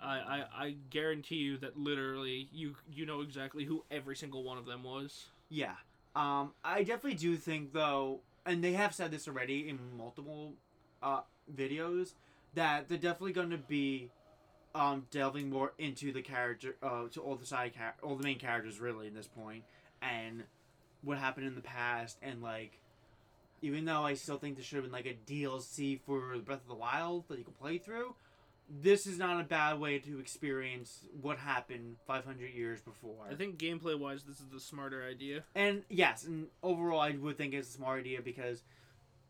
I, 0.00 0.18
I, 0.18 0.44
I 0.64 0.76
guarantee 0.90 1.36
you 1.36 1.56
that 1.58 1.78
literally 1.78 2.48
you 2.52 2.76
you 2.92 3.06
know 3.06 3.20
exactly 3.22 3.64
who 3.64 3.84
every 3.90 4.16
single 4.16 4.42
one 4.44 4.58
of 4.58 4.66
them 4.66 4.82
was. 4.84 5.26
Yeah. 5.48 5.74
Um, 6.14 6.52
I 6.64 6.84
definitely 6.84 7.14
do 7.18 7.36
think 7.36 7.72
though, 7.72 8.20
and 8.46 8.62
they 8.62 8.72
have 8.74 8.94
said 8.94 9.10
this 9.10 9.26
already 9.26 9.68
in 9.68 9.78
multiple 9.96 10.52
uh, 11.02 11.20
videos, 11.52 12.12
that 12.54 12.88
they're 12.88 12.98
definitely 12.98 13.32
going 13.32 13.50
to 13.50 13.58
be 13.58 14.10
um, 14.74 15.06
delving 15.10 15.50
more 15.50 15.72
into 15.78 16.12
the 16.12 16.22
character, 16.22 16.76
uh, 16.82 17.04
to 17.12 17.20
all 17.20 17.36
the 17.36 17.46
side 17.46 17.72
char- 17.76 17.94
all 18.02 18.16
the 18.16 18.24
main 18.24 18.38
characters 18.38 18.80
really 18.80 19.06
in 19.06 19.14
this 19.14 19.28
point, 19.28 19.64
and 20.02 20.42
what 21.02 21.18
happened 21.18 21.46
in 21.46 21.54
the 21.54 21.60
past, 21.60 22.18
and 22.22 22.42
like, 22.42 22.80
even 23.62 23.84
though 23.84 24.02
I 24.02 24.14
still 24.14 24.38
think 24.38 24.56
there 24.56 24.64
should 24.64 24.76
have 24.76 24.84
been 24.84 24.92
like 24.92 25.06
a 25.06 25.30
DLC 25.30 26.00
for 26.04 26.36
Breath 26.38 26.62
of 26.62 26.68
the 26.68 26.74
Wild 26.74 27.28
that 27.28 27.38
you 27.38 27.44
can 27.44 27.54
play 27.54 27.78
through. 27.78 28.14
This 28.68 29.06
is 29.06 29.18
not 29.18 29.38
a 29.38 29.44
bad 29.44 29.78
way 29.78 29.98
to 29.98 30.18
experience 30.18 31.00
what 31.20 31.36
happened 31.36 31.96
500 32.06 32.50
years 32.50 32.80
before. 32.80 33.26
I 33.30 33.34
think 33.34 33.58
gameplay 33.58 33.98
wise, 33.98 34.22
this 34.22 34.40
is 34.40 34.46
the 34.50 34.58
smarter 34.58 35.04
idea. 35.06 35.44
And 35.54 35.82
yes, 35.90 36.24
and 36.24 36.46
overall, 36.62 37.00
I 37.00 37.10
would 37.10 37.36
think 37.36 37.52
it's 37.52 37.68
a 37.68 37.72
smart 37.72 38.00
idea 38.00 38.22
because 38.22 38.62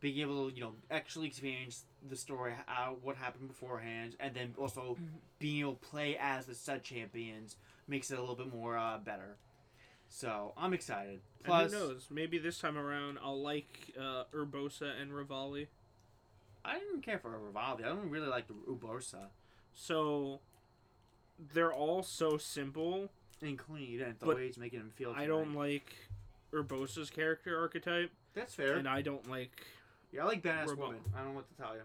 being 0.05 0.19
able 0.19 0.47
to, 0.51 0.55
you 0.55 0.61
know, 0.61 0.73
actually 0.91 1.25
experience 1.25 1.85
the 2.07 2.15
story, 2.15 2.53
how, 2.67 2.95
what 3.01 3.15
happened 3.15 3.47
beforehand, 3.47 4.15
and 4.19 4.35
then 4.35 4.53
also 4.55 4.95
being 5.39 5.61
able 5.61 5.73
to 5.73 5.79
play 5.87 6.15
as 6.21 6.45
the 6.45 6.53
said 6.53 6.83
champions 6.83 7.55
makes 7.87 8.11
it 8.11 8.19
a 8.19 8.21
little 8.21 8.35
bit 8.35 8.53
more 8.53 8.77
uh, 8.77 8.99
better. 8.99 9.37
So 10.07 10.53
I'm 10.55 10.73
excited. 10.73 11.21
Plus, 11.43 11.71
and 11.73 11.81
who 11.81 11.87
knows? 11.87 12.07
Maybe 12.11 12.37
this 12.37 12.59
time 12.59 12.77
around 12.77 13.17
I'll 13.23 13.41
like 13.41 13.93
uh, 13.99 14.25
Urbosa 14.31 14.91
and 15.01 15.11
Revali. 15.11 15.65
I 16.63 16.77
didn't 16.77 17.01
care 17.01 17.17
for 17.17 17.31
Revali. 17.31 17.83
I 17.83 17.87
don't 17.89 18.11
really 18.11 18.27
like 18.27 18.47
the 18.47 18.53
Urbosa 18.69 19.29
So 19.73 20.39
they're 21.51 21.73
all 21.73 22.03
so 22.03 22.37
simple. 22.37 23.09
and 23.41 23.57
clean, 23.57 24.01
and 24.01 24.15
the 24.19 24.27
way 24.27 24.45
it's 24.45 24.57
making 24.59 24.81
him 24.81 24.91
feel. 24.95 25.13
I 25.17 25.25
don't 25.25 25.53
tonight. 25.53 25.57
like 25.57 25.95
Urbosa's 26.53 27.09
character 27.09 27.59
archetype, 27.59 28.11
That's 28.35 28.53
fair. 28.53 28.75
and 28.75 28.87
I 28.87 29.01
don't 29.01 29.27
like. 29.29 29.65
Yeah, 30.11 30.23
I 30.23 30.25
like 30.25 30.41
badass 30.43 30.67
Revali. 30.67 30.77
woman. 30.77 30.99
I 31.15 31.19
don't 31.19 31.29
know 31.29 31.35
what 31.35 31.47
to 31.49 31.61
tell 31.61 31.73
you. 31.75 31.81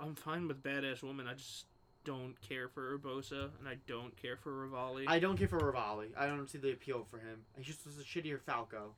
I'm 0.00 0.14
fine 0.14 0.46
with 0.48 0.62
badass 0.62 1.02
woman. 1.02 1.26
I 1.26 1.34
just 1.34 1.66
don't 2.04 2.34
care 2.40 2.68
for 2.68 2.96
Urbosa, 2.98 3.50
and 3.58 3.68
I 3.68 3.76
don't 3.86 4.14
care 4.16 4.36
for 4.36 4.50
Revali. 4.66 5.04
I 5.08 5.18
don't 5.18 5.38
care 5.38 5.48
for 5.48 5.58
Revali. 5.58 6.08
I 6.16 6.26
don't 6.26 6.48
see 6.48 6.58
the 6.58 6.72
appeal 6.72 7.04
for 7.10 7.18
him. 7.18 7.40
He 7.56 7.62
just 7.64 7.86
was 7.86 7.98
a 7.98 8.02
shittier 8.02 8.40
Falco. 8.40 8.94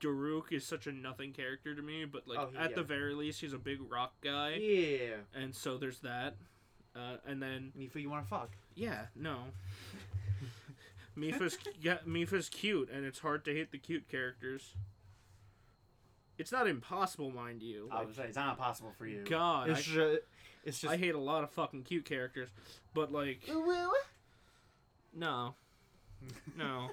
Daruk 0.00 0.50
is 0.52 0.64
such 0.64 0.86
a 0.86 0.92
nothing 0.92 1.32
character 1.32 1.74
to 1.74 1.82
me, 1.82 2.04
but 2.06 2.26
like 2.26 2.38
Oh, 2.38 2.48
he- 2.50 2.56
at 2.58 2.74
the 2.74 2.82
very 2.82 3.14
least, 3.14 3.40
he's 3.42 3.52
a 3.52 3.58
big 3.58 3.78
rock 3.90 4.14
guy, 4.22 4.54
Yeah. 4.54 5.16
and 5.34 5.54
so 5.54 5.76
there's 5.78 6.00
that. 6.00 6.36
Uh, 6.96 7.18
and 7.26 7.40
then 7.42 7.72
Mipha, 7.78 8.00
you 8.00 8.08
want 8.10 8.24
to 8.24 8.28
fuck? 8.28 8.50
yeah, 8.74 9.06
no. 9.14 9.44
Mipha's 11.16 11.58
yeah, 11.80 11.98
Mipha's 12.06 12.48
cute, 12.48 12.90
and 12.90 13.04
it's 13.04 13.18
hard 13.18 13.44
to 13.44 13.52
hate 13.54 13.70
the 13.72 13.78
cute 13.78 14.08
characters. 14.08 14.74
It's 16.38 16.52
not 16.52 16.66
impossible, 16.68 17.30
mind 17.30 17.62
you. 17.62 17.88
I 17.90 17.96
Like, 17.98 18.06
would 18.06 18.16
say 18.16 18.24
it's 18.24 18.36
not 18.36 18.50
impossible 18.52 18.92
for 18.96 19.06
you. 19.06 19.24
God, 19.28 19.70
it's 19.70 19.80
I, 19.80 19.82
just, 19.82 20.18
it's 20.64 20.78
just. 20.80 20.92
I 20.92 20.96
hate 20.96 21.14
a 21.14 21.20
lot 21.20 21.42
of 21.44 21.50
fucking 21.50 21.82
cute 21.82 22.04
characters, 22.04 22.48
but 22.94 23.10
like, 23.12 23.40
no, 25.14 25.54
no, 26.56 26.90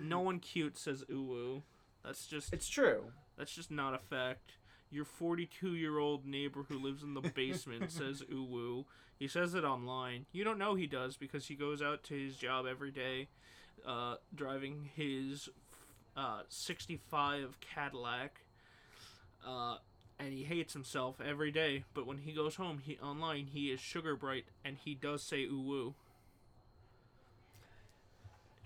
no 0.00 0.20
one 0.20 0.38
cute 0.38 0.78
says 0.78 1.04
ooh 1.10 1.22
woo. 1.22 1.62
That's 2.04 2.26
just 2.26 2.52
It's 2.52 2.68
true. 2.68 3.04
that's 3.36 3.52
just 3.54 3.70
not 3.70 3.94
a 3.94 3.98
fact. 3.98 4.52
Your 4.90 5.04
42 5.04 5.74
year 5.74 5.98
old 5.98 6.24
neighbor 6.24 6.64
who 6.68 6.78
lives 6.78 7.02
in 7.02 7.14
the 7.14 7.20
basement 7.20 7.90
says 7.90 8.22
ooh 8.32 8.44
woo. 8.44 8.84
He 9.18 9.26
says 9.28 9.54
it 9.54 9.64
online. 9.64 10.26
You 10.32 10.44
don't 10.44 10.58
know 10.58 10.74
he 10.74 10.86
does 10.86 11.16
because 11.16 11.46
he 11.48 11.54
goes 11.54 11.80
out 11.82 12.04
to 12.04 12.14
his 12.14 12.36
job 12.36 12.66
every 12.70 12.90
day, 12.90 13.28
uh, 13.86 14.16
driving 14.34 14.90
his 14.94 15.48
uh, 16.16 16.42
65 16.48 17.58
Cadillac. 17.60 18.42
Uh, 19.46 19.76
and 20.18 20.32
he 20.32 20.42
hates 20.44 20.72
himself 20.72 21.20
every 21.24 21.50
day. 21.52 21.84
But 21.94 22.06
when 22.06 22.18
he 22.18 22.32
goes 22.32 22.56
home, 22.56 22.78
he 22.84 22.98
online 22.98 23.46
he 23.52 23.70
is 23.70 23.80
sugar 23.80 24.16
bright 24.16 24.44
and 24.64 24.76
he 24.84 24.94
does 24.94 25.22
say 25.22 25.44
ooh 25.44 25.60
woo. 25.60 25.94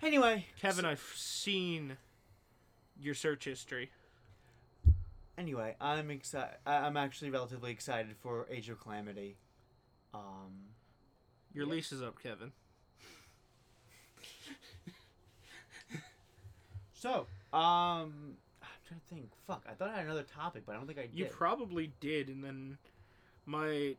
Anyway, 0.01 0.47
Kevin, 0.59 0.83
I've 0.85 1.13
seen 1.15 1.97
your 2.99 3.13
search 3.13 3.45
history. 3.45 3.91
Anyway, 5.37 5.75
I'm 5.79 6.09
excited. 6.09 6.55
I'm 6.65 6.97
actually 6.97 7.29
relatively 7.29 7.71
excited 7.71 8.15
for 8.19 8.47
Age 8.49 8.69
of 8.69 8.79
Calamity. 8.79 9.37
Um, 10.13 10.69
Your 11.53 11.65
Yeah. 11.65 11.73
lease 11.73 11.91
is 11.91 12.01
up, 12.01 12.17
Kevin. 12.21 12.51
so, 16.93 17.27
um, 17.53 18.37
trying 18.91 19.01
to 19.01 19.15
think. 19.15 19.31
Fuck, 19.47 19.65
I 19.69 19.73
thought 19.73 19.89
I 19.89 19.97
had 19.97 20.05
another 20.05 20.23
topic, 20.23 20.63
but 20.65 20.73
I 20.73 20.77
don't 20.77 20.87
think 20.87 20.99
I 20.99 21.03
did. 21.03 21.13
You 21.15 21.25
probably 21.25 21.93
did, 21.99 22.27
and 22.27 22.43
then 22.43 22.77
my 23.45 23.95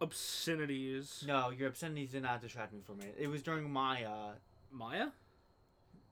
obscenities. 0.00 1.24
no, 1.26 1.50
your 1.50 1.68
obscenities 1.68 2.12
did 2.12 2.22
not 2.22 2.40
distract 2.40 2.72
me 2.72 2.80
from 2.84 3.00
it. 3.00 3.16
It 3.18 3.28
was 3.28 3.42
during 3.42 3.70
my 3.70 4.04
uh. 4.04 4.32
Maya 4.70 5.08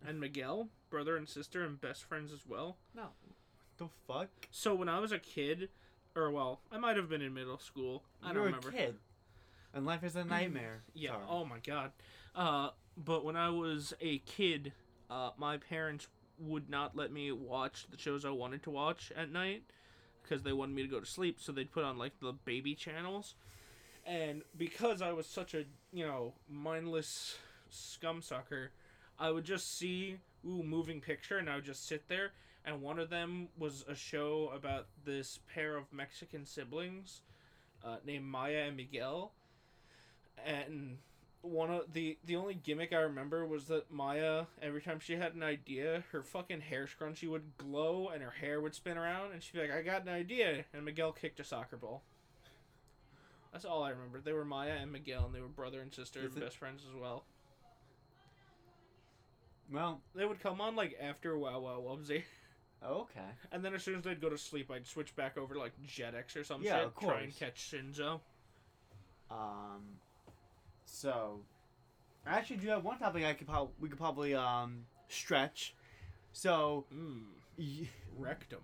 and 0.07 0.21
Miguel, 0.21 0.69
brother 0.91 1.17
and 1.17 1.29
sister, 1.29 1.63
and 1.63 1.81
best 1.81 2.05
friends 2.05 2.33
as 2.33 2.47
well. 2.47 2.77
No, 2.95 3.09
the 3.77 3.89
fuck. 4.07 4.29
So 4.51 4.75
when 4.75 4.89
I 4.89 4.99
was 4.99 5.13
a 5.13 5.19
kid, 5.19 5.69
or 6.15 6.31
well, 6.31 6.61
I 6.73 6.79
might 6.79 6.97
have 6.97 7.09
been 7.09 7.23
in 7.23 7.35
middle 7.35 7.59
school. 7.59 8.03
I 8.23 8.33
You're 8.33 8.35
don't 8.35 8.43
a 8.43 8.47
remember. 8.47 8.71
kid, 8.73 8.95
and 9.75 9.85
life 9.85 10.05
is 10.05 10.17
a 10.17 10.25
nightmare. 10.25 10.83
Yeah. 10.95 11.13
Sorry. 11.13 11.25
Oh 11.29 11.45
my 11.45 11.59
god. 11.59 11.93
Uh, 12.35 12.71
but 12.97 13.25
when 13.25 13.37
I 13.37 13.51
was 13.51 13.93
a 14.01 14.19
kid, 14.21 14.73
uh, 15.11 15.31
my 15.37 15.59
parents 15.59 16.09
would 16.39 16.69
not 16.69 16.97
let 16.97 17.13
me 17.13 17.33
watch 17.33 17.87
the 17.91 17.99
shows 17.99 18.25
I 18.25 18.31
wanted 18.31 18.63
to 18.65 18.71
watch 18.71 19.13
at 19.17 19.31
night 19.31 19.63
because 20.23 20.43
they 20.43 20.53
wanted 20.53 20.75
me 20.75 20.83
to 20.83 20.89
go 20.89 21.01
to 21.01 21.07
sleep. 21.07 21.39
So 21.41 21.53
they'd 21.53 21.71
put 21.71 21.85
on 21.85 21.99
like 21.99 22.19
the 22.21 22.33
baby 22.33 22.75
channels, 22.75 23.35
and 24.05 24.43
because 24.57 25.03
I 25.03 25.13
was 25.13 25.27
such 25.27 25.55
a 25.55 25.65
you 25.93 26.07
know 26.07 26.35
mindless 26.49 27.37
scum 27.71 28.23
sucker, 28.23 28.71
I 29.19 29.31
would 29.31 29.45
just 29.45 29.79
see 29.79 30.19
ooh 30.47 30.63
moving 30.63 31.01
picture, 31.01 31.39
and 31.39 31.49
I 31.49 31.57
would 31.57 31.65
just 31.65 31.87
sit 31.87 32.09
there. 32.09 32.33
And 32.65 32.83
one 32.83 32.99
of 32.99 33.11
them 33.11 33.49
was 33.57 33.85
a 33.89 33.95
show 33.95 34.51
about 34.53 34.89
this 35.05 35.39
pair 35.55 35.77
of 35.77 35.85
Mexican 35.93 36.45
siblings, 36.45 37.21
uh, 37.85 37.99
named 38.05 38.25
Maya 38.25 38.65
and 38.67 38.77
Miguel, 38.77 39.33
and 40.45 40.99
one 41.43 41.71
of 41.71 41.93
the 41.93 42.19
the 42.25 42.37
only 42.37 42.55
gimmick 42.55 42.93
I 42.93 42.99
remember 43.01 43.47
was 43.47 43.67
that 43.67 43.91
Maya 43.91 44.47
every 44.61 44.81
time 44.83 44.99
she 45.01 45.15
had 45.17 45.35
an 45.35 45.43
idea, 45.43 46.03
her 46.13 46.23
fucking 46.23 46.61
hair 46.63 46.87
scrunchie 46.87 47.29
would 47.29 47.57
glow 47.57 48.09
and 48.09 48.23
her 48.23 48.31
hair 48.33 48.61
would 48.61 48.75
spin 48.75 48.99
around, 48.99 49.33
and 49.33 49.43
she'd 49.43 49.53
be 49.53 49.61
like, 49.61 49.71
"I 49.73 49.83
got 49.83 50.03
an 50.03 50.09
idea," 50.09 50.65
and 50.73 50.85
Miguel 50.85 51.13
kicked 51.13 51.39
a 51.41 51.45
soccer 51.45 51.77
ball. 51.77 52.03
That's 53.53 53.65
all 53.65 53.83
I 53.83 53.91
remember. 53.91 54.21
They 54.21 54.33
were 54.33 54.45
Maya 54.45 54.77
and 54.81 54.93
Miguel, 54.93 55.25
and 55.27 55.35
they 55.35 55.41
were 55.41 55.49
brother 55.49 55.81
and 55.81 55.95
sister 55.95 56.19
Is 56.21 56.27
and 56.35 56.39
it- 56.43 56.47
best 56.47 56.57
friends 56.59 56.83
as 56.89 56.95
well. 57.01 57.25
Well, 59.71 60.01
They 60.15 60.25
would 60.25 60.41
come 60.41 60.61
on 60.61 60.77
like 60.77 60.97
after 61.01 61.37
Wow 61.37 61.61
Wow 61.61 61.83
Wubbzy, 61.85 62.23
okay. 62.85 63.21
and 63.51 63.65
then 63.65 63.75
as 63.75 63.83
soon 63.83 63.97
as 63.97 64.05
they'd 64.05 64.21
go 64.21 64.29
to 64.29 64.39
sleep, 64.39 64.71
I'd 64.71 64.87
switch 64.87 65.15
back 65.17 65.37
over 65.37 65.55
to 65.55 65.61
like 65.61 65.73
Jetix 65.87 66.37
or 66.37 66.45
some 66.45 66.63
Yeah, 66.63 66.85
shit, 66.85 66.93
try 67.01 67.21
and 67.23 67.37
catch 67.37 67.71
Shinzo. 67.73 68.21
Um, 69.31 69.99
so 70.87 71.41
I 72.27 72.39
actually 72.39 72.57
do 72.57 72.69
have 72.69 72.85
one 72.85 72.99
topic 72.99 73.25
I 73.25 73.35
could 73.35 73.47
probably 73.47 73.73
we 73.81 73.89
could 73.89 73.99
probably 73.99 74.35
um 74.35 74.87
stretch. 75.09 75.75
So 76.33 76.85
Mmm, 76.95 77.25
y- 77.59 77.89
rectum. 78.17 78.61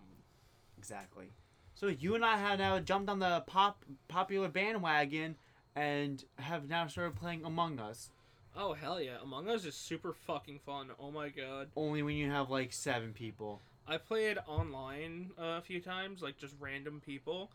exactly. 0.78 1.26
So 1.74 1.86
you 1.88 2.14
and 2.14 2.24
I 2.24 2.36
have 2.36 2.58
now 2.58 2.78
jumped 2.78 3.08
on 3.10 3.18
the 3.18 3.42
pop 3.46 3.84
popular 4.08 4.48
bandwagon 4.48 5.36
and 5.74 6.22
have 6.38 6.68
now 6.68 6.86
started 6.86 7.16
playing 7.16 7.44
Among 7.44 7.78
Us. 7.78 8.10
Oh 8.54 8.74
hell 8.74 9.00
yeah! 9.00 9.16
Among 9.22 9.48
Us 9.48 9.64
is 9.64 9.74
super 9.74 10.12
fucking 10.12 10.60
fun. 10.66 10.90
Oh 11.00 11.10
my 11.10 11.30
god. 11.30 11.68
Only 11.76 12.02
when 12.02 12.16
you 12.16 12.30
have 12.30 12.50
like 12.50 12.72
seven 12.72 13.12
people. 13.14 13.60
I 13.88 13.96
played 13.96 14.38
online 14.46 15.30
uh, 15.38 15.58
a 15.58 15.60
few 15.62 15.80
times, 15.80 16.22
like 16.22 16.36
just 16.38 16.54
random 16.60 17.00
people, 17.04 17.50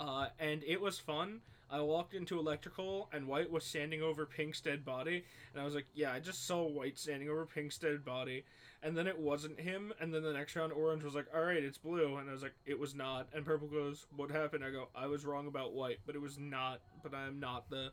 uh, 0.00 0.26
and 0.38 0.62
it 0.66 0.80
was 0.80 0.98
fun. 0.98 1.40
I 1.70 1.80
walked 1.80 2.14
into 2.14 2.38
electrical, 2.38 3.08
and 3.12 3.26
White 3.26 3.50
was 3.50 3.64
standing 3.64 4.02
over 4.02 4.26
Pink's 4.26 4.60
dead 4.60 4.84
body, 4.84 5.24
and 5.52 5.60
I 5.60 5.64
was 5.64 5.74
like, 5.74 5.86
"Yeah, 5.94 6.12
I 6.12 6.20
just 6.20 6.46
saw 6.46 6.62
White 6.66 6.98
standing 6.98 7.28
over 7.28 7.46
Pink's 7.46 7.78
dead 7.78 8.04
body." 8.04 8.44
And 8.82 8.96
then 8.96 9.06
it 9.06 9.18
wasn't 9.18 9.58
him, 9.58 9.94
and 9.98 10.12
then 10.12 10.22
the 10.22 10.32
next 10.32 10.54
round, 10.56 10.72
Orange 10.72 11.02
was 11.02 11.14
like, 11.14 11.26
"All 11.34 11.42
right, 11.42 11.62
it's 11.62 11.78
blue," 11.78 12.16
and 12.16 12.28
I 12.28 12.32
was 12.32 12.42
like, 12.42 12.54
"It 12.66 12.78
was 12.78 12.94
not." 12.94 13.28
And 13.32 13.44
Purple 13.44 13.68
goes, 13.68 14.06
"What 14.14 14.30
happened?" 14.30 14.64
I 14.64 14.70
go, 14.70 14.88
"I 14.94 15.06
was 15.06 15.24
wrong 15.24 15.46
about 15.46 15.72
White, 15.72 16.00
but 16.04 16.14
it 16.14 16.20
was 16.20 16.38
not. 16.38 16.80
But 17.02 17.14
I 17.14 17.26
am 17.26 17.40
not 17.40 17.70
the 17.70 17.92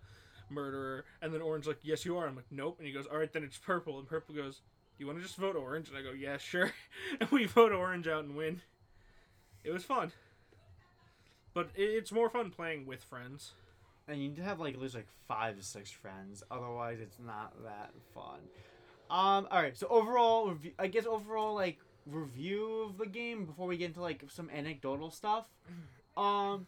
murderer." 0.49 1.05
And 1.21 1.33
then 1.33 1.41
Orange 1.41 1.65
like, 1.65 1.79
"Yes, 1.81 2.05
you 2.05 2.17
are." 2.17 2.27
I'm 2.27 2.35
like, 2.35 2.51
"Nope." 2.51 2.77
And 2.77 2.87
he 2.87 2.93
goes, 2.93 3.07
"All 3.07 3.17
right, 3.17 3.31
then 3.31 3.43
it's 3.43 3.57
Purple." 3.57 3.99
And 3.99 4.07
Purple 4.07 4.35
goes, 4.35 4.57
"Do 4.57 4.63
you 4.99 5.07
want 5.07 5.17
to 5.19 5.23
just 5.23 5.37
vote 5.37 5.55
Orange?" 5.55 5.87
And 5.87 5.97
I 5.97 6.01
go, 6.01 6.11
"Yeah, 6.11 6.37
sure." 6.37 6.73
and 7.19 7.29
we 7.31 7.45
vote 7.45 7.71
Orange 7.71 8.07
out 8.07 8.25
and 8.25 8.35
win. 8.35 8.61
It 9.63 9.71
was 9.71 9.85
fun. 9.85 10.11
But 11.53 11.69
it's 11.75 12.11
more 12.11 12.29
fun 12.29 12.49
playing 12.51 12.85
with 12.85 13.03
friends. 13.03 13.53
And 14.07 14.21
you 14.21 14.29
need 14.29 14.37
to 14.37 14.43
have 14.43 14.59
like 14.59 14.73
at 14.73 14.81
least 14.81 14.95
like 14.95 15.07
five 15.27 15.57
to 15.57 15.63
six 15.63 15.91
friends. 15.91 16.43
Otherwise, 16.49 16.99
it's 17.01 17.17
not 17.19 17.53
that 17.63 17.91
fun. 18.13 18.39
Um. 19.09 19.47
All 19.51 19.61
right. 19.61 19.77
So 19.77 19.87
overall, 19.89 20.55
I 20.79 20.87
guess 20.87 21.05
overall 21.05 21.53
like 21.53 21.77
review 22.05 22.83
of 22.89 22.97
the 22.97 23.05
game 23.05 23.45
before 23.45 23.67
we 23.67 23.77
get 23.77 23.87
into 23.87 24.01
like 24.01 24.23
some 24.29 24.49
anecdotal 24.49 25.11
stuff. 25.11 25.45
Um, 26.17 26.67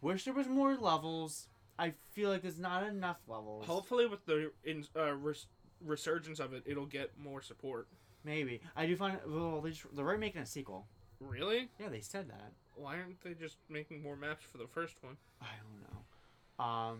wish 0.00 0.24
there 0.24 0.32
was 0.32 0.46
more 0.48 0.74
levels. 0.74 1.48
I 1.78 1.92
feel 2.12 2.30
like 2.30 2.40
there's 2.40 2.58
not 2.58 2.84
enough 2.86 3.18
levels. 3.28 3.66
Hopefully, 3.66 4.06
with 4.06 4.24
the 4.24 4.50
in, 4.64 4.86
uh, 4.96 5.12
res- 5.14 5.46
resurgence 5.84 6.40
of 6.40 6.54
it, 6.54 6.62
it'll 6.64 6.86
get 6.86 7.10
more 7.22 7.42
support. 7.42 7.86
Maybe 8.24 8.62
I 8.74 8.86
do 8.86 8.96
find 8.96 9.18
well 9.26 9.60
they 9.60 9.70
just, 9.70 9.84
they're 9.94 10.06
already 10.06 10.20
making 10.20 10.40
a 10.40 10.46
sequel. 10.46 10.86
Really? 11.20 11.68
Yeah, 11.78 11.88
they 11.88 12.00
said 12.00 12.28
that. 12.28 12.52
Why 12.74 12.96
aren't 12.98 13.20
they 13.22 13.34
just 13.34 13.56
making 13.68 14.02
more 14.02 14.16
maps 14.16 14.44
for 14.44 14.58
the 14.58 14.66
first 14.66 15.02
one? 15.02 15.16
I 15.42 15.46
don't 15.62 15.82
know. 15.82 16.64
Um, 16.64 16.98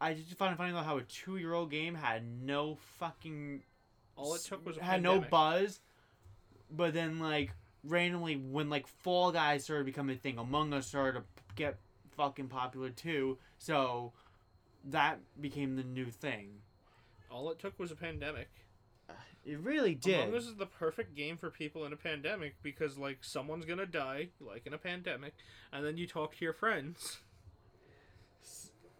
I 0.00 0.14
just 0.14 0.36
find 0.36 0.52
it 0.52 0.56
funny 0.56 0.72
though 0.72 0.78
how 0.78 0.98
a 0.98 1.02
two-year-old 1.02 1.70
game 1.70 1.94
had 1.94 2.22
no 2.42 2.76
fucking 2.98 3.62
All 4.16 4.34
it 4.34 4.42
took 4.42 4.64
was 4.66 4.76
a 4.76 4.82
had 4.82 5.02
no 5.02 5.20
buzz, 5.20 5.80
but 6.70 6.94
then 6.94 7.18
like 7.18 7.52
randomly 7.84 8.36
when 8.36 8.70
like 8.70 8.86
Fall 8.86 9.32
Guys 9.32 9.64
started 9.64 9.86
becoming 9.86 10.16
a 10.16 10.18
thing, 10.18 10.38
Among 10.38 10.72
Us 10.72 10.86
started 10.86 11.20
to 11.20 11.24
get 11.54 11.78
fucking 12.16 12.48
popular 12.48 12.90
too. 12.90 13.38
So 13.58 14.12
that 14.84 15.18
became 15.40 15.76
the 15.76 15.84
new 15.84 16.06
thing. 16.06 16.50
All 17.30 17.50
it 17.50 17.58
took 17.58 17.78
was 17.78 17.90
a 17.90 17.96
pandemic. 17.96 18.48
It 19.44 19.58
really 19.58 19.94
did. 19.94 20.20
Among 20.20 20.36
Us 20.36 20.44
is 20.44 20.56
the 20.56 20.66
perfect 20.66 21.16
game 21.16 21.36
for 21.36 21.50
people 21.50 21.84
in 21.84 21.92
a 21.92 21.96
pandemic 21.96 22.54
because, 22.62 22.96
like, 22.96 23.24
someone's 23.24 23.64
gonna 23.64 23.86
die, 23.86 24.28
like 24.40 24.66
in 24.66 24.72
a 24.74 24.78
pandemic, 24.78 25.34
and 25.72 25.84
then 25.84 25.96
you 25.96 26.06
talk 26.06 26.36
to 26.36 26.44
your 26.44 26.54
friends. 26.54 27.18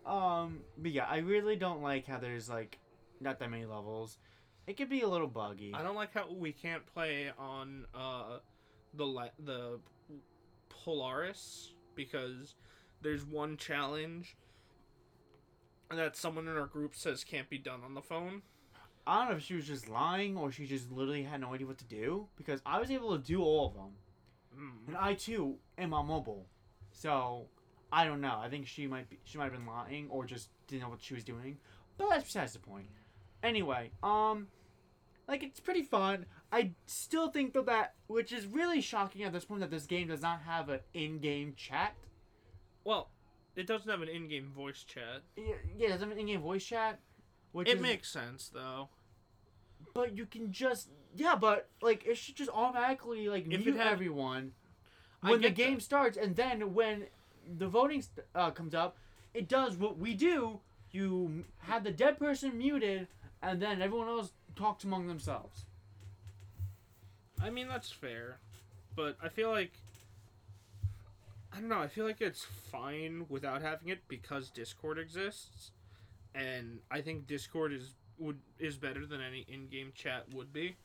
Um, 0.05 0.63
but 0.77 0.91
yeah, 0.91 1.07
I 1.09 1.19
really 1.19 1.57
don't 1.57 1.81
like 1.83 2.07
how 2.07 2.19
there's 2.19 2.49
like 2.49 2.79
not 3.21 3.39
that 3.39 3.51
many 3.51 3.67
levels. 3.67 4.19
It 4.67 4.77
could 4.77 4.89
be 4.89 5.03
a 5.03 5.09
little 5.09 5.29
buggy. 5.29 5.73
I 5.75 5.83
don't 5.83 5.95
like 5.95 6.13
how 6.15 6.27
we 6.33 6.53
can't 6.53 6.85
play 6.93 7.31
on 7.39 7.87
uh, 7.95 8.39
the 8.95 9.07
la- 9.07 9.29
the 9.39 9.79
Polaris 10.69 11.73
because 11.95 12.55
there's 13.01 13.25
one 13.25 13.57
challenge 13.57 14.37
that 15.91 16.17
someone 16.17 16.49
in 16.49 16.57
our 16.57 16.67
group 16.67 16.97
says 16.97 17.23
can't 17.23 17.51
be 17.51 17.59
done 17.59 17.81
on 17.85 17.95
the 17.95 18.03
phone. 18.03 18.43
I 19.07 19.21
don't 19.21 19.31
know 19.33 19.37
if 19.37 19.43
she 19.43 19.55
was 19.55 19.67
just 19.67 19.89
lying 19.89 20.37
or 20.37 20.53
she 20.53 20.67
just 20.67 20.91
literally 20.93 21.25
had 21.25 21.41
no 21.41 21.53
idea 21.55 21.67
what 21.67 21.79
to 21.79 21.85
do 21.85 22.29
because 22.37 22.61
I 22.65 22.79
was 22.79 22.91
able 22.91 23.17
to 23.19 23.25
do 23.25 23.43
all 23.43 23.69
of 23.69 23.75
them, 23.75 23.93
Mm. 24.57 24.89
and 24.89 24.97
I 24.97 25.15
too 25.15 25.57
am 25.79 25.95
on 25.95 26.07
mobile, 26.07 26.47
so 26.93 27.47
I 27.91 28.05
don't 28.05 28.21
know. 28.21 28.39
I 28.39 28.49
think 28.49 28.67
she 28.67 28.87
might 28.87 29.09
be 29.11 29.19
she 29.25 29.39
might 29.39 29.45
have 29.45 29.53
been 29.55 29.67
lying 29.67 30.09
or 30.11 30.25
just 30.27 30.51
didn't 30.69 30.83
know 30.83 30.89
what 30.91 31.03
she 31.03 31.15
was 31.15 31.25
doing, 31.25 31.59
but 31.97 32.09
that's 32.11 32.25
besides 32.25 32.53
the 32.53 32.59
point. 32.59 32.89
Anyway, 33.43 33.91
um, 34.03 34.47
like 35.27 35.43
it's 35.43 35.59
pretty 35.59 35.83
fun. 35.83 36.27
I 36.53 36.73
still 36.87 37.31
think 37.31 37.55
though 37.55 37.63
that 37.63 37.95
which 38.07 38.31
is 38.31 38.47
really 38.47 38.81
shocking 38.81 39.25
at 39.25 39.33
this 39.33 39.45
point 39.47 39.61
that 39.63 39.71
this 39.71 39.87
game 39.87 40.09
does 40.09 40.23
not 40.23 40.43
have 40.43 40.69
an 40.69 40.81
in-game 40.95 41.55
chat. 41.57 41.95
Well, 42.85 43.11
it 43.57 43.67
doesn't 43.67 43.91
have 43.91 44.03
an 44.03 44.09
in-game 44.09 44.53
voice 44.55 44.85
chat. 44.85 45.23
Yeah, 45.37 45.55
yeah, 45.77 45.87
it 45.87 45.91
doesn't 45.91 46.09
have 46.09 46.17
an 46.17 46.21
in-game 46.21 46.41
voice 46.43 46.65
chat. 46.65 47.01
Which 47.53 47.69
It 47.69 47.77
is, 47.77 47.83
makes 47.83 48.11
sense 48.11 48.51
though. 48.53 48.89
But 49.95 50.17
you 50.17 50.27
can 50.27 50.53
just 50.53 50.89
yeah, 51.15 51.37
but 51.37 51.69
like 51.83 52.05
it 52.07 52.17
should 52.17 52.37
just 52.37 52.51
automatically 52.53 53.29
like 53.29 53.47
If 53.51 53.65
mute 53.65 53.77
had- 53.77 53.87
everyone. 53.89 54.53
When 55.21 55.41
the 55.41 55.51
game 55.51 55.75
that. 55.77 55.83
starts, 55.83 56.17
and 56.17 56.35
then 56.35 56.75
when 56.75 57.07
the 57.59 57.69
voting 57.69 58.03
uh, 58.35 58.51
comes 58.51 58.75
up, 58.75 58.97
it 59.35 59.47
does 59.49 59.77
what 59.77 59.97
we 59.97 60.15
do. 60.15 60.59
You 60.91 61.45
have 61.61 61.85
the 61.85 61.93
dead 61.93 62.19
person 62.19 62.59
muted, 62.59 63.07
and 63.41 63.63
then 63.63 63.81
everyone 63.81 64.09
else 64.09 64.33
talks 64.57 64.83
among 64.83 65.07
themselves. 65.07 65.65
I 67.41 67.51
mean, 67.51 67.69
that's 67.69 67.91
fair, 67.93 68.39
but 68.97 69.17
I 69.23 69.29
feel 69.29 69.51
like 69.51 69.73
I 71.53 71.61
don't 71.61 71.69
know. 71.69 71.81
I 71.81 71.87
feel 71.89 72.05
like 72.05 72.21
it's 72.21 72.45
fine 72.45 73.27
without 73.29 73.63
having 73.63 73.89
it 73.89 74.01
because 74.09 74.51
Discord 74.51 74.99
exists, 74.99 75.71
and 76.35 76.79
I 76.91 77.01
think 77.01 77.27
Discord 77.27 77.73
is 77.73 77.95
would 78.19 78.39
is 78.59 78.77
better 78.77 79.07
than 79.07 79.21
any 79.21 79.45
in-game 79.49 79.93
chat 79.95 80.27
would 80.35 80.53
be. 80.53 80.77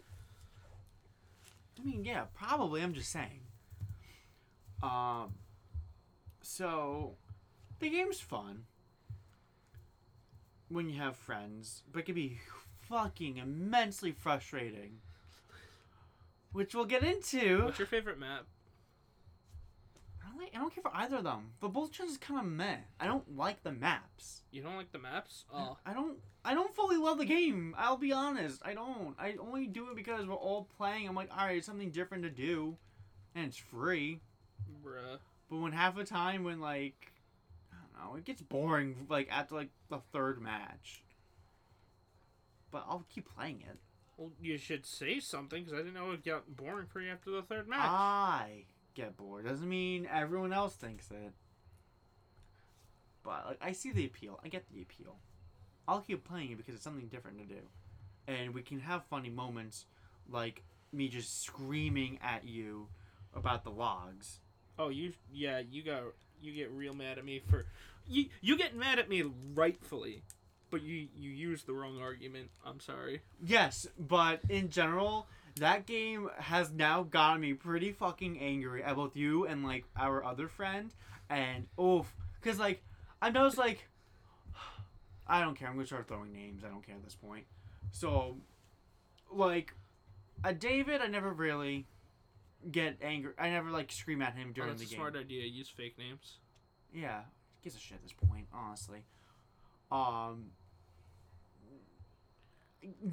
I 1.80 1.86
mean, 1.86 2.04
yeah, 2.04 2.26
probably. 2.34 2.82
I'm 2.82 2.94
just 2.94 3.12
saying. 3.12 3.42
Um. 4.82 5.34
So, 6.42 7.16
the 7.80 7.90
game's 7.90 8.22
fun 8.22 8.64
when 10.70 10.90
you 10.90 11.00
have 11.00 11.16
friends, 11.16 11.84
but 11.92 12.00
it 12.00 12.06
can 12.06 12.16
be 12.16 12.40
fucking 12.88 13.38
immensely 13.38 14.12
frustrating. 14.12 15.00
Which 16.54 16.74
we'll 16.74 16.86
get 16.86 17.04
into. 17.04 17.66
What's 17.66 17.80
your 17.80 17.88
favorite 17.88 18.20
map? 18.20 18.46
I 20.38 20.40
don't, 20.40 20.46
like, 20.46 20.56
I 20.56 20.60
don't 20.60 20.74
care 20.74 20.82
for 20.82 20.92
either 20.96 21.18
of 21.18 21.24
them. 21.24 21.52
But 21.60 21.70
both 21.74 21.92
just 21.92 22.22
kind 22.22 22.40
of 22.40 22.46
meh. 22.46 22.78
I 23.00 23.06
don't 23.08 23.36
like 23.38 23.64
the 23.64 23.72
maps. 23.72 24.42
You 24.52 24.62
don't 24.62 24.76
like 24.76 24.92
the 24.92 25.00
maps? 25.00 25.46
Oh, 25.54 25.78
I 25.86 25.94
don't. 25.94 26.18
I 26.46 26.54
don't 26.54 26.74
fully 26.76 26.98
love 26.98 27.18
the 27.18 27.26
game. 27.26 27.76
I'll 27.78 27.98
be 27.98 28.12
honest. 28.12 28.62
I 28.64 28.74
don't. 28.74 29.16
I 29.20 29.36
only 29.40 29.68
do 29.68 29.90
it 29.90 29.96
because 29.96 30.26
we're 30.26 30.36
all 30.36 30.68
playing. 30.78 31.08
I'm 31.08 31.16
like, 31.16 31.30
all 31.32 31.46
right, 31.46 31.58
it's 31.58 31.66
something 31.66 31.92
different 31.92 32.24
to 32.24 32.30
do, 32.30 32.78
and 33.36 33.46
it's 33.46 33.58
free. 33.58 34.22
bruh. 34.84 35.20
But 35.50 35.58
when 35.58 35.72
half 35.72 35.96
the 35.96 36.04
time, 36.04 36.44
when 36.44 36.60
like, 36.60 37.12
I 37.72 37.76
don't 38.02 38.12
know, 38.12 38.18
it 38.18 38.26
gets 38.26 38.42
boring. 38.42 39.08
Like 39.10 39.28
after 39.32 39.56
like 39.56 39.70
the 39.90 40.00
third 40.14 40.42
match. 40.42 41.04
But 42.72 42.86
I'll 42.88 43.06
keep 43.10 43.28
playing 43.36 43.64
it. 43.70 43.78
Well, 44.18 44.32
you 44.42 44.58
should 44.58 44.86
say 44.86 45.20
something 45.20 45.64
because 45.64 45.78
I 45.80 45.84
didn't 45.84 45.94
know 45.94 46.12
it 46.12 46.26
got 46.26 46.56
boring 46.56 46.88
for 46.88 47.00
you 47.00 47.12
after 47.12 47.30
the 47.32 47.44
third 47.44 47.68
match. 47.68 47.80
I 47.82 48.66
get 48.98 49.16
bored. 49.16 49.46
Doesn't 49.46 49.70
mean 49.70 50.08
everyone 50.12 50.52
else 50.52 50.76
thinks 50.76 51.10
it. 51.12 51.34
But 53.24 53.46
like, 53.48 53.60
I 53.62 53.72
see 53.72 53.92
the 53.92 54.06
appeal. 54.06 54.40
I 54.44 54.48
get 54.48 54.66
the 54.74 54.82
appeal. 54.82 55.18
I'll 55.88 56.02
keep 56.02 56.28
playing 56.28 56.52
it 56.52 56.58
because 56.58 56.76
it's 56.76 56.84
something 56.84 57.08
different 57.08 57.38
to 57.38 57.46
do, 57.46 57.62
and 58.28 58.54
we 58.54 58.62
can 58.62 58.80
have 58.82 59.06
funny 59.06 59.30
moments, 59.30 59.86
like 60.30 60.64
me 60.92 61.08
just 61.08 61.44
screaming 61.44 62.20
at 62.22 62.46
you 62.46 62.88
about 63.34 63.64
the 63.64 63.70
logs. 63.70 64.42
Oh, 64.78 64.90
you 64.90 65.14
yeah, 65.32 65.60
you 65.60 65.84
got 65.84 66.04
you 66.42 66.54
get 66.54 66.72
real 66.72 66.94
mad 66.94 67.18
at 67.18 67.26
me 67.26 67.42
for 67.50 67.66
you 68.06 68.26
you 68.42 68.58
get 68.58 68.76
mad 68.76 69.00
at 69.00 69.08
me 69.08 69.24
rightfully, 69.54 70.24
but 70.70 70.82
you 70.82 71.08
you 71.16 71.30
use 71.30 71.64
the 71.64 71.74
wrong 71.74 72.02
argument. 72.02 72.50
I'm 72.66 72.82
sorry. 72.82 73.22
Yes, 73.42 73.88
but 73.98 74.42
in 74.50 74.70
general, 74.70 75.28
that 75.60 75.86
game 75.86 76.30
has 76.38 76.72
now 76.72 77.04
gotten 77.04 77.42
me 77.42 77.54
pretty 77.54 77.92
fucking 77.92 78.40
angry 78.40 78.84
at 78.84 78.96
both 78.96 79.16
you 79.16 79.46
and 79.46 79.64
like 79.64 79.86
our 79.96 80.24
other 80.24 80.48
friend. 80.48 80.94
And 81.30 81.68
oof, 81.80 82.14
because 82.42 82.60
like 82.60 82.84
I 83.22 83.30
know 83.30 83.46
it's 83.46 83.58
like 83.58 83.88
I 85.28 85.42
don't 85.42 85.56
care. 85.56 85.68
I'm 85.68 85.76
gonna 85.76 85.86
start 85.88 86.08
throwing 86.08 86.32
names. 86.34 86.64
I 86.66 86.70
don't 86.70 86.86
care 86.86 86.96
at 86.96 87.04
this 87.04 87.16
point. 87.16 87.46
So, 87.92 88.38
like, 89.32 89.74
a 90.44 90.54
David, 90.54 91.02
I 91.02 91.08
never 91.08 91.32
really 91.32 91.86
get 92.72 92.98
angry. 93.02 93.32
I 93.40 93.50
never 93.50 93.72
like 93.72 93.92
scream 93.92 94.22
at 94.22 94.36
him 94.36 94.50
Oh, 94.50 94.54
during 94.54 94.70
that's 94.72 94.82
the 94.82 94.88
a 94.88 94.90
game. 94.90 94.98
smart 94.98 95.16
idea. 95.16 95.46
Use 95.46 95.70
fake 95.70 95.98
names. 95.98 96.38
Yeah, 96.94 97.22
gives 97.64 97.76
a 97.76 97.80
shit 97.80 97.96
at 97.96 98.04
this 98.04 98.14
point, 98.14 98.48
honestly. 98.54 99.04
Um, 99.92 100.52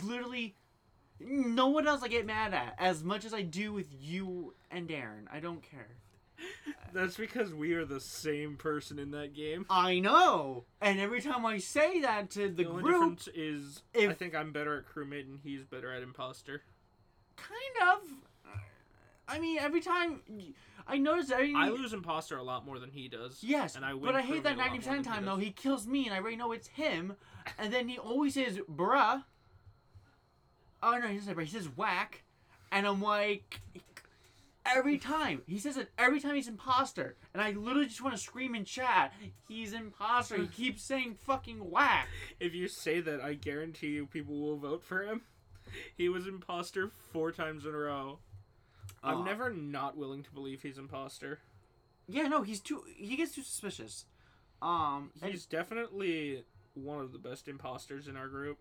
literally, 0.02 0.56
no 1.20 1.68
one 1.68 1.86
else 1.86 2.02
I 2.02 2.08
get 2.08 2.26
mad 2.26 2.54
at 2.54 2.74
as 2.78 3.02
much 3.04 3.24
as 3.24 3.32
I 3.34 3.42
do 3.42 3.72
with 3.72 3.86
you 4.00 4.54
and 4.70 4.88
Darren. 4.88 5.26
I 5.32 5.40
don't 5.40 5.62
care. 5.62 5.88
That's 6.92 7.16
because 7.16 7.54
we 7.54 7.72
are 7.74 7.84
the 7.84 8.00
same 8.00 8.56
person 8.56 8.98
in 8.98 9.12
that 9.12 9.34
game. 9.34 9.64
I 9.70 9.98
know, 10.00 10.64
and 10.80 11.00
every 11.00 11.20
time 11.22 11.46
I 11.46 11.58
say 11.58 12.00
that 12.02 12.30
to 12.32 12.48
the, 12.48 12.64
The, 12.64 12.68
only 12.68 12.82
group, 12.82 13.18
difference 13.18 13.28
is 13.34 13.82
I 13.96 14.12
think 14.12 14.34
I'm 14.34 14.52
better 14.52 14.76
at 14.78 14.86
crewmate 14.86 15.26
and 15.26 15.38
he's 15.42 15.64
better 15.64 15.92
at 15.92 16.02
imposter. 16.02 16.62
kind 17.36 17.90
of. 17.92 18.00
I 19.26 19.38
mean, 19.38 19.58
every 19.58 19.80
time 19.80 20.20
I 20.86 20.98
notice, 20.98 21.32
I, 21.32 21.50
I 21.56 21.68
lose 21.70 21.94
imposter 21.94 22.36
a 22.36 22.42
lot 22.42 22.66
more 22.66 22.78
than 22.78 22.90
he 22.90 23.08
does. 23.08 23.38
Yes, 23.42 23.74
and 23.74 23.84
I 23.84 23.94
win 23.94 24.04
but 24.04 24.14
I 24.14 24.20
hate 24.20 24.42
that 24.42 24.52
crewmate 24.52 24.56
a 24.56 24.58
lot 24.58 24.66
ninety 24.66 24.70
more 24.72 24.78
percent 24.80 24.98
of 24.98 25.04
the 25.04 25.10
than 25.10 25.14
he 25.14 25.16
time 25.20 25.24
though. 25.24 25.36
does. 25.36 25.44
He 25.46 25.52
kills 25.52 25.86
me, 25.86 26.04
and 26.06 26.14
I 26.14 26.18
already 26.18 26.36
know 26.36 26.52
it's 26.52 26.68
him, 26.68 27.14
and 27.58 27.72
then 27.72 27.88
he 27.88 27.96
always 27.98 28.34
says 28.34 28.58
"bruh." 28.70 29.24
Oh 30.86 30.98
no, 30.98 31.08
he 31.08 31.14
doesn't 31.16 31.34
say 31.34 31.34
bruh. 31.34 31.44
He 31.44 31.50
says 31.50 31.68
"whack," 31.76 32.22
and 32.70 32.86
I'm 32.86 33.00
like, 33.00 33.60
every 34.66 34.98
time 34.98 35.40
he 35.46 35.58
says 35.58 35.78
it. 35.78 35.90
Every 35.98 36.20
time 36.20 36.34
he's 36.34 36.46
imposter, 36.48 37.16
and 37.32 37.42
I 37.42 37.52
literally 37.52 37.86
just 37.86 38.02
want 38.02 38.14
to 38.14 38.20
scream 38.20 38.54
in 38.54 38.64
chat. 38.66 39.14
He's 39.48 39.72
imposter. 39.72 40.36
He 40.36 40.46
keeps 40.46 40.82
saying 40.82 41.16
fucking 41.26 41.70
whack. 41.70 42.08
If 42.38 42.54
you 42.54 42.68
say 42.68 43.00
that, 43.00 43.20
I 43.22 43.32
guarantee 43.34 43.88
you 43.88 44.06
people 44.06 44.38
will 44.38 44.58
vote 44.58 44.84
for 44.84 45.02
him. 45.02 45.22
He 45.96 46.08
was 46.10 46.26
imposter 46.26 46.90
four 47.12 47.32
times 47.32 47.64
in 47.64 47.74
a 47.74 47.78
row. 47.78 48.18
I'm 49.02 49.18
Aw. 49.18 49.24
never 49.24 49.50
not 49.50 49.96
willing 49.96 50.22
to 50.22 50.30
believe 50.30 50.62
he's 50.62 50.78
imposter. 50.78 51.40
Yeah, 52.06 52.28
no, 52.28 52.42
he's 52.42 52.60
too. 52.60 52.82
He 52.94 53.16
gets 53.16 53.34
too 53.34 53.42
suspicious. 53.42 54.04
Um, 54.60 55.10
and- 55.22 55.30
He's 55.30 55.46
definitely 55.46 56.44
one 56.74 57.00
of 57.00 57.12
the 57.12 57.18
best 57.18 57.48
imposters 57.48 58.08
in 58.08 58.16
our 58.16 58.28
group. 58.28 58.58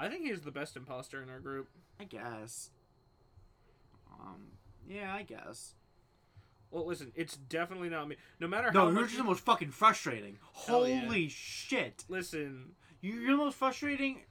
I 0.00 0.08
think 0.08 0.24
he's 0.26 0.40
the 0.40 0.50
best 0.50 0.76
imposter 0.76 1.22
in 1.22 1.28
our 1.28 1.40
group. 1.40 1.68
I 2.00 2.04
guess. 2.04 2.70
Um, 4.20 4.52
yeah, 4.88 5.14
I 5.14 5.22
guess. 5.22 5.74
Well, 6.70 6.86
listen, 6.86 7.12
it's 7.14 7.36
definitely 7.36 7.88
not 7.88 8.08
me. 8.08 8.16
No 8.38 8.46
matter 8.46 8.70
No, 8.72 8.80
how 8.80 8.86
you're 8.86 8.94
much. 9.00 9.04
just 9.06 9.18
the 9.18 9.24
most 9.24 9.44
fucking 9.44 9.70
frustrating. 9.72 10.38
Hell 10.66 10.86
yeah. 10.86 11.00
Holy 11.00 11.28
shit. 11.28 12.04
Listen, 12.08 12.72
You're 13.02 13.32
the 13.32 13.36
most 13.36 13.56
frustrating 13.56 14.22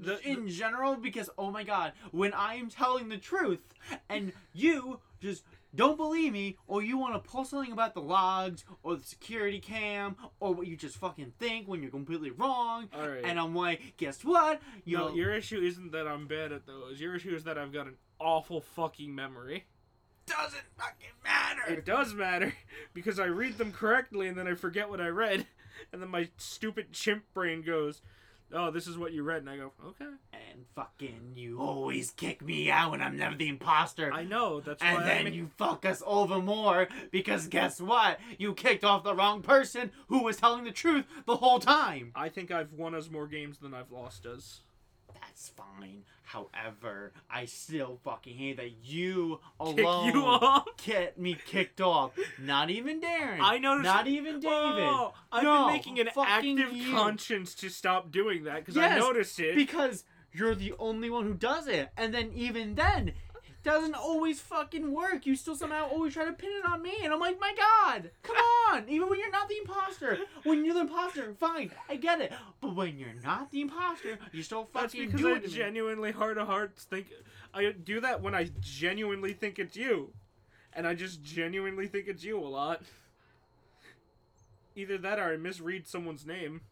The- 0.00 0.20
in 0.28 0.48
general 0.48 0.96
because, 0.96 1.30
oh 1.38 1.50
my 1.50 1.62
god, 1.64 1.92
when 2.10 2.32
I'm 2.34 2.68
telling 2.68 3.08
the 3.08 3.16
truth 3.18 3.60
and 4.08 4.32
you 4.52 5.00
just 5.20 5.44
don't 5.74 5.96
believe 5.96 6.32
me 6.32 6.56
or 6.66 6.82
you 6.82 6.96
want 6.98 7.14
to 7.14 7.30
pull 7.30 7.44
something 7.44 7.72
about 7.72 7.94
the 7.94 8.00
logs 8.00 8.64
or 8.82 8.96
the 8.96 9.04
security 9.04 9.60
cam 9.60 10.16
or 10.40 10.54
what 10.54 10.66
you 10.66 10.76
just 10.76 10.96
fucking 10.96 11.32
think 11.38 11.68
when 11.68 11.82
you're 11.82 11.90
completely 11.90 12.30
wrong. 12.30 12.88
all 12.94 13.08
right. 13.08 13.24
And 13.24 13.38
I'm 13.38 13.54
like, 13.54 13.94
guess 13.96 14.24
what? 14.24 14.60
no, 14.86 15.14
your 15.14 15.32
issue 15.34 15.60
isn't 15.60 15.92
that 15.92 16.08
I'm 16.08 16.26
bad 16.26 16.52
at 16.52 16.66
those. 16.66 17.00
Your 17.00 17.14
issue 17.16 17.34
is 17.34 17.44
that 17.44 17.58
I've 17.58 17.72
got 17.72 17.86
an 17.86 17.96
awful 18.18 18.60
fucking 18.60 19.14
memory. 19.14 19.66
doesn't 20.26 20.64
fucking 20.76 21.08
matter. 21.22 21.72
It 21.72 21.84
does 21.84 22.14
matter 22.14 22.54
because 22.94 23.18
I 23.20 23.26
read 23.26 23.58
them 23.58 23.72
correctly 23.72 24.28
and 24.28 24.36
then 24.36 24.48
I 24.48 24.54
forget 24.54 24.88
what 24.88 25.00
I 25.00 25.08
read, 25.08 25.46
and 25.92 26.02
then 26.02 26.08
my 26.08 26.28
stupid 26.36 26.92
chimp 26.92 27.24
brain 27.34 27.62
goes, 27.62 28.00
"Oh, 28.52 28.70
this 28.70 28.86
is 28.86 28.98
what 28.98 29.12
you 29.12 29.22
read," 29.22 29.42
and 29.42 29.50
I 29.50 29.56
go, 29.56 29.72
"Okay." 29.84 30.06
and 30.58 30.66
fucking 30.74 31.32
you 31.36 31.60
always 31.60 32.10
kick 32.10 32.42
me 32.42 32.70
out 32.70 32.90
when 32.90 33.00
I'm 33.00 33.16
never 33.16 33.36
the 33.36 33.48
imposter. 33.48 34.12
I 34.12 34.24
know 34.24 34.60
that's 34.60 34.82
why. 34.82 34.88
And 34.88 35.04
then 35.04 35.26
I'm... 35.26 35.32
you 35.32 35.50
fuck 35.56 35.86
us 35.86 36.02
over 36.04 36.40
more 36.40 36.88
because 37.10 37.46
guess 37.46 37.80
what? 37.80 38.18
You 38.38 38.54
kicked 38.54 38.84
off 38.84 39.04
the 39.04 39.14
wrong 39.14 39.42
person 39.42 39.92
who 40.08 40.24
was 40.24 40.36
telling 40.36 40.64
the 40.64 40.72
truth 40.72 41.04
the 41.26 41.36
whole 41.36 41.60
time. 41.60 42.12
I 42.14 42.28
think 42.28 42.50
I've 42.50 42.72
won 42.72 42.94
us 42.94 43.10
more 43.10 43.26
games 43.26 43.58
than 43.58 43.72
I've 43.72 43.92
lost 43.92 44.26
us. 44.26 44.62
That's 45.38 45.50
fine. 45.50 46.02
However, 46.24 47.12
I 47.30 47.44
still 47.44 48.00
fucking 48.02 48.36
hate 48.36 48.56
that 48.56 48.72
you 48.82 49.38
Kick 49.64 49.78
alone 49.78 50.06
you 50.12 50.24
off. 50.24 50.66
get 50.84 51.16
me 51.16 51.36
kicked 51.46 51.80
off. 51.80 52.18
Not 52.40 52.70
even 52.70 53.00
Darren. 53.00 53.38
I 53.40 53.58
noticed. 53.58 53.84
Not 53.84 54.08
even 54.08 54.36
oh, 54.36 54.40
David. 54.40 54.88
Oh, 54.88 55.14
I've 55.30 55.44
No, 55.44 55.66
been 55.66 55.74
making 55.74 56.00
an 56.00 56.08
active 56.18 56.72
you. 56.72 56.90
conscience 56.92 57.54
to 57.56 57.68
stop 57.68 58.10
doing 58.10 58.42
that 58.44 58.56
because 58.64 58.74
Yes, 58.74 58.94
I 58.94 58.98
noticed 58.98 59.38
it. 59.38 59.54
Because 59.54 60.02
you're 60.32 60.56
the 60.56 60.74
only 60.80 61.08
one 61.08 61.24
who 61.24 61.34
does 61.34 61.68
it. 61.68 61.90
And 61.96 62.12
then 62.12 62.32
even 62.34 62.74
then, 62.74 63.12
doesn't 63.68 63.94
always 63.94 64.40
fucking 64.40 64.92
work. 64.92 65.26
You 65.26 65.36
still 65.36 65.54
somehow 65.54 65.88
always 65.88 66.14
try 66.14 66.24
to 66.24 66.32
pin 66.32 66.48
it 66.50 66.64
on 66.64 66.82
me. 66.82 66.94
And 67.04 67.12
I'm 67.12 67.20
like, 67.20 67.38
my 67.38 67.54
God, 67.54 68.10
come 68.22 68.36
on. 68.36 68.88
Even 68.88 69.10
when 69.10 69.18
you're 69.18 69.30
not 69.30 69.46
the 69.48 69.58
imposter. 69.58 70.18
When 70.44 70.64
you're 70.64 70.72
the 70.72 70.80
imposter, 70.80 71.34
fine, 71.34 71.70
I 71.86 71.96
get 71.96 72.22
it. 72.22 72.32
But 72.62 72.74
when 72.74 72.98
you're 72.98 73.20
not 73.22 73.50
the 73.50 73.60
imposter, 73.60 74.18
you 74.32 74.42
still 74.42 74.70
That's 74.72 74.94
fucking 74.94 75.06
because 75.10 75.20
do 75.20 75.28
I 75.28 75.36
it. 75.36 75.42
to 75.42 75.48
genuinely 75.48 76.12
heart 76.12 76.38
of 76.38 76.46
hearts 76.46 76.84
think 76.84 77.08
I 77.52 77.72
do 77.72 78.00
that 78.00 78.22
when 78.22 78.34
I 78.34 78.50
genuinely 78.60 79.34
think 79.34 79.58
it's 79.58 79.76
you, 79.76 80.12
and 80.72 80.86
I 80.86 80.94
just 80.94 81.22
genuinely 81.22 81.88
think 81.88 82.08
it's 82.08 82.24
you 82.24 82.38
a 82.38 82.48
lot. 82.48 82.82
Either 84.76 84.96
that 84.96 85.18
or 85.18 85.32
I 85.32 85.36
misread 85.36 85.86
someone's 85.86 86.24
name. 86.24 86.62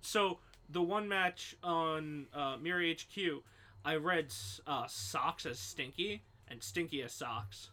So 0.00 0.38
the 0.70 0.82
one 0.82 1.08
match 1.08 1.56
on 1.62 2.26
uh, 2.34 2.56
Mira 2.60 2.92
HQ, 2.92 3.42
I 3.84 3.96
read 3.96 4.32
uh, 4.66 4.86
socks 4.88 5.46
as 5.46 5.58
stinky 5.58 6.22
and 6.48 6.62
stinky 6.62 7.02
as 7.02 7.12
socks, 7.12 7.70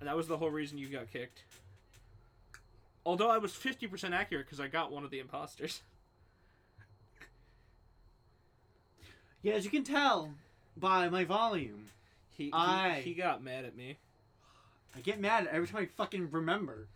and 0.00 0.08
that 0.08 0.16
was 0.16 0.26
the 0.28 0.36
whole 0.38 0.50
reason 0.50 0.78
you 0.78 0.88
got 0.88 1.10
kicked. 1.12 1.44
Although 3.04 3.30
I 3.30 3.38
was 3.38 3.52
fifty 3.54 3.86
percent 3.86 4.14
accurate 4.14 4.46
because 4.46 4.60
I 4.60 4.68
got 4.68 4.92
one 4.92 5.04
of 5.04 5.10
the 5.10 5.18
imposters. 5.20 5.82
Yeah, 9.42 9.54
as 9.54 9.64
you 9.64 9.70
can 9.72 9.82
tell 9.82 10.30
by 10.76 11.08
my 11.08 11.24
volume, 11.24 11.86
He, 12.30 12.44
he 12.44 12.50
I- 12.52 13.00
he 13.00 13.12
got 13.14 13.42
mad 13.42 13.64
at 13.64 13.76
me. 13.76 13.98
I 14.94 15.00
get 15.00 15.18
mad 15.18 15.48
every 15.50 15.66
time 15.66 15.82
I 15.82 15.86
fucking 15.86 16.30
remember. 16.30 16.86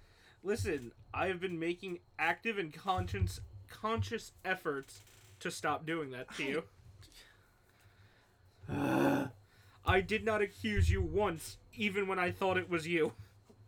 Listen, 0.44 0.92
I 1.12 1.26
have 1.26 1.40
been 1.40 1.58
making 1.58 1.98
active 2.20 2.56
and 2.58 2.72
conscious 2.72 3.40
conscious 3.80 4.32
efforts 4.44 5.00
to 5.40 5.50
stop 5.50 5.86
doing 5.86 6.10
that 6.10 6.34
to 6.36 6.44
you. 6.44 6.62
I 9.86 10.00
did 10.00 10.24
not 10.24 10.42
accuse 10.42 10.90
you 10.90 11.00
once, 11.00 11.58
even 11.74 12.08
when 12.08 12.18
I 12.18 12.30
thought 12.30 12.56
it 12.58 12.68
was 12.68 12.86
you. 12.86 13.12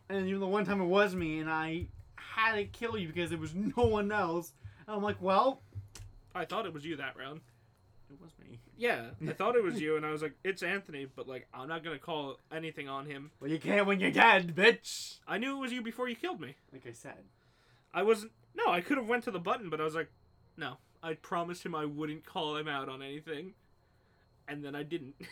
And 0.09 0.27
even 0.27 0.41
the 0.41 0.47
one 0.47 0.65
time 0.65 0.81
it 0.81 0.87
was 0.87 1.15
me, 1.15 1.39
and 1.39 1.51
I 1.51 1.87
had 2.17 2.55
to 2.55 2.65
kill 2.65 2.97
you 2.97 3.07
because 3.09 3.31
there 3.31 3.39
was 3.39 3.55
no 3.55 3.85
one 3.85 4.11
else. 4.11 4.53
And 4.87 4.97
I'm 4.97 5.03
like, 5.03 5.21
well, 5.21 5.61
I 6.35 6.45
thought 6.45 6.67
it 6.67 6.73
was 6.73 6.85
you 6.85 6.97
that 6.97 7.17
round. 7.17 7.41
it 8.11 8.21
was 8.21 8.33
me. 8.41 8.59
Yeah, 8.77 9.07
I 9.27 9.33
thought 9.33 9.57
it 9.57 9.63
was 9.63 9.81
you, 9.81 9.97
and 9.97 10.07
I 10.07 10.11
was 10.11 10.23
like, 10.23 10.35
it's 10.43 10.63
Anthony, 10.63 11.07
but 11.15 11.29
like, 11.29 11.47
I'm 11.53 11.69
not 11.69 11.85
gonna 11.85 11.99
call 11.99 12.39
anything 12.51 12.89
on 12.89 13.07
him. 13.07 13.31
Well, 13.41 13.51
you 13.51 13.59
can't 13.59 13.87
when 13.87 14.01
you're 14.01 14.11
dead, 14.11 14.55
bitch. 14.55 15.19
I 15.27 15.39
knew 15.39 15.57
it 15.57 15.61
was 15.61 15.73
you 15.73 15.83
before 15.83 16.09
you 16.09 16.17
killed 16.17 16.41
me. 16.41 16.57
Like 16.73 16.87
I 16.87 16.93
said. 16.93 17.25
I 17.93 18.03
wasn't. 18.03 18.33
No, 18.59 18.73
I 18.73 18.81
could 18.81 18.99
have 18.99 19.07
went 19.07 19.25
to 19.25 19.31
the 19.31 19.39
button, 19.39 19.71
but 19.71 19.81
I 19.81 19.85
was 19.85 19.95
like, 19.95 20.11
no. 20.57 20.79
I 21.03 21.15
promised 21.15 21.65
him 21.65 21.75
I 21.75 21.85
wouldn't 21.85 22.27
call 22.27 22.57
him 22.57 22.67
out 22.67 22.89
on 22.89 23.03
anything, 23.03 23.55
and 24.49 24.65
then 24.65 24.75
I 24.75 24.83
didn't. 24.83 25.15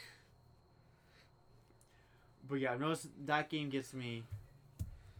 But 2.48 2.60
yeah, 2.60 2.72
I've 2.72 2.80
noticed 2.80 3.08
that 3.26 3.50
game 3.50 3.70
gets 3.70 3.92
me 3.92 4.22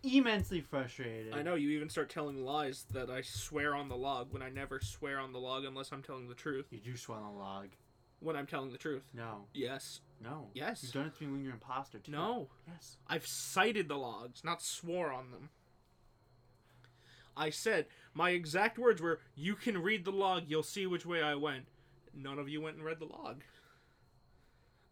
immensely 0.04 0.60
frustrated. 0.60 1.34
I 1.34 1.42
know 1.42 1.54
you 1.54 1.70
even 1.70 1.88
start 1.88 2.08
telling 2.08 2.44
lies 2.44 2.86
that 2.92 3.10
I 3.10 3.22
swear 3.22 3.74
on 3.74 3.88
the 3.88 3.96
log 3.96 4.32
when 4.32 4.42
I 4.42 4.48
never 4.48 4.78
swear 4.80 5.18
on 5.18 5.32
the 5.32 5.40
log 5.40 5.64
unless 5.64 5.90
I'm 5.92 6.02
telling 6.02 6.28
the 6.28 6.34
truth. 6.34 6.66
You 6.70 6.78
do 6.78 6.96
swear 6.96 7.18
on 7.18 7.34
the 7.34 7.40
log. 7.40 7.68
When 8.20 8.36
I'm 8.36 8.46
telling 8.46 8.70
the 8.70 8.78
truth. 8.78 9.02
No. 9.12 9.46
Yes. 9.52 10.00
No. 10.22 10.46
Yes. 10.54 10.82
You've 10.82 10.92
done 10.92 11.06
it 11.06 11.16
to 11.18 11.24
me 11.24 11.32
when 11.32 11.42
you're 11.42 11.52
imposter, 11.52 11.98
too. 11.98 12.12
No. 12.12 12.48
Yes. 12.68 12.96
I've 13.08 13.26
cited 13.26 13.88
the 13.88 13.96
logs, 13.96 14.42
not 14.44 14.62
swore 14.62 15.12
on 15.12 15.32
them. 15.32 15.50
I 17.36 17.50
said, 17.50 17.86
my 18.14 18.30
exact 18.30 18.78
words 18.78 19.02
were, 19.02 19.20
you 19.34 19.54
can 19.54 19.82
read 19.82 20.04
the 20.04 20.10
log, 20.12 20.44
you'll 20.46 20.62
see 20.62 20.86
which 20.86 21.04
way 21.04 21.22
I 21.22 21.34
went. 21.34 21.66
None 22.14 22.38
of 22.38 22.48
you 22.48 22.60
went 22.60 22.76
and 22.76 22.84
read 22.84 22.98
the 22.98 23.04
log. 23.04 23.42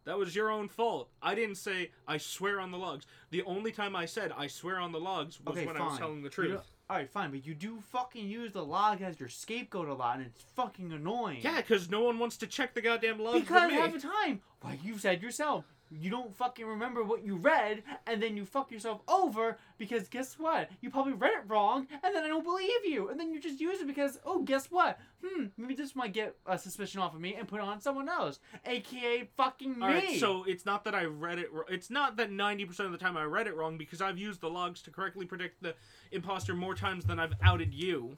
That 0.05 0.19
was 0.19 0.35
your 0.35 0.51
own 0.51 0.67
fault. 0.67 1.09
I 1.21 1.33
didn't 1.33 1.55
say, 1.55 1.89
I 2.07 2.17
swear 2.17 2.59
on 2.59 2.69
the 2.71 2.77
logs. 2.77 3.07
The 3.31 3.41
only 3.43 3.71
time 3.71 3.95
I 3.95 4.05
said, 4.05 4.31
I 4.37 4.45
swear 4.45 4.79
on 4.79 4.91
the 4.91 4.99
logs 4.99 5.39
was 5.43 5.57
Okay, 5.57 5.65
when. 5.65 5.77
I 5.77 5.87
was 5.87 5.97
telling 5.97 6.21
the 6.21 6.29
truth. 6.29 6.61
Alright, 6.87 7.09
fine, 7.09 7.31
but 7.31 7.43
you 7.43 7.55
do 7.55 7.79
fucking 7.91 8.29
use 8.29 8.51
the 8.51 8.63
log 8.63 9.01
as 9.01 9.19
your 9.19 9.29
scapegoat 9.29 9.87
a 9.87 9.95
lot, 9.95 10.17
and 10.17 10.27
it's 10.27 10.43
fucking 10.55 10.93
annoying. 10.93 11.39
Yeah, 11.41 11.57
because 11.57 11.89
no 11.89 12.01
one 12.03 12.19
wants 12.19 12.37
to 12.37 12.47
check 12.47 12.75
the 12.75 12.81
goddamn 12.81 13.17
logs 13.19 13.39
Because 13.39 13.63
with 13.63 13.71
me. 13.71 13.77
half 13.79 13.93
the 13.93 13.99
time, 13.99 14.41
like 14.63 14.83
you 14.85 14.99
said 14.99 15.23
yourself, 15.23 15.65
you 15.91 16.09
don't 16.09 16.35
fucking 16.35 16.65
remember 16.65 17.03
what 17.03 17.23
you 17.23 17.35
read, 17.35 17.83
and 18.07 18.21
then 18.21 18.35
you 18.35 18.45
fuck 18.45 18.71
yourself 18.71 19.01
over 19.07 19.57
because 19.77 20.07
guess 20.09 20.37
what? 20.39 20.69
You 20.81 20.89
probably 20.89 21.13
read 21.13 21.33
it 21.33 21.43
wrong, 21.47 21.87
and 22.03 22.15
then 22.15 22.23
I 22.23 22.27
don't 22.27 22.43
believe 22.43 22.85
you, 22.85 23.09
and 23.09 23.19
then 23.19 23.31
you 23.31 23.39
just 23.39 23.59
use 23.59 23.81
it 23.81 23.87
because 23.87 24.19
oh, 24.25 24.41
guess 24.41 24.71
what? 24.71 24.99
Hmm, 25.23 25.45
maybe 25.57 25.75
this 25.75 25.95
might 25.95 26.13
get 26.13 26.35
a 26.45 26.57
suspicion 26.57 27.01
off 27.01 27.13
of 27.13 27.21
me 27.21 27.35
and 27.35 27.47
put 27.47 27.61
on 27.61 27.79
someone 27.81 28.09
else, 28.09 28.39
aka 28.65 29.29
fucking 29.37 29.77
me. 29.77 29.85
All 29.85 29.89
right, 29.89 30.19
so 30.19 30.43
it's 30.45 30.65
not 30.65 30.83
that 30.85 30.95
I 30.95 31.05
read 31.05 31.39
it. 31.39 31.49
It's 31.69 31.89
not 31.89 32.17
that 32.17 32.31
ninety 32.31 32.65
percent 32.65 32.87
of 32.87 32.91
the 32.91 32.97
time 32.97 33.15
I 33.15 33.23
read 33.23 33.47
it 33.47 33.55
wrong 33.55 33.77
because 33.77 34.01
I've 34.01 34.17
used 34.17 34.41
the 34.41 34.49
logs 34.49 34.81
to 34.83 34.91
correctly 34.91 35.25
predict 35.25 35.61
the 35.61 35.75
imposter 36.11 36.53
more 36.53 36.75
times 36.75 37.05
than 37.05 37.19
I've 37.19 37.33
outed 37.43 37.73
you. 37.73 38.17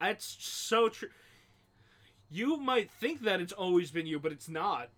That's 0.00 0.36
so 0.38 0.88
true. 0.88 1.08
You 2.34 2.56
might 2.56 2.90
think 2.90 3.22
that 3.22 3.40
it's 3.40 3.52
always 3.52 3.92
been 3.92 4.06
you, 4.06 4.18
but 4.18 4.32
it's 4.32 4.48
not. 4.48 4.88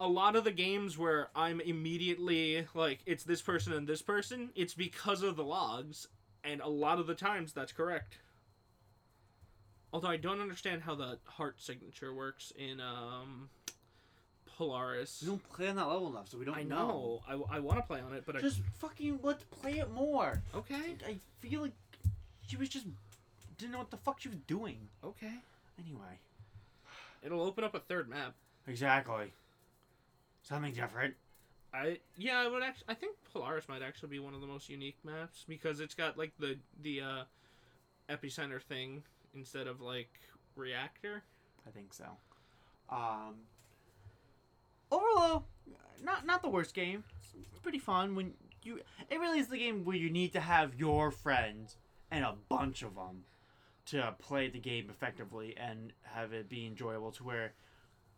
A 0.00 0.08
lot 0.08 0.36
of 0.36 0.44
the 0.44 0.52
games 0.52 0.96
where 0.96 1.28
I'm 1.36 1.60
immediately 1.60 2.66
like 2.72 3.00
it's 3.04 3.24
this 3.24 3.42
person 3.42 3.74
and 3.74 3.86
this 3.86 4.00
person, 4.00 4.48
it's 4.54 4.72
because 4.72 5.22
of 5.22 5.36
the 5.36 5.44
logs, 5.44 6.08
and 6.42 6.62
a 6.62 6.68
lot 6.68 6.98
of 6.98 7.06
the 7.06 7.14
times 7.14 7.52
that's 7.52 7.72
correct. 7.72 8.16
Although 9.92 10.08
I 10.08 10.16
don't 10.16 10.40
understand 10.40 10.80
how 10.82 10.94
the 10.94 11.18
heart 11.24 11.60
signature 11.60 12.14
works 12.14 12.54
in 12.56 12.80
um 12.80 13.50
Polaris. 14.56 15.18
we 15.20 15.28
don't 15.28 15.46
play 15.50 15.68
on 15.68 15.76
that 15.76 15.86
level 15.88 16.08
enough, 16.08 16.30
so 16.30 16.38
we 16.38 16.46
don't 16.46 16.56
I 16.56 16.62
know. 16.62 17.20
I, 17.28 17.56
I 17.56 17.58
want 17.58 17.78
to 17.80 17.82
play 17.86 18.00
on 18.00 18.14
it, 18.14 18.22
but 18.24 18.34
I 18.34 18.40
Just 18.40 18.62
fucking 18.78 19.18
let's 19.22 19.44
play 19.44 19.78
it 19.78 19.90
more. 19.92 20.40
okay, 20.54 20.96
I 21.06 21.16
feel 21.40 21.60
like 21.60 21.72
she 22.46 22.56
was 22.56 22.70
just 22.70 22.86
didn't 23.58 23.72
know 23.72 23.78
what 23.78 23.90
the 23.90 23.98
fuck 23.98 24.20
she 24.20 24.28
was 24.30 24.38
doing. 24.46 24.88
okay. 25.04 25.34
Anyway. 25.78 26.18
It'll 27.22 27.42
open 27.42 27.64
up 27.64 27.74
a 27.74 27.80
third 27.80 28.08
map. 28.08 28.34
Exactly. 28.66 29.32
Something 30.42 30.72
different. 30.72 31.14
I 31.72 31.98
yeah, 32.16 32.38
I 32.38 32.48
would 32.48 32.62
actually. 32.62 32.86
I 32.88 32.94
think 32.94 33.16
Polaris 33.32 33.68
might 33.68 33.82
actually 33.82 34.08
be 34.08 34.18
one 34.18 34.34
of 34.34 34.40
the 34.40 34.46
most 34.46 34.68
unique 34.68 34.96
maps 35.04 35.44
because 35.46 35.80
it's 35.80 35.94
got 35.94 36.16
like 36.16 36.32
the 36.38 36.56
the 36.82 37.00
uh, 37.00 37.22
epicenter 38.08 38.62
thing 38.62 39.02
instead 39.34 39.66
of 39.66 39.80
like 39.80 40.10
reactor. 40.56 41.22
I 41.66 41.70
think 41.70 41.92
so. 41.92 42.06
Um, 42.90 43.34
overall, 44.90 45.44
not 46.02 46.26
not 46.26 46.40
the 46.42 46.48
worst 46.48 46.74
game. 46.74 47.04
It's, 47.18 47.34
it's 47.50 47.58
pretty 47.60 47.78
fun 47.78 48.14
when 48.14 48.32
you. 48.62 48.80
It 49.10 49.20
really 49.20 49.38
is 49.38 49.48
the 49.48 49.58
game 49.58 49.84
where 49.84 49.96
you 49.96 50.08
need 50.08 50.32
to 50.32 50.40
have 50.40 50.74
your 50.74 51.10
friends 51.10 51.76
and 52.10 52.24
a 52.24 52.34
bunch 52.48 52.82
of 52.82 52.94
them 52.94 53.24
to 53.90 54.14
play 54.18 54.48
the 54.48 54.58
game 54.58 54.88
effectively 54.90 55.54
and 55.56 55.92
have 56.02 56.32
it 56.32 56.48
be 56.48 56.66
enjoyable. 56.66 57.12
To 57.12 57.24
where 57.24 57.52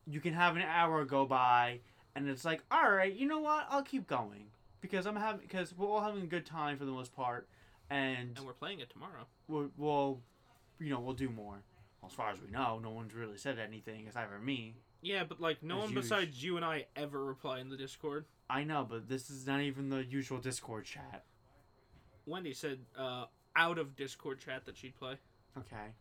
you 0.07 0.21
can 0.21 0.33
have 0.35 0.57
an 0.57 0.63
hour 0.63 1.05
go 1.05 1.27
by 1.27 1.81
and 2.17 2.29
it's 2.29 2.45
like, 2.45 2.63
all 2.71 2.91
right, 2.91 3.13
you 3.13 3.27
know 3.27 3.41
what? 3.41 3.67
I'll 3.71 3.83
keep 3.83 4.07
going 4.07 4.47
because 4.81 5.07
I'm 5.07 5.17
having 5.17 5.41
because 5.43 5.77
we're 5.77 5.87
all 5.89 6.01
having 6.01 6.23
a 6.23 6.27
good 6.27 6.47
time 6.47 6.77
for 6.79 6.85
the 6.85 6.91
most 6.93 7.15
part, 7.15 7.49
and 7.89 8.37
And 8.37 8.47
we're 8.47 8.53
playing 8.53 8.81
it 8.81 8.91
tomorrow. 8.91 9.27
we'll, 9.49 9.71
we'll 9.77 10.21
you 10.81 10.91
know, 10.91 11.01
we'll 11.01 11.15
do 11.15 11.29
more. 11.29 11.63
As 12.05 12.13
far 12.13 12.31
as 12.31 12.41
we 12.41 12.51
know, 12.51 12.79
no 12.83 12.91
one's 12.91 13.15
really 13.15 13.37
said 13.37 13.59
anything 13.59 14.09
aside 14.09 14.29
from 14.35 14.45
me. 14.45 14.75
Yeah, 15.03 15.25
but 15.25 15.41
like 15.41 15.63
no 15.63 15.77
As 15.77 15.81
one 15.83 15.89
usual. 15.91 16.03
besides 16.03 16.43
you 16.43 16.57
and 16.57 16.65
I 16.65 16.87
ever 16.97 17.23
reply 17.25 17.61
in 17.61 17.69
the 17.69 17.77
Discord. 17.77 18.25
I 18.49 18.65
know, 18.65 18.87
but 18.89 19.09
this 19.09 19.31
is 19.31 19.47
not 19.47 19.61
even 19.61 19.91
the 19.91 20.05
usual 20.05 20.39
Discord 20.39 20.85
chat. 20.87 21.25
Wendy 22.27 22.53
said 22.55 22.79
uh, 22.99 23.27
out 23.57 23.79
of 23.79 23.95
Discord 23.97 24.41
chat 24.41 24.65
that 24.67 24.77
she'd 24.77 24.97
play. 24.97 25.15
Okay. 25.59 25.95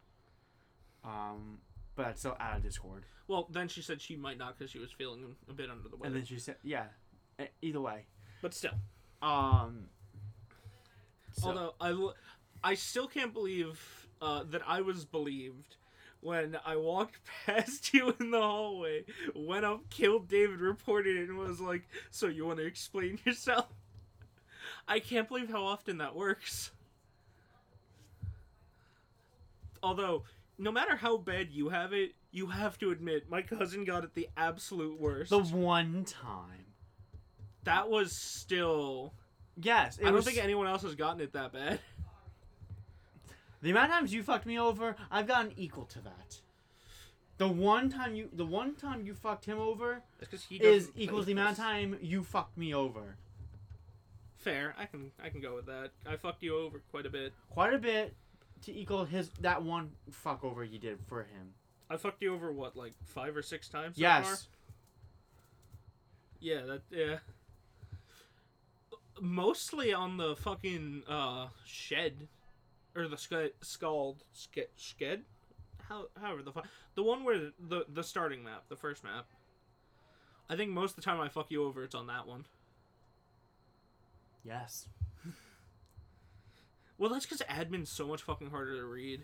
Um, 1.04 1.60
but 1.96 2.04
that's 2.06 2.20
still 2.22 2.36
out 2.40 2.58
of 2.58 2.64
Discord. 2.64 3.04
Well, 3.28 3.48
then 3.52 3.68
she 3.68 3.82
said 3.82 4.02
she 4.02 4.16
might 4.16 4.38
not 4.38 4.58
because 4.58 4.72
she 4.72 4.80
was 4.80 4.92
feeling 4.92 5.36
a 5.50 5.54
bit 5.54 5.70
under 5.70 5.88
the 5.90 5.96
weather. 5.96 6.08
And 6.08 6.16
then 6.16 6.26
she 6.26 6.40
said, 6.40 6.56
"Yeah." 6.64 6.86
E- 7.42 7.46
Either 7.62 7.82
way. 7.82 8.06
but 8.42 8.54
still, 8.54 8.72
Um. 9.22 9.90
so- 11.34 11.48
although 11.50 11.76
I, 11.80 11.90
l- 11.90 12.16
I 12.64 12.74
still 12.76 13.08
can't 13.08 13.34
believe 13.34 14.08
uh, 14.22 14.44
that 14.50 14.62
I 14.68 14.82
was 14.82 15.06
believed 15.06 15.78
when 16.22 16.58
I 16.66 16.76
walked 16.76 17.20
past 17.46 17.94
you 17.94 18.14
in 18.20 18.32
the 18.32 18.42
hallway, 18.42 19.06
went 19.34 19.64
up, 19.66 19.90
killed 19.90 20.28
David, 20.28 20.60
reported 20.60 21.16
it, 21.18 21.30
and 21.30 21.38
was 21.38 21.62
like, 21.62 21.84
"So 22.12 22.28
you 22.28 22.46
want 22.46 22.60
to 22.60 22.66
explain 22.66 23.20
yourself?" 23.26 23.68
I 24.88 25.00
can't 25.00 25.28
believe 25.28 25.50
how 25.50 25.64
often 25.64 26.00
that 26.00 26.16
works. 26.16 26.72
Although, 29.82 30.24
no 30.58 30.72
matter 30.72 30.96
how 30.96 31.18
bad 31.18 31.52
you 31.52 31.70
have 31.70 31.94
it, 31.94 32.14
you 32.32 32.48
have 32.48 32.78
to 32.80 32.92
admit 32.92 33.30
my 33.30 33.42
cousin 33.42 33.86
got 33.86 34.04
it 34.04 34.14
the 34.14 34.30
absolute 34.38 35.00
worst. 35.00 35.30
the 35.30 35.40
one 35.40 36.04
time. 36.06 36.74
that 37.64 37.90
was 37.90 38.16
still. 38.16 39.14
Yes, 39.62 39.98
it 39.98 40.04
I 40.04 40.06
don't 40.06 40.16
was, 40.16 40.26
think 40.26 40.38
anyone 40.38 40.68
else 40.68 40.84
has 40.84 40.96
gotten 40.96 41.22
it 41.22 41.34
that 41.34 41.52
bad. 41.52 41.80
the 43.62 43.72
amount 43.72 43.92
of 43.92 43.98
times 43.98 44.14
you 44.14 44.24
fucked 44.24 44.46
me 44.46 44.58
over, 44.60 44.96
I've 45.12 45.28
gotten 45.28 45.52
equal 45.58 45.86
to 45.86 46.02
that. 46.02 46.40
The 47.38 47.48
one 47.48 47.90
time 47.90 48.16
you, 48.16 48.30
the 48.34 48.46
one 48.46 48.76
time 48.76 49.06
you 49.06 49.14
fucked 49.14 49.46
him 49.46 49.60
over, 49.60 50.02
he 50.50 50.58
is 50.58 50.92
equals 50.96 51.26
the 51.26 51.32
amount 51.32 51.52
of 51.52 51.58
time 51.58 51.98
you 52.02 52.24
fucked 52.24 52.58
me 52.58 52.74
over. 52.74 53.16
Fair. 54.38 54.76
I 54.78 54.86
can 54.86 55.12
I 55.24 55.30
can 55.30 55.42
go 55.42 55.56
with 55.56 55.66
that. 55.66 55.92
I 56.06 56.16
fucked 56.16 56.44
you 56.44 56.58
over 56.58 56.82
quite 56.92 57.06
a 57.06 57.10
bit. 57.10 57.34
Quite 57.50 57.74
a 57.74 57.80
bit 57.80 58.14
to 58.64 58.72
equal 58.74 59.06
his 59.06 59.30
that 59.42 59.64
one 59.64 59.92
fuck 60.12 60.44
over 60.44 60.64
you 60.64 60.80
did 60.80 61.00
for 61.08 61.24
him. 61.24 61.54
I 61.90 61.98
fucked 61.98 62.22
you 62.22 62.34
over 62.34 62.52
what 62.52 62.76
like 62.76 62.94
five 63.06 63.36
or 63.36 63.42
six 63.42 63.68
times. 63.70 63.96
So 63.98 64.02
yes. 64.02 64.26
Far? 64.28 64.38
Yeah. 66.40 66.62
That 66.66 66.82
yeah. 66.92 67.18
Mostly 69.22 69.94
on 69.94 70.18
the 70.18 70.36
fucking 70.36 71.04
uh 71.08 71.48
shed, 71.66 72.28
or 72.96 73.08
the 73.08 73.18
sc- 73.18 73.54
scald 73.62 74.24
ske- 74.34 74.72
sked. 74.78 75.22
how 75.90 76.06
however 76.20 76.42
the 76.42 76.52
fu- 76.54 76.62
the 76.96 77.04
one 77.04 77.24
where 77.24 77.52
the 77.60 77.86
the 77.90 78.04
starting 78.04 78.44
map, 78.44 78.64
the 78.70 78.78
first 78.78 79.04
map. 79.04 79.26
I 80.50 80.56
think 80.56 80.72
most 80.72 80.92
of 80.92 80.96
the 80.98 81.02
time 81.02 81.20
I 81.20 81.28
fuck 81.30 81.48
you 81.52 81.64
over, 81.66 81.84
it's 81.84 81.94
on 81.96 82.08
that 82.08 82.28
one. 82.28 82.46
Yes. 84.44 84.88
Well, 87.00 87.10
that's 87.10 87.26
because 87.26 87.42
admin's 87.50 87.90
so 87.90 88.06
much 88.06 88.22
fucking 88.22 88.50
harder 88.50 88.76
to 88.76 88.86
read. 88.86 89.24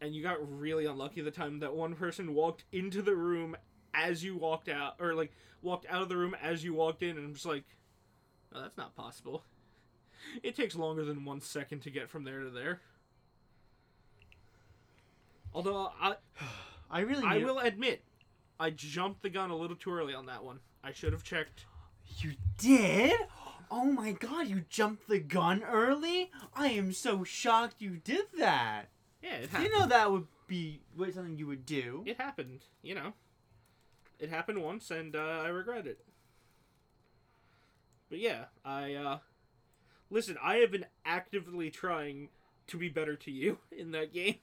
And 0.00 0.14
you 0.14 0.22
got 0.22 0.38
really 0.58 0.86
unlucky 0.86 1.20
the 1.20 1.30
time 1.30 1.60
that 1.60 1.74
one 1.74 1.94
person 1.94 2.34
walked 2.34 2.64
into 2.72 3.02
the 3.02 3.14
room 3.14 3.54
as 3.94 4.24
you 4.24 4.36
walked 4.36 4.70
out, 4.70 4.94
or 4.98 5.14
like 5.14 5.30
walked 5.60 5.86
out 5.88 6.00
of 6.00 6.08
the 6.08 6.16
room 6.16 6.34
as 6.42 6.64
you 6.64 6.72
walked 6.72 7.02
in, 7.02 7.10
and 7.10 7.26
I'm 7.26 7.34
just 7.34 7.46
like, 7.46 7.64
no, 8.52 8.62
that's 8.62 8.78
not 8.78 8.96
possible. 8.96 9.44
It 10.42 10.56
takes 10.56 10.74
longer 10.74 11.04
than 11.04 11.24
one 11.24 11.40
second 11.40 11.80
to 11.80 11.90
get 11.90 12.08
from 12.08 12.24
there 12.24 12.40
to 12.40 12.50
there. 12.50 12.80
Although 15.52 15.92
I, 16.00 16.14
I 16.90 17.00
really. 17.00 17.24
I 17.24 17.38
will 17.38 17.58
admit, 17.58 18.02
I 18.58 18.70
jumped 18.70 19.22
the 19.22 19.30
gun 19.30 19.50
a 19.50 19.56
little 19.56 19.76
too 19.76 19.92
early 19.92 20.14
on 20.14 20.26
that 20.26 20.42
one. 20.42 20.60
I 20.82 20.92
should 20.92 21.12
have 21.12 21.22
checked. 21.22 21.66
You 22.18 22.32
did? 22.56 23.20
Oh 23.74 23.86
my 23.86 24.12
god! 24.12 24.48
You 24.48 24.66
jumped 24.68 25.08
the 25.08 25.18
gun 25.18 25.62
early. 25.62 26.30
I 26.54 26.68
am 26.68 26.92
so 26.92 27.24
shocked 27.24 27.76
you 27.78 27.96
did 27.96 28.26
that. 28.38 28.90
Yeah, 29.22 29.36
it 29.36 29.48
happened. 29.48 29.64
didn't 29.64 29.80
know 29.80 29.86
that 29.86 30.12
would 30.12 30.26
be 30.46 30.82
something 30.98 31.38
you 31.38 31.46
would 31.46 31.64
do. 31.64 32.02
it 32.04 32.20
happened, 32.20 32.64
you 32.82 32.94
know. 32.94 33.14
It 34.18 34.28
happened 34.28 34.62
once 34.62 34.90
and 34.90 35.16
uh, 35.16 35.40
I 35.42 35.48
regret 35.48 35.86
it. 35.86 36.04
But 38.10 38.18
yeah, 38.18 38.44
I 38.62 38.92
uh 38.92 39.18
listen, 40.10 40.36
I 40.42 40.56
have 40.56 40.70
been 40.70 40.86
actively 41.06 41.70
trying 41.70 42.28
to 42.66 42.76
be 42.76 42.90
better 42.90 43.16
to 43.16 43.30
you 43.30 43.56
in 43.72 43.92
that 43.92 44.12
game. 44.12 44.36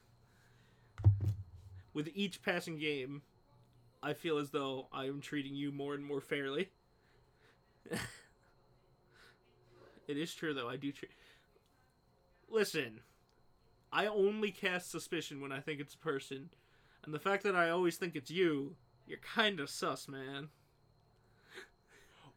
With 1.93 2.09
each 2.15 2.41
passing 2.41 2.80
game, 2.80 3.21
I 4.01 4.13
feel 4.13 4.39
as 4.39 4.49
though 4.49 4.88
I 4.91 5.05
am 5.05 5.21
treating 5.21 5.53
you 5.53 5.71
more 5.71 5.93
and 5.93 6.03
more 6.03 6.19
fairly. 6.19 6.69
it 10.10 10.18
is 10.18 10.34
true 10.34 10.53
though, 10.53 10.68
I 10.70 10.76
do 10.76 10.91
treat 10.91 11.12
Listen, 12.49 12.99
I 13.93 14.07
only 14.07 14.51
cast 14.51 14.89
suspicion 14.91 15.39
when 15.39 15.51
I 15.51 15.60
think 15.60 15.80
it's 15.80 15.93
a 15.93 15.97
person. 15.99 16.49
And 17.05 17.14
the 17.14 17.20
fact 17.20 17.43
that 17.43 17.55
I 17.55 17.70
always 17.70 17.95
think 17.97 18.16
it's 18.16 18.32
you, 18.32 18.76
you're 19.07 19.20
kind 19.20 19.60
of 19.60 19.70
sus, 19.70 20.07
man. 20.07 20.49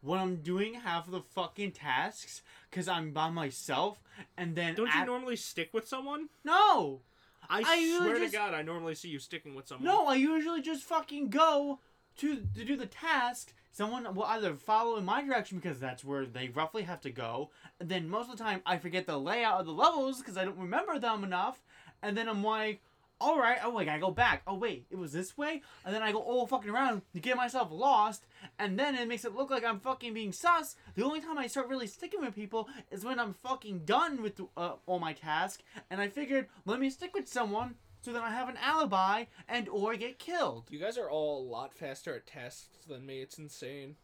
When 0.03 0.19
I'm 0.19 0.37
doing 0.37 0.75
half 0.75 1.07
of 1.07 1.13
the 1.13 1.21
fucking 1.23 1.73
tasks 1.73 2.43
because 2.71 2.89
I'm 2.89 3.13
by 3.13 3.31
myself, 3.31 4.03
and 4.37 4.57
then 4.57 4.75
Don't 4.75 4.87
you 4.89 4.93
at- 5.01 5.07
normally 5.07 5.37
stick 5.37 5.71
with 5.73 5.87
someone? 5.89 6.29
no, 6.45 7.01
I, 7.49 7.63
I 7.67 7.97
swear 7.99 8.19
just- 8.19 8.33
to 8.33 8.39
God, 8.39 8.53
I 8.55 8.63
normally 8.63 8.95
see 8.97 9.09
you 9.09 9.19
sticking 9.19 9.55
with 9.55 9.67
someone. 9.69 9.85
no, 9.87 10.07
I 10.07 10.15
usually 10.17 10.61
just 10.63 10.83
fucking 10.85 11.31
go 11.31 11.79
to 12.19 12.37
to 12.55 12.65
do 12.65 12.77
the 12.77 12.87
task. 12.87 13.55
Someone 13.75 14.15
will 14.15 14.25
either 14.25 14.55
follow 14.55 14.97
in 14.97 15.05
my 15.07 15.23
direction 15.23 15.59
because 15.59 15.81
that's 15.81 16.05
where 16.05 16.27
they 16.27 16.49
roughly 16.49 16.83
have 16.83 17.01
to 17.03 17.11
go, 17.11 17.51
and 17.81 17.89
then 17.89 18.09
most 18.09 18.31
of 18.31 18.37
the 18.37 18.45
time 18.45 18.61
I 18.67 18.77
forget 18.77 19.07
the 19.07 19.19
layout 19.19 19.61
of 19.61 19.67
the 19.67 19.73
levels 19.73 20.19
because 20.19 20.37
I 20.37 20.45
don't 20.45 20.59
remember 20.59 20.99
them 20.99 21.25
enough, 21.25 21.63
and 22.03 22.15
then 22.15 22.29
I'm 22.29 22.45
like, 22.45 22.83
all 23.19 23.39
right, 23.39 23.59
oh 23.65 23.71
wait, 23.71 23.89
I 23.89 23.99
go 23.99 24.11
back. 24.11 24.43
Oh 24.47 24.57
wait, 24.57 24.87
it 24.91 24.99
was 24.99 25.13
this 25.13 25.39
way, 25.39 25.63
and 25.87 25.95
then 25.95 26.03
I 26.03 26.13
go 26.13 26.19
all 26.19 26.47
fucking 26.47 26.69
around 26.69 27.03
to 27.15 27.21
get 27.21 27.37
myself 27.37 27.69
lost, 27.71 28.27
and 28.59 28.79
then 28.79 28.97
it 28.97 29.07
makes 29.09 29.25
it 29.25 29.35
look 29.35 29.49
like 29.49 29.65
I'm 29.65 29.81
fucking 29.81 30.13
being 30.13 30.33
sus. 30.33 30.77
The 30.95 31.05
only 31.05 31.21
time 31.21 31.39
I 31.39 31.47
start 31.47 31.69
really 31.69 31.87
sticking 31.87 32.21
with 32.21 32.35
people 32.35 32.69
is 32.91 33.05
when 33.05 33.21
I'm 33.21 33.33
fucking 33.33 33.85
done 33.85 34.23
with 34.23 34.41
uh, 34.57 34.73
all 34.87 34.99
my 34.99 35.13
tasks, 35.13 35.63
and 35.89 36.01
I 36.01 36.09
figured 36.09 36.49
let 36.67 36.81
me 36.81 36.91
stick 36.91 37.15
with 37.15 37.29
someone 37.29 37.77
so 38.03 38.13
that 38.13 38.23
I 38.23 38.31
have 38.31 38.49
an 38.49 38.59
alibi 38.63 39.25
and 39.49 39.69
or 39.69 39.97
get 39.97 40.19
killed. 40.19 40.65
You 40.71 40.79
guys 40.79 40.99
are 40.99 41.09
all 41.09 41.41
a 41.41 41.49
lot 41.49 41.73
faster 41.73 42.15
at 42.15 42.27
tasks 42.27 42.85
than 42.89 43.07
me. 43.07 43.23
It's 43.23 43.39
insane. 43.39 43.97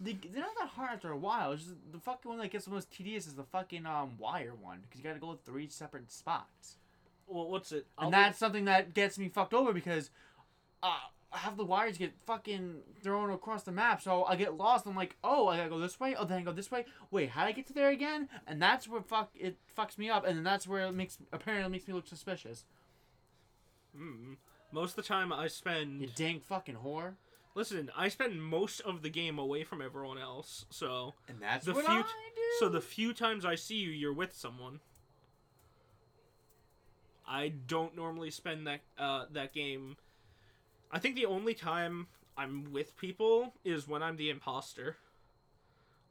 They, 0.00 0.12
they're 0.12 0.42
not 0.42 0.56
that 0.58 0.68
hard 0.68 0.90
after 0.92 1.10
a 1.10 1.16
while. 1.16 1.52
It's 1.52 1.64
just 1.64 1.76
the 1.90 1.98
fucking 1.98 2.30
one 2.30 2.38
that 2.38 2.50
gets 2.50 2.66
the 2.66 2.70
most 2.70 2.92
tedious 2.92 3.26
is 3.26 3.34
the 3.34 3.44
fucking 3.44 3.86
um 3.86 4.12
wire 4.18 4.54
one 4.54 4.78
because 4.82 4.98
you 4.98 5.04
got 5.04 5.14
to 5.14 5.20
go 5.20 5.38
three 5.44 5.68
separate 5.68 6.12
spots. 6.12 6.76
Well, 7.26 7.50
what's 7.50 7.72
it? 7.72 7.86
I'll 7.98 8.06
and 8.06 8.14
that's 8.14 8.38
something 8.38 8.66
that 8.66 8.94
gets 8.94 9.18
me 9.18 9.28
fucked 9.28 9.54
over 9.54 9.72
because 9.72 10.10
uh, 10.82 10.96
half 11.30 11.56
the 11.56 11.64
wires 11.64 11.98
get 11.98 12.12
fucking 12.26 12.76
thrown 13.02 13.30
across 13.30 13.62
the 13.62 13.72
map, 13.72 14.00
so 14.00 14.24
I 14.24 14.36
get 14.36 14.56
lost. 14.56 14.86
I'm 14.86 14.94
like, 14.94 15.16
oh, 15.24 15.48
I 15.48 15.56
gotta 15.56 15.70
go 15.70 15.78
this 15.78 15.98
way. 15.98 16.14
Oh, 16.16 16.24
then 16.24 16.38
I 16.38 16.42
go 16.42 16.52
this 16.52 16.70
way. 16.70 16.84
Wait, 17.10 17.30
how 17.30 17.42
would 17.42 17.48
I 17.48 17.52
get 17.52 17.66
to 17.68 17.72
there 17.72 17.90
again? 17.90 18.28
And 18.46 18.60
that's 18.60 18.86
where 18.86 19.00
fuck 19.00 19.30
it 19.34 19.56
fucks 19.76 19.98
me 19.98 20.08
up, 20.08 20.24
and 20.24 20.36
then 20.36 20.44
that's 20.44 20.68
where 20.68 20.82
it 20.82 20.92
makes 20.92 21.18
apparently 21.32 21.70
makes 21.70 21.88
me 21.88 21.94
look 21.94 22.06
suspicious. 22.06 22.64
Mm. 23.98 24.36
Most 24.72 24.90
of 24.90 24.96
the 24.96 25.02
time, 25.08 25.32
I 25.32 25.46
spend. 25.48 26.00
You 26.02 26.08
dang 26.14 26.40
fucking 26.40 26.76
whore. 26.84 27.14
Listen, 27.54 27.90
I 27.96 28.08
spend 28.08 28.42
most 28.42 28.80
of 28.82 29.00
the 29.02 29.08
game 29.08 29.38
away 29.38 29.64
from 29.64 29.80
everyone 29.80 30.18
else, 30.18 30.66
so 30.68 31.14
And 31.26 31.40
that's 31.40 31.64
The 31.64 31.72
what 31.72 31.86
few 31.86 31.94
I 31.94 32.02
t- 32.02 32.08
do. 32.34 32.42
so 32.58 32.68
the 32.68 32.82
few 32.82 33.14
times 33.14 33.46
I 33.46 33.54
see 33.54 33.76
you, 33.76 33.90
you're 33.90 34.12
with 34.12 34.34
someone. 34.34 34.80
I 37.26 37.48
don't 37.48 37.96
normally 37.96 38.30
spend 38.30 38.66
that 38.66 38.80
uh, 38.98 39.24
that 39.32 39.52
game. 39.52 39.96
I 40.92 40.98
think 40.98 41.16
the 41.16 41.26
only 41.26 41.54
time 41.54 42.06
I'm 42.36 42.70
with 42.72 42.96
people 42.96 43.54
is 43.64 43.88
when 43.88 44.02
I'm 44.02 44.16
the 44.16 44.30
imposter. 44.30 44.96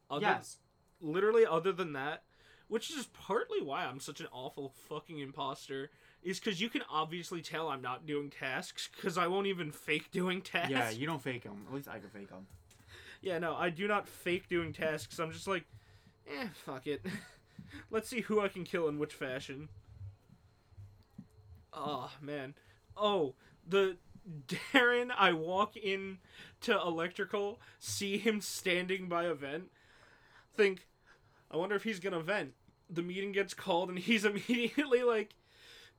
Other, 0.10 0.22
yes. 0.26 0.58
Literally, 1.02 1.46
other 1.46 1.72
than 1.72 1.94
that, 1.94 2.24
which 2.68 2.90
is 2.92 3.06
partly 3.08 3.62
why 3.62 3.86
I'm 3.86 4.00
such 4.00 4.20
an 4.20 4.28
awful 4.32 4.70
fucking 4.90 5.20
imposter, 5.20 5.90
is 6.26 6.40
because 6.40 6.60
you 6.60 6.70
can 6.70 6.82
obviously 6.92 7.42
tell 7.42 7.70
I'm 7.70 7.84
not 7.84 8.06
doing 8.06 8.32
tasks 8.32 8.90
because 8.94 9.18
I 9.18 9.28
won't 9.28 9.46
even 9.48 9.72
fake 9.72 10.12
doing 10.12 10.42
tasks. 10.42 10.72
Yeah, 10.72 10.90
you 11.00 11.06
don't 11.06 11.22
fake 11.22 11.44
them. 11.44 11.64
At 11.68 11.74
least 11.74 11.88
I 11.88 12.00
can 12.00 12.10
fake 12.10 12.30
them. 12.30 12.48
Yeah, 13.22 13.38
no, 13.40 13.56
I 13.56 13.70
do 13.70 13.88
not 13.88 14.10
fake 14.10 14.50
doing 14.50 14.74
tasks. 14.74 15.20
I'm 15.20 15.32
just 15.32 15.48
like, 15.48 15.66
eh, 16.28 16.48
fuck 16.66 16.88
it. 16.88 17.06
Let's 17.92 18.10
see 18.10 18.22
who 18.22 18.42
I 18.42 18.48
can 18.48 18.64
kill 18.64 18.88
in 18.90 19.00
which 19.00 19.14
fashion. 19.14 19.70
Oh, 21.72 22.12
man. 22.22 22.56
Oh, 22.98 23.36
the 23.68 23.98
Darren, 24.48 25.12
I 25.16 25.34
walk 25.34 25.78
in 25.78 26.18
to 26.62 26.74
electrical, 26.74 27.60
see 27.80 28.18
him 28.18 28.42
standing 28.42 29.08
by 29.08 29.26
a 29.26 29.36
vent, 29.36 29.66
think, 30.56 30.88
I 31.52 31.58
wonder 31.58 31.76
if 31.76 31.84
he's 31.84 32.00
gonna 32.00 32.22
vent. 32.22 32.54
The 32.90 33.04
meeting 33.04 33.32
gets 33.32 33.54
called, 33.54 33.90
and 33.90 34.00
he's 34.00 34.26
immediately 34.26 35.04
like, 35.04 35.36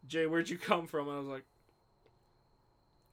Jay, 0.06 0.26
where'd 0.26 0.48
you 0.48 0.58
come 0.58 0.86
from? 0.86 1.08
And 1.08 1.16
I 1.16 1.20
was 1.20 1.28
like, 1.28 1.44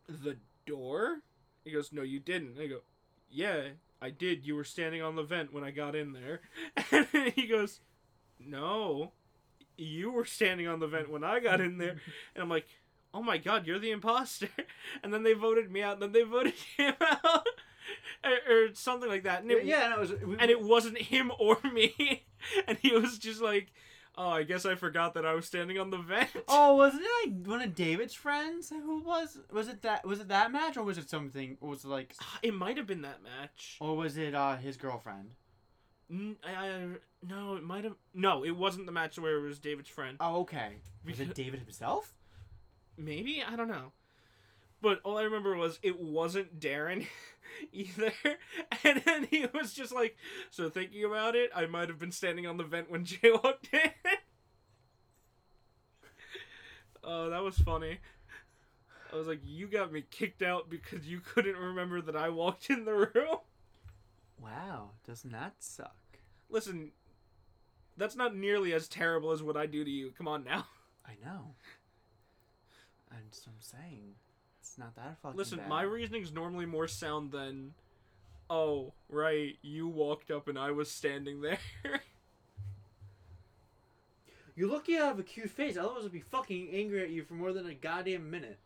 the 0.07 0.37
door? 0.65 1.19
He 1.63 1.71
goes, 1.71 1.91
no, 1.91 2.01
you 2.01 2.19
didn't. 2.19 2.59
I 2.59 2.67
go, 2.67 2.79
yeah, 3.29 3.69
I 4.03 4.09
did. 4.09 4.45
You 4.45 4.55
were 4.55 4.65
standing 4.65 5.01
on 5.01 5.15
the 5.15 5.23
vent 5.23 5.53
when 5.53 5.63
I 5.63 5.71
got 5.71 5.95
in 5.95 6.11
there. 6.13 6.41
And 6.91 7.31
he 7.33 7.47
goes, 7.47 7.79
No, 8.37 9.13
you 9.77 10.11
were 10.11 10.25
standing 10.25 10.67
on 10.67 10.79
the 10.81 10.87
vent 10.87 11.09
when 11.09 11.23
I 11.23 11.39
got 11.39 11.61
in 11.61 11.77
there. 11.77 12.01
And 12.35 12.43
I'm 12.43 12.49
like, 12.49 12.67
Oh 13.13 13.23
my 13.23 13.37
god, 13.37 13.65
you're 13.65 13.79
the 13.79 13.91
imposter. 13.91 14.49
And 15.03 15.13
then 15.13 15.23
they 15.23 15.33
voted 15.33 15.71
me 15.71 15.81
out, 15.81 15.93
and 15.93 16.01
then 16.01 16.11
they 16.11 16.23
voted 16.23 16.53
him 16.77 16.93
out. 16.99 17.47
or, 18.23 18.53
or 18.53 18.73
something 18.73 19.09
like 19.09 19.23
that. 19.23 19.41
And 19.41 19.51
it, 19.51 19.63
yeah, 19.65 19.87
no, 19.87 19.95
it 19.95 19.99
was, 19.99 20.11
we, 20.21 20.37
and 20.37 20.51
it 20.51 20.61
wasn't 20.61 20.97
him 20.97 21.31
or 21.39 21.57
me. 21.63 22.25
And 22.67 22.77
he 22.79 22.91
was 22.91 23.17
just 23.17 23.41
like, 23.41 23.71
Oh, 24.15 24.29
I 24.29 24.43
guess 24.43 24.63
I 24.65 24.75
forgot 24.75 25.15
that 25.15 25.25
I 25.25 25.33
was 25.33 25.45
standing 25.45 25.79
on 25.79 25.89
the 25.89 25.97
vent. 25.97 26.29
Oh, 26.47 26.75
wasn't 26.75 27.03
it 27.03 27.29
like 27.29 27.47
one 27.47 27.61
of 27.61 27.73
David's 27.73 28.13
friends? 28.13 28.69
Who 28.69 29.01
was? 29.01 29.39
Was 29.51 29.67
it 29.67 29.81
that? 29.81 30.05
Was 30.05 30.19
it 30.19 30.27
that 30.27 30.51
match, 30.51 30.77
or 30.77 30.83
was 30.83 30.97
it 30.99 31.09
something? 31.09 31.57
Or 31.61 31.69
was 31.69 31.83
it 31.83 31.87
like? 31.87 32.13
It 32.43 32.53
might 32.53 32.77
have 32.77 32.85
been 32.85 33.01
that 33.01 33.23
match. 33.23 33.77
Or 33.79 33.95
was 33.97 34.17
it 34.17 34.35
uh 34.35 34.57
his 34.57 34.77
girlfriend? 34.77 35.31
N- 36.11 36.35
I, 36.45 36.51
I- 36.67 36.87
no, 37.27 37.55
it 37.55 37.63
might 37.63 37.85
have. 37.85 37.95
No, 38.13 38.43
it 38.45 38.51
wasn't 38.55 38.85
the 38.85 38.91
match 38.91 39.17
where 39.17 39.37
it 39.37 39.41
was 39.41 39.57
David's 39.59 39.89
friend. 39.89 40.17
Oh, 40.19 40.41
okay. 40.41 40.73
Was 41.05 41.19
it 41.19 41.33
David 41.33 41.61
himself? 41.61 42.13
Maybe 42.97 43.41
I 43.47 43.55
don't 43.55 43.67
know. 43.69 43.93
But 44.83 44.99
all 45.05 45.17
I 45.17 45.23
remember 45.23 45.55
was 45.55 45.79
it 45.81 45.97
wasn't 45.97 46.59
Darren 46.59 47.07
either. 47.71 48.11
And 48.83 49.01
then 49.05 49.27
he 49.31 49.45
was 49.53 49.73
just 49.73 49.93
like, 49.93 50.17
so 50.51 50.69
thinking 50.69 51.05
about 51.05 51.37
it, 51.37 51.51
I 51.55 51.67
might 51.67 51.87
have 51.87 51.99
been 51.99 52.11
standing 52.11 52.45
on 52.45 52.57
the 52.57 52.65
vent 52.65 52.91
when 52.91 53.05
Jay 53.05 53.31
walked 53.31 53.69
in. 53.71 53.91
Oh, 57.01 57.29
that 57.29 57.41
was 57.41 57.57
funny. 57.57 57.99
I 59.11 59.15
was 59.15 59.27
like, 59.27 59.39
you 59.45 59.67
got 59.67 59.93
me 59.93 60.03
kicked 60.11 60.41
out 60.41 60.69
because 60.69 61.07
you 61.07 61.21
couldn't 61.21 61.55
remember 61.55 62.01
that 62.01 62.15
I 62.17 62.27
walked 62.27 62.69
in 62.69 62.83
the 62.83 62.93
room. 62.93 63.37
Wow, 64.41 64.89
doesn't 65.07 65.31
that 65.31 65.53
suck? 65.59 65.95
Listen, 66.49 66.91
that's 67.95 68.17
not 68.17 68.35
nearly 68.35 68.73
as 68.73 68.89
terrible 68.89 69.31
as 69.31 69.41
what 69.41 69.55
I 69.55 69.65
do 69.65 69.85
to 69.85 69.89
you. 69.89 70.11
Come 70.17 70.27
on 70.27 70.43
now. 70.43 70.65
I 71.05 71.13
know. 71.23 71.55
And 73.11 73.27
so 73.31 73.49
I'm 73.49 73.61
saying, 73.61 74.15
it's 74.73 74.79
not 74.79 74.95
that 74.95 75.17
fucking 75.21 75.37
Listen, 75.37 75.59
bad. 75.59 75.69
my 75.69 75.83
reasoning's 75.83 76.31
normally 76.31 76.65
more 76.65 76.87
sound 76.87 77.31
than, 77.31 77.75
oh, 78.49 78.91
right, 79.07 79.55
you 79.61 79.87
walked 79.87 80.31
up 80.31 80.47
and 80.47 80.57
I 80.57 80.71
was 80.71 80.89
standing 80.89 81.41
there. 81.41 81.59
You're 84.55 84.71
lucky 84.71 84.93
you 84.93 85.01
have 85.01 85.19
a 85.19 85.23
cute 85.23 85.51
face. 85.51 85.77
Otherwise, 85.77 86.05
I'd 86.05 86.11
be 86.11 86.21
fucking 86.21 86.69
angry 86.73 87.03
at 87.03 87.11
you 87.11 87.23
for 87.23 87.35
more 87.35 87.53
than 87.53 87.67
a 87.67 87.75
goddamn 87.75 88.31
minute. 88.31 88.57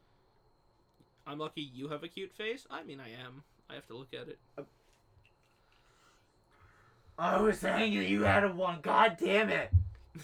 I'm 1.26 1.40
lucky 1.40 1.60
you 1.62 1.90
have 1.90 2.04
a 2.04 2.08
cute 2.08 2.32
face. 2.32 2.66
I 2.72 2.84
mean, 2.84 3.02
I 3.02 3.10
am. 3.10 3.44
I 3.70 3.74
have 3.74 3.88
to 3.88 3.98
look 3.98 4.14
at 4.14 4.30
it. 4.30 4.40
Uh, 4.58 4.62
I 7.20 7.42
was 7.42 7.60
saying 7.60 7.98
that 7.98 8.08
you 8.08 8.24
had 8.24 8.46
a 8.46 8.50
one. 8.50 8.80
God 8.82 9.18
damn 9.20 9.50
it. 9.50 9.72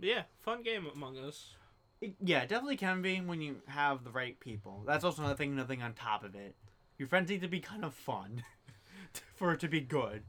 Yeah, 0.00 0.24
fun 0.42 0.62
game 0.62 0.86
Among 0.94 1.16
Us. 1.16 1.54
It, 2.04 2.16
yeah, 2.22 2.44
definitely 2.44 2.76
can 2.76 3.00
be 3.00 3.18
when 3.22 3.40
you 3.40 3.62
have 3.66 4.04
the 4.04 4.10
right 4.10 4.38
people. 4.38 4.82
That's 4.86 5.04
also 5.04 5.22
another 5.22 5.36
thing, 5.36 5.52
another 5.52 5.68
thing 5.68 5.82
on 5.82 5.94
top 5.94 6.22
of 6.22 6.34
it. 6.34 6.54
Your 6.98 7.08
friends 7.08 7.30
need 7.30 7.40
to 7.40 7.48
be 7.48 7.60
kind 7.60 7.82
of 7.82 7.94
fun 7.94 8.42
for 9.36 9.52
it 9.52 9.60
to 9.60 9.68
be 9.68 9.80
good. 9.80 10.22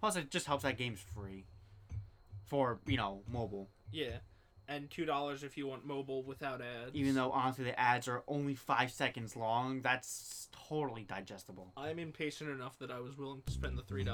Plus, 0.00 0.16
it 0.16 0.30
just 0.30 0.46
helps 0.46 0.62
that 0.62 0.78
game's 0.78 1.00
free 1.14 1.44
for, 2.46 2.78
you 2.86 2.96
know, 2.96 3.20
mobile. 3.30 3.68
Yeah. 3.92 4.20
And 4.68 4.88
$2 4.88 5.44
if 5.44 5.58
you 5.58 5.66
want 5.66 5.84
mobile 5.84 6.22
without 6.22 6.62
ads. 6.62 6.94
Even 6.94 7.14
though, 7.14 7.30
honestly, 7.30 7.64
the 7.64 7.78
ads 7.78 8.08
are 8.08 8.22
only 8.26 8.54
five 8.54 8.90
seconds 8.90 9.36
long, 9.36 9.82
that's 9.82 10.48
totally 10.68 11.04
digestible. 11.04 11.72
I'm 11.76 11.98
impatient 11.98 12.48
enough 12.48 12.78
that 12.78 12.90
I 12.90 13.00
was 13.00 13.18
willing 13.18 13.42
to 13.44 13.52
spend 13.52 13.76
the 13.76 13.82
$3 13.82 14.06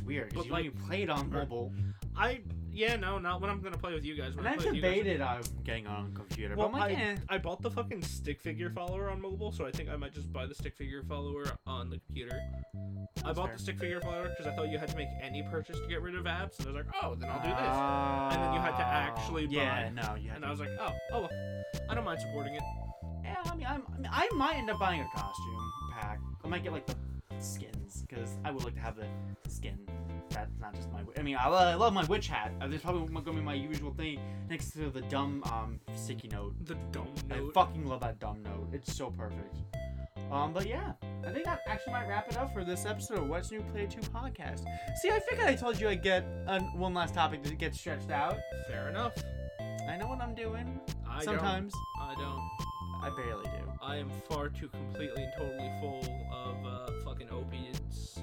it's 0.00 0.06
weird 0.06 0.30
because 0.30 0.46
you 0.46 0.52
like, 0.52 0.86
played 0.86 1.10
on 1.10 1.30
mobile. 1.30 1.72
I 2.16 2.40
yeah 2.72 2.96
no 2.96 3.18
not 3.18 3.40
when 3.40 3.50
I'm 3.50 3.60
gonna 3.60 3.78
play 3.78 3.94
with 3.94 4.04
you 4.04 4.16
guys. 4.16 4.34
When 4.34 4.46
and 4.46 4.60
I, 4.60 4.68
I 4.68 4.72
debated 4.72 5.20
on 5.20 5.42
getting 5.64 5.86
on 5.86 6.12
computer. 6.14 6.56
Well, 6.56 6.74
I, 6.74 6.92
eh. 6.92 7.16
I 7.28 7.38
bought 7.38 7.62
the 7.62 7.70
fucking 7.70 8.02
stick 8.02 8.40
figure 8.40 8.70
follower 8.70 9.10
on 9.10 9.20
mobile, 9.20 9.52
so 9.52 9.66
I 9.66 9.70
think 9.70 9.88
I 9.88 9.96
might 9.96 10.14
just 10.14 10.32
buy 10.32 10.46
the 10.46 10.54
stick 10.54 10.76
figure 10.76 11.02
follower 11.02 11.44
on 11.66 11.90
the 11.90 11.98
computer. 11.98 12.40
That's 13.16 13.28
I 13.28 13.32
bought 13.32 13.46
fair. 13.46 13.56
the 13.56 13.62
stick 13.62 13.78
figure 13.78 14.00
follower 14.00 14.28
because 14.28 14.46
I 14.46 14.54
thought 14.56 14.68
you 14.68 14.78
had 14.78 14.88
to 14.88 14.96
make 14.96 15.08
any 15.20 15.42
purchase 15.42 15.78
to 15.78 15.86
get 15.88 16.02
rid 16.02 16.14
of 16.14 16.24
apps, 16.24 16.58
and 16.58 16.68
I 16.68 16.72
was 16.72 16.86
like, 16.86 16.94
oh, 17.02 17.14
then 17.14 17.30
I'll 17.30 17.42
do 17.42 17.48
this. 17.48 17.58
Uh, 17.58 18.30
and 18.32 18.42
then 18.42 18.52
you 18.54 18.60
had 18.60 18.76
to 18.76 18.84
oh, 18.84 19.18
actually 19.18 19.46
yeah, 19.46 19.90
buy. 19.90 20.14
Yeah, 20.16 20.26
no, 20.28 20.34
And 20.34 20.42
to. 20.42 20.46
I 20.46 20.50
was 20.50 20.60
like, 20.60 20.70
oh, 20.80 20.92
oh, 21.12 21.20
well, 21.20 21.30
I 21.88 21.94
don't 21.94 22.04
mind 22.04 22.20
supporting 22.20 22.54
it. 22.54 22.62
Yeah, 23.24 23.36
I 23.44 23.56
mean, 23.56 23.66
I'm, 23.68 23.82
I 24.10 24.28
might 24.34 24.56
end 24.56 24.70
up 24.70 24.78
buying 24.78 25.00
a 25.00 25.08
costume 25.14 25.72
pack. 25.98 26.20
I 26.44 26.48
might 26.48 26.62
get 26.62 26.72
like 26.72 26.86
the 26.86 26.94
skins 27.42 28.04
because 28.08 28.38
I 28.44 28.50
would 28.50 28.64
like 28.64 28.74
to 28.74 28.80
have 28.80 28.96
the 28.96 29.06
skin. 29.50 29.78
That's 30.30 30.52
not 30.60 30.74
just 30.74 30.90
my. 30.92 31.00
I 31.18 31.22
mean, 31.22 31.36
I, 31.36 31.48
I 31.48 31.74
love 31.74 31.92
my 31.92 32.04
witch 32.04 32.28
hat. 32.28 32.52
Uh, 32.60 32.68
There's 32.68 32.82
probably 32.82 33.00
going 33.08 33.24
to 33.24 33.32
be 33.32 33.40
my 33.40 33.54
usual 33.54 33.92
thing 33.92 34.20
next 34.48 34.70
to 34.72 34.90
the 34.90 35.00
dumb 35.02 35.42
um 35.52 35.80
sticky 35.94 36.28
note. 36.28 36.54
The 36.64 36.76
dumb 36.92 37.08
note. 37.28 37.50
I 37.50 37.52
fucking 37.52 37.84
love 37.86 38.00
that 38.00 38.18
dumb 38.20 38.42
note. 38.42 38.68
It's 38.72 38.94
so 38.94 39.10
perfect. 39.10 39.56
Um, 40.30 40.52
but 40.52 40.66
yeah, 40.66 40.92
I 41.26 41.32
think 41.32 41.44
that 41.44 41.60
actually 41.66 41.92
might 41.92 42.06
wrap 42.06 42.30
it 42.30 42.36
up 42.36 42.52
for 42.54 42.62
this 42.62 42.86
episode 42.86 43.18
of 43.18 43.28
What's 43.28 43.50
New 43.50 43.62
Play 43.72 43.86
2 43.86 44.00
podcast. 44.00 44.60
See, 45.02 45.10
I 45.10 45.18
figured 45.28 45.48
I 45.48 45.56
told 45.56 45.80
you 45.80 45.88
I'd 45.88 46.02
get 46.02 46.24
an, 46.46 46.62
one 46.78 46.94
last 46.94 47.14
topic 47.14 47.42
to 47.42 47.54
get 47.56 47.74
stretched 47.74 48.10
out. 48.10 48.38
Fair 48.68 48.88
enough. 48.88 49.12
I 49.88 49.96
know 49.96 50.06
what 50.06 50.20
I'm 50.20 50.34
doing. 50.34 50.80
I 51.08 51.24
Sometimes. 51.24 51.72
Don't. 51.72 52.08
I 52.08 52.14
don't. 52.14 52.40
I 53.02 53.10
barely 53.10 53.44
do. 53.44 53.72
I 53.82 53.96
am 53.96 54.10
far 54.28 54.48
too 54.48 54.68
completely 54.68 55.22
and 55.24 55.32
totally 55.38 55.70
full 55.80 56.04
of 56.32 56.66
uh, 56.66 56.90
fucking 57.04 57.30
opiates 57.30 58.20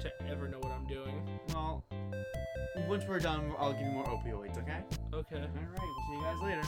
to 0.00 0.12
ever 0.28 0.48
know 0.48 0.58
what 0.58 0.72
I'm 0.72 0.86
doing. 0.86 1.22
Well, 1.48 1.84
once 2.88 3.04
we're 3.08 3.20
done, 3.20 3.52
I'll 3.58 3.72
give 3.72 3.82
you 3.82 3.92
more 3.92 4.04
opioids, 4.04 4.58
okay? 4.58 4.80
Okay. 5.14 5.36
Alright, 5.36 5.48
we'll 5.80 6.06
see 6.08 6.16
you 6.16 6.22
guys 6.22 6.42
later. 6.42 6.62